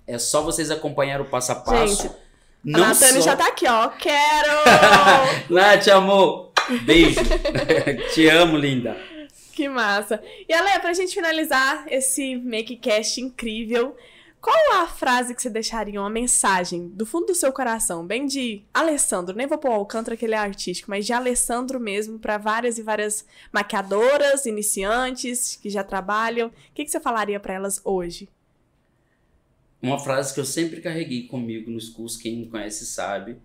É 0.05 0.19
só 0.19 0.43
vocês 0.43 0.69
acompanhar 0.69 1.19
o 1.21 1.25
passo 1.25 1.53
a 1.53 1.55
passo. 1.55 2.03
Gente, 2.03 2.15
não 2.63 2.83
a 2.83 2.87
Natane 2.89 3.13
só... 3.13 3.21
já 3.21 3.35
tá 3.35 3.47
aqui, 3.47 3.65
ó. 3.67 3.89
Quero! 3.89 5.49
Nath, 5.49 5.87
amor. 5.87 6.51
Beijo. 6.83 7.19
Te 8.13 8.29
amo, 8.29 8.57
linda. 8.57 8.95
Que 9.55 9.69
massa. 9.69 10.21
E 10.49 10.53
Ale, 10.53 10.81
pra 10.81 10.91
gente 10.91 11.13
finalizar 11.13 11.85
esse 11.87 12.35
MakeCast 12.35 13.21
incrível, 13.21 13.95
qual 14.41 14.81
a 14.81 14.85
frase 14.85 15.33
que 15.33 15.41
você 15.41 15.49
deixaria, 15.49 15.99
uma 15.99 16.09
mensagem 16.09 16.89
do 16.89 17.05
fundo 17.05 17.27
do 17.27 17.35
seu 17.35 17.53
coração, 17.53 18.05
bem 18.05 18.27
de 18.27 18.63
Alessandro, 18.73 19.33
nem 19.33 19.47
vou 19.47 19.57
pôr 19.57 19.69
o 19.69 19.75
Alcântara 19.75 20.17
que 20.17 20.25
ele 20.25 20.35
é 20.35 20.37
artístico, 20.37 20.89
mas 20.89 21.05
de 21.05 21.13
Alessandro 21.13 21.79
mesmo, 21.79 22.19
para 22.19 22.37
várias 22.37 22.77
e 22.77 22.83
várias 22.83 23.25
maquiadoras, 23.49 24.45
iniciantes 24.45 25.55
que 25.55 25.69
já 25.69 25.85
trabalham. 25.85 26.49
O 26.49 26.51
que, 26.73 26.83
que 26.83 26.91
você 26.91 26.99
falaria 26.99 27.39
para 27.39 27.53
elas 27.53 27.79
hoje? 27.85 28.27
Uma 29.81 29.97
frase 29.97 30.33
que 30.33 30.39
eu 30.41 30.45
sempre 30.45 30.81
carreguei 30.81 31.27
comigo 31.27 31.71
nos 31.71 31.87
cursos, 31.87 32.21
quem 32.21 32.39
me 32.39 32.47
conhece 32.47 32.85
sabe. 32.85 33.37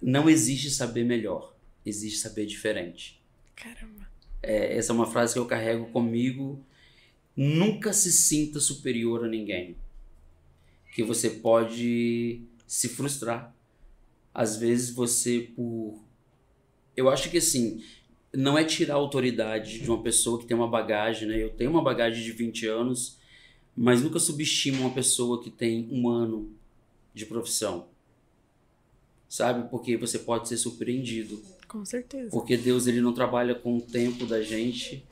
Não 0.00 0.30
existe 0.30 0.70
saber 0.70 1.04
melhor, 1.04 1.54
existe 1.84 2.20
saber 2.20 2.46
diferente. 2.46 3.22
Caramba. 3.54 4.05
É, 4.46 4.76
essa 4.76 4.92
é 4.92 4.94
uma 4.94 5.06
frase 5.06 5.34
que 5.34 5.38
eu 5.38 5.46
carrego 5.46 5.86
comigo. 5.86 6.64
Nunca 7.36 7.92
se 7.92 8.12
sinta 8.12 8.60
superior 8.60 9.24
a 9.24 9.28
ninguém 9.28 9.76
que 10.94 11.02
você 11.02 11.28
pode 11.28 12.40
se 12.66 12.88
frustrar. 12.88 13.54
Às 14.32 14.56
vezes 14.56 14.90
você 14.90 15.50
por 15.54 16.00
eu 16.96 17.10
acho 17.10 17.30
que 17.30 17.38
assim, 17.38 17.82
não 18.32 18.56
é 18.56 18.64
tirar 18.64 18.94
a 18.94 18.96
autoridade 18.96 19.80
de 19.80 19.90
uma 19.90 20.02
pessoa 20.02 20.38
que 20.38 20.46
tem 20.46 20.56
uma 20.56 20.68
bagagem, 20.68 21.28
né? 21.28 21.42
Eu 21.42 21.50
tenho 21.50 21.70
uma 21.70 21.82
bagagem 21.82 22.22
de 22.22 22.32
20 22.32 22.66
anos, 22.66 23.18
mas 23.76 24.02
nunca 24.02 24.18
subestimo 24.18 24.80
uma 24.80 24.94
pessoa 24.94 25.42
que 25.42 25.50
tem 25.50 25.88
um 25.92 26.08
ano 26.08 26.50
de 27.12 27.26
profissão. 27.26 27.88
sabe? 29.28 29.68
Porque 29.68 29.96
você 29.96 30.18
pode 30.18 30.48
ser 30.48 30.56
surpreendido. 30.56 31.42
Com 31.68 31.84
certeza. 31.84 32.30
Porque 32.30 32.56
Deus 32.56 32.86
ele 32.86 33.00
não 33.00 33.12
trabalha 33.12 33.54
com 33.54 33.76
o 33.76 33.80
tempo 33.80 34.26
da 34.26 34.42
gente, 34.42 35.04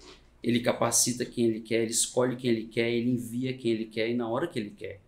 ele 0.42 0.60
capacita 0.60 1.24
quem 1.24 1.46
ele 1.46 1.60
quer, 1.60 1.82
ele 1.82 1.90
escolhe 1.90 2.36
quem 2.36 2.50
ele 2.50 2.66
quer, 2.66 2.90
ele 2.90 3.10
envia 3.10 3.56
quem 3.56 3.72
ele 3.72 3.86
quer 3.86 4.10
e 4.10 4.14
na 4.14 4.28
hora 4.28 4.46
que 4.46 4.58
ele 4.58 4.70
quer. 4.70 5.00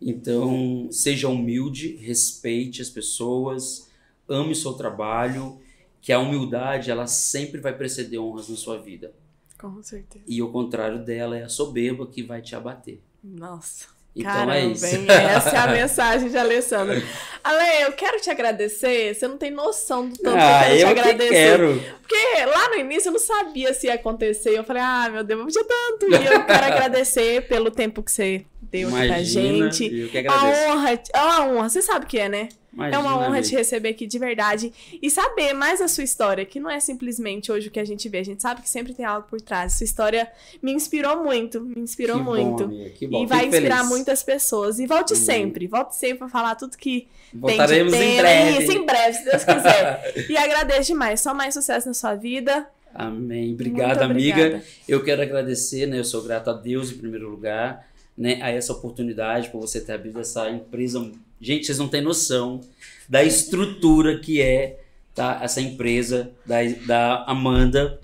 Então, 0.00 0.88
seja 0.90 1.28
humilde, 1.28 1.96
respeite 1.96 2.82
as 2.82 2.90
pessoas, 2.90 3.88
ame 4.28 4.52
o 4.52 4.56
seu 4.56 4.74
trabalho, 4.74 5.58
que 6.02 6.12
a 6.12 6.18
humildade 6.18 6.90
ela 6.90 7.06
sempre 7.06 7.60
vai 7.60 7.74
preceder 7.74 8.18
honras 8.20 8.48
na 8.48 8.56
sua 8.56 8.78
vida. 8.78 9.14
Com 9.56 9.82
certeza. 9.82 10.24
E 10.28 10.42
o 10.42 10.50
contrário 10.50 11.02
dela 11.02 11.38
é 11.38 11.44
a 11.44 11.48
soberba 11.48 12.06
que 12.06 12.22
vai 12.22 12.42
te 12.42 12.54
abater. 12.54 13.00
Nossa. 13.22 13.93
Então 14.16 14.30
Caramba, 14.32 14.56
é 14.56 14.66
isso. 14.66 14.86
hein? 14.86 15.06
Essa 15.08 15.50
é 15.50 15.58
a 15.58 15.66
mensagem 15.66 16.28
de 16.28 16.38
Alessandra. 16.38 17.02
Ale, 17.42 17.82
eu 17.82 17.92
quero 17.92 18.20
te 18.20 18.30
agradecer. 18.30 19.14
Você 19.14 19.26
não 19.26 19.36
tem 19.36 19.50
noção 19.50 20.08
do 20.08 20.16
tanto 20.16 20.36
ah, 20.38 20.64
que 20.64 20.72
eu 20.72 20.76
quero 20.76 20.78
eu 20.78 20.78
te 20.78 21.00
agradecer. 21.00 21.28
Que 21.28 21.34
quero. 21.34 21.84
Porque 22.00 22.44
lá 22.46 22.68
no 22.68 22.74
início 22.76 23.08
eu 23.08 23.12
não 23.12 23.18
sabia 23.20 23.74
se 23.74 23.86
ia 23.86 23.94
acontecer. 23.94 24.56
Eu 24.56 24.64
falei, 24.64 24.82
ah, 24.82 25.08
meu 25.10 25.24
Deus, 25.24 25.40
eu 25.40 25.46
podia 25.46 25.64
tanto. 25.64 26.10
E 26.10 26.26
eu 26.26 26.44
quero 26.44 26.64
agradecer 26.64 27.48
pelo 27.48 27.70
tempo 27.70 28.02
que 28.02 28.12
você 28.12 28.44
deu 28.62 28.88
aqui 28.88 28.96
pra 28.96 29.06
Imagina, 29.06 29.70
gente. 29.72 30.00
eu 30.00 30.08
que 30.08 30.26
A 30.26 30.44
honra, 30.44 30.92
é 30.92 31.20
uma 31.20 31.46
honra, 31.48 31.68
você 31.68 31.82
sabe 31.82 32.06
o 32.06 32.08
que 32.08 32.18
é, 32.18 32.28
né? 32.28 32.48
Imagina, 32.74 32.96
é 32.96 32.98
uma 32.98 33.18
honra 33.18 33.40
te 33.42 33.54
receber 33.54 33.90
aqui 33.90 34.06
de 34.06 34.18
verdade 34.18 34.72
e 35.00 35.08
saber 35.10 35.52
mais 35.54 35.80
a 35.80 35.88
sua 35.88 36.04
história, 36.04 36.44
que 36.44 36.58
não 36.60 36.68
é 36.70 36.80
simplesmente 36.80 37.50
hoje 37.52 37.68
o 37.68 37.70
que 37.70 37.78
a 37.80 37.84
gente 37.84 38.08
vê, 38.08 38.18
a 38.18 38.24
gente 38.24 38.42
sabe 38.42 38.62
que 38.62 38.68
sempre 38.68 38.92
tem 38.94 39.04
algo 39.04 39.26
por 39.28 39.40
trás. 39.40 39.74
Sua 39.74 39.84
história 39.84 40.30
me 40.62 40.72
inspirou 40.72 41.22
muito, 41.22 41.60
me 41.60 41.80
inspirou 41.80 42.18
Que 42.18 42.24
bom, 42.24 42.30
muito. 42.34 42.64
amiga, 42.64 42.90
que 42.90 43.06
bom. 43.06 43.22
E 43.22 43.26
vai 43.26 43.40
Fico 43.44 43.54
inspirar 43.56 43.76
feliz. 43.76 43.90
muitas 43.90 44.22
pessoas. 44.22 44.78
E 44.78 44.86
volte 44.86 45.12
Uhum. 45.14 45.18
sempre, 45.20 45.66
volte 45.66 45.96
sempre 45.96 46.18
pra 46.18 46.28
falar 46.28 46.54
tudo 46.56 46.76
que 46.76 47.06
Voltaremos 47.32 47.92
tem 47.92 48.00
de 48.02 48.06
em 48.06 48.16
breve. 48.18 48.62
Isso, 48.62 48.72
em 48.72 48.84
breve, 48.86 49.18
se 49.18 49.24
Deus 49.24 49.44
quiser. 49.44 50.12
e 50.30 50.36
agradeço 50.36 50.86
demais. 50.92 51.20
Só 51.20 51.32
mais 51.34 51.54
sucesso 51.54 51.86
na 51.88 51.94
sua 51.94 52.14
vida. 52.14 52.68
Amém. 52.94 53.52
Obrigado, 53.54 53.98
Muito 54.00 54.02
amiga. 54.12 54.36
obrigada. 54.40 54.64
Eu 54.88 55.02
quero 55.04 55.22
agradecer, 55.22 55.86
né? 55.86 55.98
Eu 55.98 56.04
sou 56.04 56.22
grato 56.22 56.50
a 56.50 56.52
Deus 56.52 56.92
em 56.92 56.96
primeiro 56.98 57.28
lugar, 57.28 57.88
né? 58.16 58.38
A 58.40 58.50
essa 58.50 58.72
oportunidade 58.72 59.50
por 59.50 59.60
você 59.60 59.80
ter 59.80 59.92
abrido 59.92 60.20
essa 60.20 60.48
empresa. 60.48 61.10
Gente, 61.44 61.66
vocês 61.66 61.78
não 61.78 61.88
têm 61.88 62.00
noção 62.00 62.62
da 63.06 63.22
estrutura 63.22 64.18
que 64.18 64.40
é 64.40 64.82
tá? 65.14 65.40
essa 65.42 65.60
empresa 65.60 66.32
da, 66.46 66.62
da 66.86 67.24
Amanda. 67.24 68.00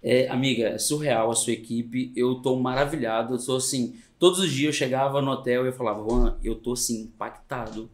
É, 0.00 0.28
amiga, 0.28 0.68
é 0.68 0.78
surreal 0.78 1.28
a 1.32 1.34
sua 1.34 1.52
equipe. 1.52 2.12
Eu 2.14 2.36
tô 2.36 2.54
maravilhado. 2.54 3.34
Eu 3.34 3.44
tô 3.44 3.56
assim. 3.56 3.96
Todos 4.20 4.38
os 4.38 4.52
dias 4.52 4.66
eu 4.66 4.72
chegava 4.72 5.20
no 5.20 5.32
hotel 5.32 5.64
e 5.64 5.68
eu 5.68 5.72
falava, 5.72 6.08
Juan, 6.08 6.36
eu 6.44 6.54
tô 6.54 6.74
assim, 6.74 7.02
impactado 7.02 7.90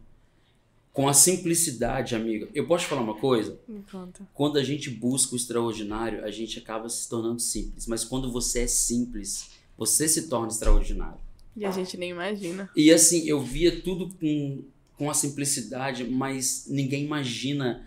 com 0.93 1.07
a 1.07 1.13
simplicidade, 1.13 2.15
amiga. 2.15 2.47
Eu 2.53 2.67
posso 2.67 2.85
te 2.85 2.89
falar 2.89 3.01
uma 3.01 3.15
coisa? 3.15 3.59
Me 3.67 3.83
conta. 3.91 4.27
Quando 4.31 4.59
a 4.59 4.63
gente 4.63 4.91
busca 4.91 5.33
o 5.33 5.35
extraordinário, 5.35 6.23
a 6.23 6.29
gente 6.29 6.59
acaba 6.59 6.87
se 6.87 7.09
tornando 7.09 7.39
simples. 7.39 7.87
Mas 7.87 8.05
quando 8.05 8.31
você 8.31 8.59
é 8.59 8.67
simples, 8.67 9.49
você 9.75 10.07
se 10.07 10.29
torna 10.29 10.49
extraordinário. 10.49 11.17
E 11.55 11.65
a 11.65 11.71
gente 11.71 11.97
nem 11.97 12.11
imagina. 12.11 12.69
E 12.75 12.91
assim, 12.91 13.27
eu 13.27 13.41
via 13.41 13.81
tudo 13.81 14.09
com, 14.19 14.63
com 14.97 15.09
a 15.09 15.13
simplicidade, 15.13 16.03
mas 16.03 16.65
ninguém 16.67 17.03
imagina 17.03 17.83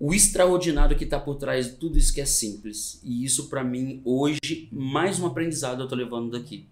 o 0.00 0.14
extraordinário 0.14 0.96
que 0.96 1.04
está 1.04 1.18
por 1.18 1.34
trás 1.36 1.66
de 1.66 1.72
tudo 1.72 1.98
isso 1.98 2.14
que 2.14 2.20
é 2.20 2.26
simples. 2.26 3.00
E 3.02 3.24
isso, 3.24 3.48
para 3.48 3.64
mim, 3.64 4.00
hoje, 4.04 4.68
mais 4.70 5.18
um 5.18 5.26
aprendizado 5.26 5.82
eu 5.82 5.88
tô 5.88 5.94
levando 5.94 6.30
daqui. 6.30 6.66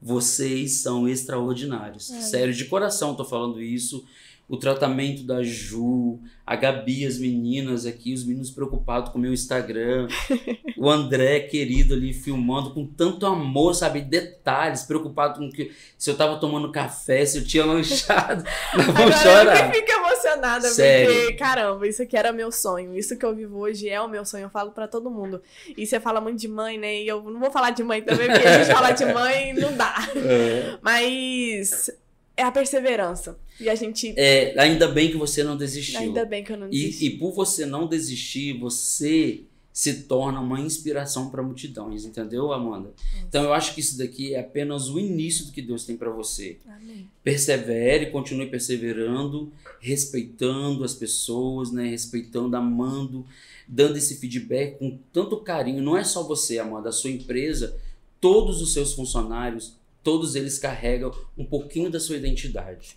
Vocês 0.00 0.72
são 0.72 1.08
extraordinários. 1.08 2.10
É. 2.10 2.20
Sério, 2.20 2.52
de 2.52 2.66
coração 2.66 3.14
tô 3.14 3.24
falando 3.24 3.62
isso. 3.62 4.04
O 4.46 4.58
tratamento 4.58 5.22
da 5.24 5.42
Ju, 5.42 6.20
a 6.46 6.54
Gabi, 6.54 7.06
as 7.06 7.18
meninas 7.18 7.86
aqui, 7.86 8.12
os 8.12 8.24
meninos 8.24 8.50
preocupados 8.50 9.10
com 9.10 9.18
o 9.18 9.20
meu 9.20 9.32
Instagram, 9.32 10.06
o 10.76 10.90
André, 10.90 11.40
querido, 11.40 11.94
ali 11.94 12.12
filmando 12.12 12.74
com 12.74 12.86
tanto 12.86 13.24
amor, 13.24 13.74
sabe? 13.74 14.02
Detalhes, 14.02 14.82
preocupado 14.82 15.38
com 15.38 15.50
que 15.50 15.72
se 15.96 16.10
eu 16.10 16.16
tava 16.16 16.36
tomando 16.38 16.70
café, 16.70 17.24
se 17.24 17.38
eu 17.38 17.44
tinha 17.46 17.64
lanchado. 17.66 18.44
Não 18.74 18.84
Agora 18.90 19.12
chorar. 19.16 19.66
eu 19.68 19.72
fico 19.72 19.90
emocionada, 19.90 20.68
Sério. 20.68 21.14
porque, 21.14 21.32
caramba, 21.34 21.88
isso 21.88 22.02
aqui 22.02 22.16
era 22.16 22.30
meu 22.30 22.52
sonho. 22.52 22.94
Isso 22.94 23.16
que 23.16 23.24
eu 23.24 23.34
vivo 23.34 23.58
hoje 23.58 23.88
é 23.88 23.98
o 24.00 24.08
meu 24.08 24.26
sonho. 24.26 24.42
Eu 24.44 24.50
falo 24.50 24.72
pra 24.72 24.86
todo 24.86 25.10
mundo. 25.10 25.40
E 25.74 25.86
você 25.86 25.98
fala 25.98 26.20
muito 26.20 26.38
de 26.38 26.48
mãe, 26.48 26.76
né? 26.76 27.00
E 27.02 27.08
eu 27.08 27.22
não 27.22 27.40
vou 27.40 27.50
falar 27.50 27.70
de 27.70 27.82
mãe 27.82 28.02
também, 28.02 28.28
porque 28.28 28.46
a 28.46 28.58
gente 28.58 28.68
falar 28.74 28.90
de 28.90 29.06
mãe 29.06 29.54
não 29.54 29.74
dá. 29.74 29.94
É. 30.16 30.78
Mas 30.82 31.90
é 32.36 32.42
a 32.42 32.50
perseverança. 32.50 33.38
E 33.60 33.68
a 33.68 33.74
gente. 33.74 34.14
É, 34.16 34.58
ainda 34.58 34.88
bem 34.88 35.10
que 35.10 35.16
você 35.16 35.44
não 35.44 35.56
desistiu. 35.56 36.00
Ainda 36.00 36.24
bem 36.24 36.42
que 36.42 36.52
eu 36.52 36.56
não 36.56 36.68
desisti. 36.68 37.04
E, 37.04 37.08
e 37.08 37.18
por 37.18 37.32
você 37.32 37.64
não 37.64 37.86
desistir, 37.86 38.58
você 38.58 39.44
se 39.74 40.02
torna 40.04 40.40
uma 40.40 40.60
inspiração 40.60 41.30
para 41.30 41.42
multidões, 41.42 42.04
entendeu, 42.04 42.52
Amanda? 42.52 42.92
Então 43.28 43.42
eu 43.42 43.52
acho 43.52 43.74
que 43.74 43.80
isso 43.80 43.98
daqui 43.98 44.32
é 44.32 44.38
apenas 44.38 44.88
o 44.88 45.00
início 45.00 45.46
do 45.46 45.50
que 45.50 45.60
Deus 45.60 45.84
tem 45.84 45.96
para 45.96 46.10
você. 46.10 46.58
Amém. 46.64 47.10
Persevere, 47.24 48.12
continue 48.12 48.46
perseverando, 48.46 49.52
respeitando 49.80 50.84
as 50.84 50.94
pessoas, 50.94 51.72
né? 51.72 51.88
Respeitando, 51.88 52.56
amando, 52.56 53.26
dando 53.66 53.96
esse 53.96 54.14
feedback 54.14 54.78
com 54.78 54.96
tanto 55.12 55.38
carinho. 55.38 55.82
Não 55.82 55.96
é 55.96 56.04
só 56.04 56.22
você, 56.22 56.60
Amanda, 56.60 56.90
a 56.90 56.92
sua 56.92 57.10
empresa, 57.10 57.76
todos 58.20 58.62
os 58.62 58.72
seus 58.72 58.94
funcionários, 58.94 59.74
todos 60.04 60.36
eles 60.36 60.58
carregam 60.58 61.10
um 61.36 61.44
pouquinho 61.44 61.90
da 61.90 61.98
sua 61.98 62.16
identidade. 62.16 62.96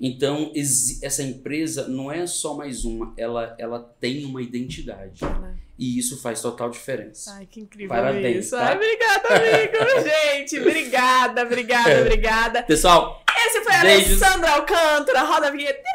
Então, 0.00 0.52
essa 1.02 1.22
empresa 1.22 1.88
não 1.88 2.10
é 2.10 2.26
só 2.26 2.54
mais 2.54 2.84
uma, 2.84 3.14
ela, 3.16 3.54
ela 3.58 3.78
tem 4.00 4.24
uma 4.24 4.42
identidade. 4.42 5.20
E 5.78 5.96
isso 5.96 6.20
faz 6.20 6.42
total 6.42 6.70
diferença. 6.70 7.32
Ai, 7.34 7.46
que 7.48 7.60
incrível 7.60 7.88
Parabéns, 7.88 8.46
isso. 8.46 8.56
tá? 8.56 8.68
Ai, 8.68 8.74
obrigada, 8.74 9.28
amigo. 9.28 10.08
gente, 10.34 10.58
obrigada, 10.58 11.42
obrigada, 11.44 12.00
obrigada. 12.00 12.62
Pessoal, 12.64 13.22
Esse 13.46 13.62
foi 13.62 13.76
Beijos. 13.78 14.22
Alessandra 14.22 14.50
Alcântara. 14.50 15.22
Roda 15.22 15.48
a 15.48 15.50
vinheta. 15.50 15.78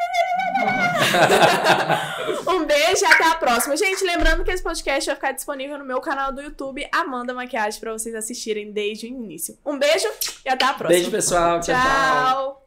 Um 2.46 2.64
beijo 2.64 3.02
e 3.02 3.06
até 3.06 3.24
a 3.24 3.34
próxima. 3.34 3.76
Gente, 3.76 4.04
lembrando 4.04 4.44
que 4.44 4.50
esse 4.50 4.62
podcast 4.62 5.06
vai 5.06 5.14
ficar 5.14 5.32
disponível 5.32 5.78
no 5.78 5.84
meu 5.84 6.00
canal 6.00 6.32
do 6.32 6.42
YouTube, 6.42 6.86
Amanda 6.92 7.32
Maquiagem, 7.32 7.80
pra 7.80 7.92
vocês 7.92 8.14
assistirem 8.14 8.72
desde 8.72 9.06
o 9.06 9.08
início. 9.08 9.56
Um 9.64 9.78
beijo 9.78 10.08
e 10.44 10.48
até 10.48 10.64
a 10.64 10.74
próxima. 10.74 10.88
beijo 10.88 11.10
pessoal, 11.10 11.60
tchau. 11.60 11.74
tchau. 11.74 11.84
Tchau. 11.84 12.63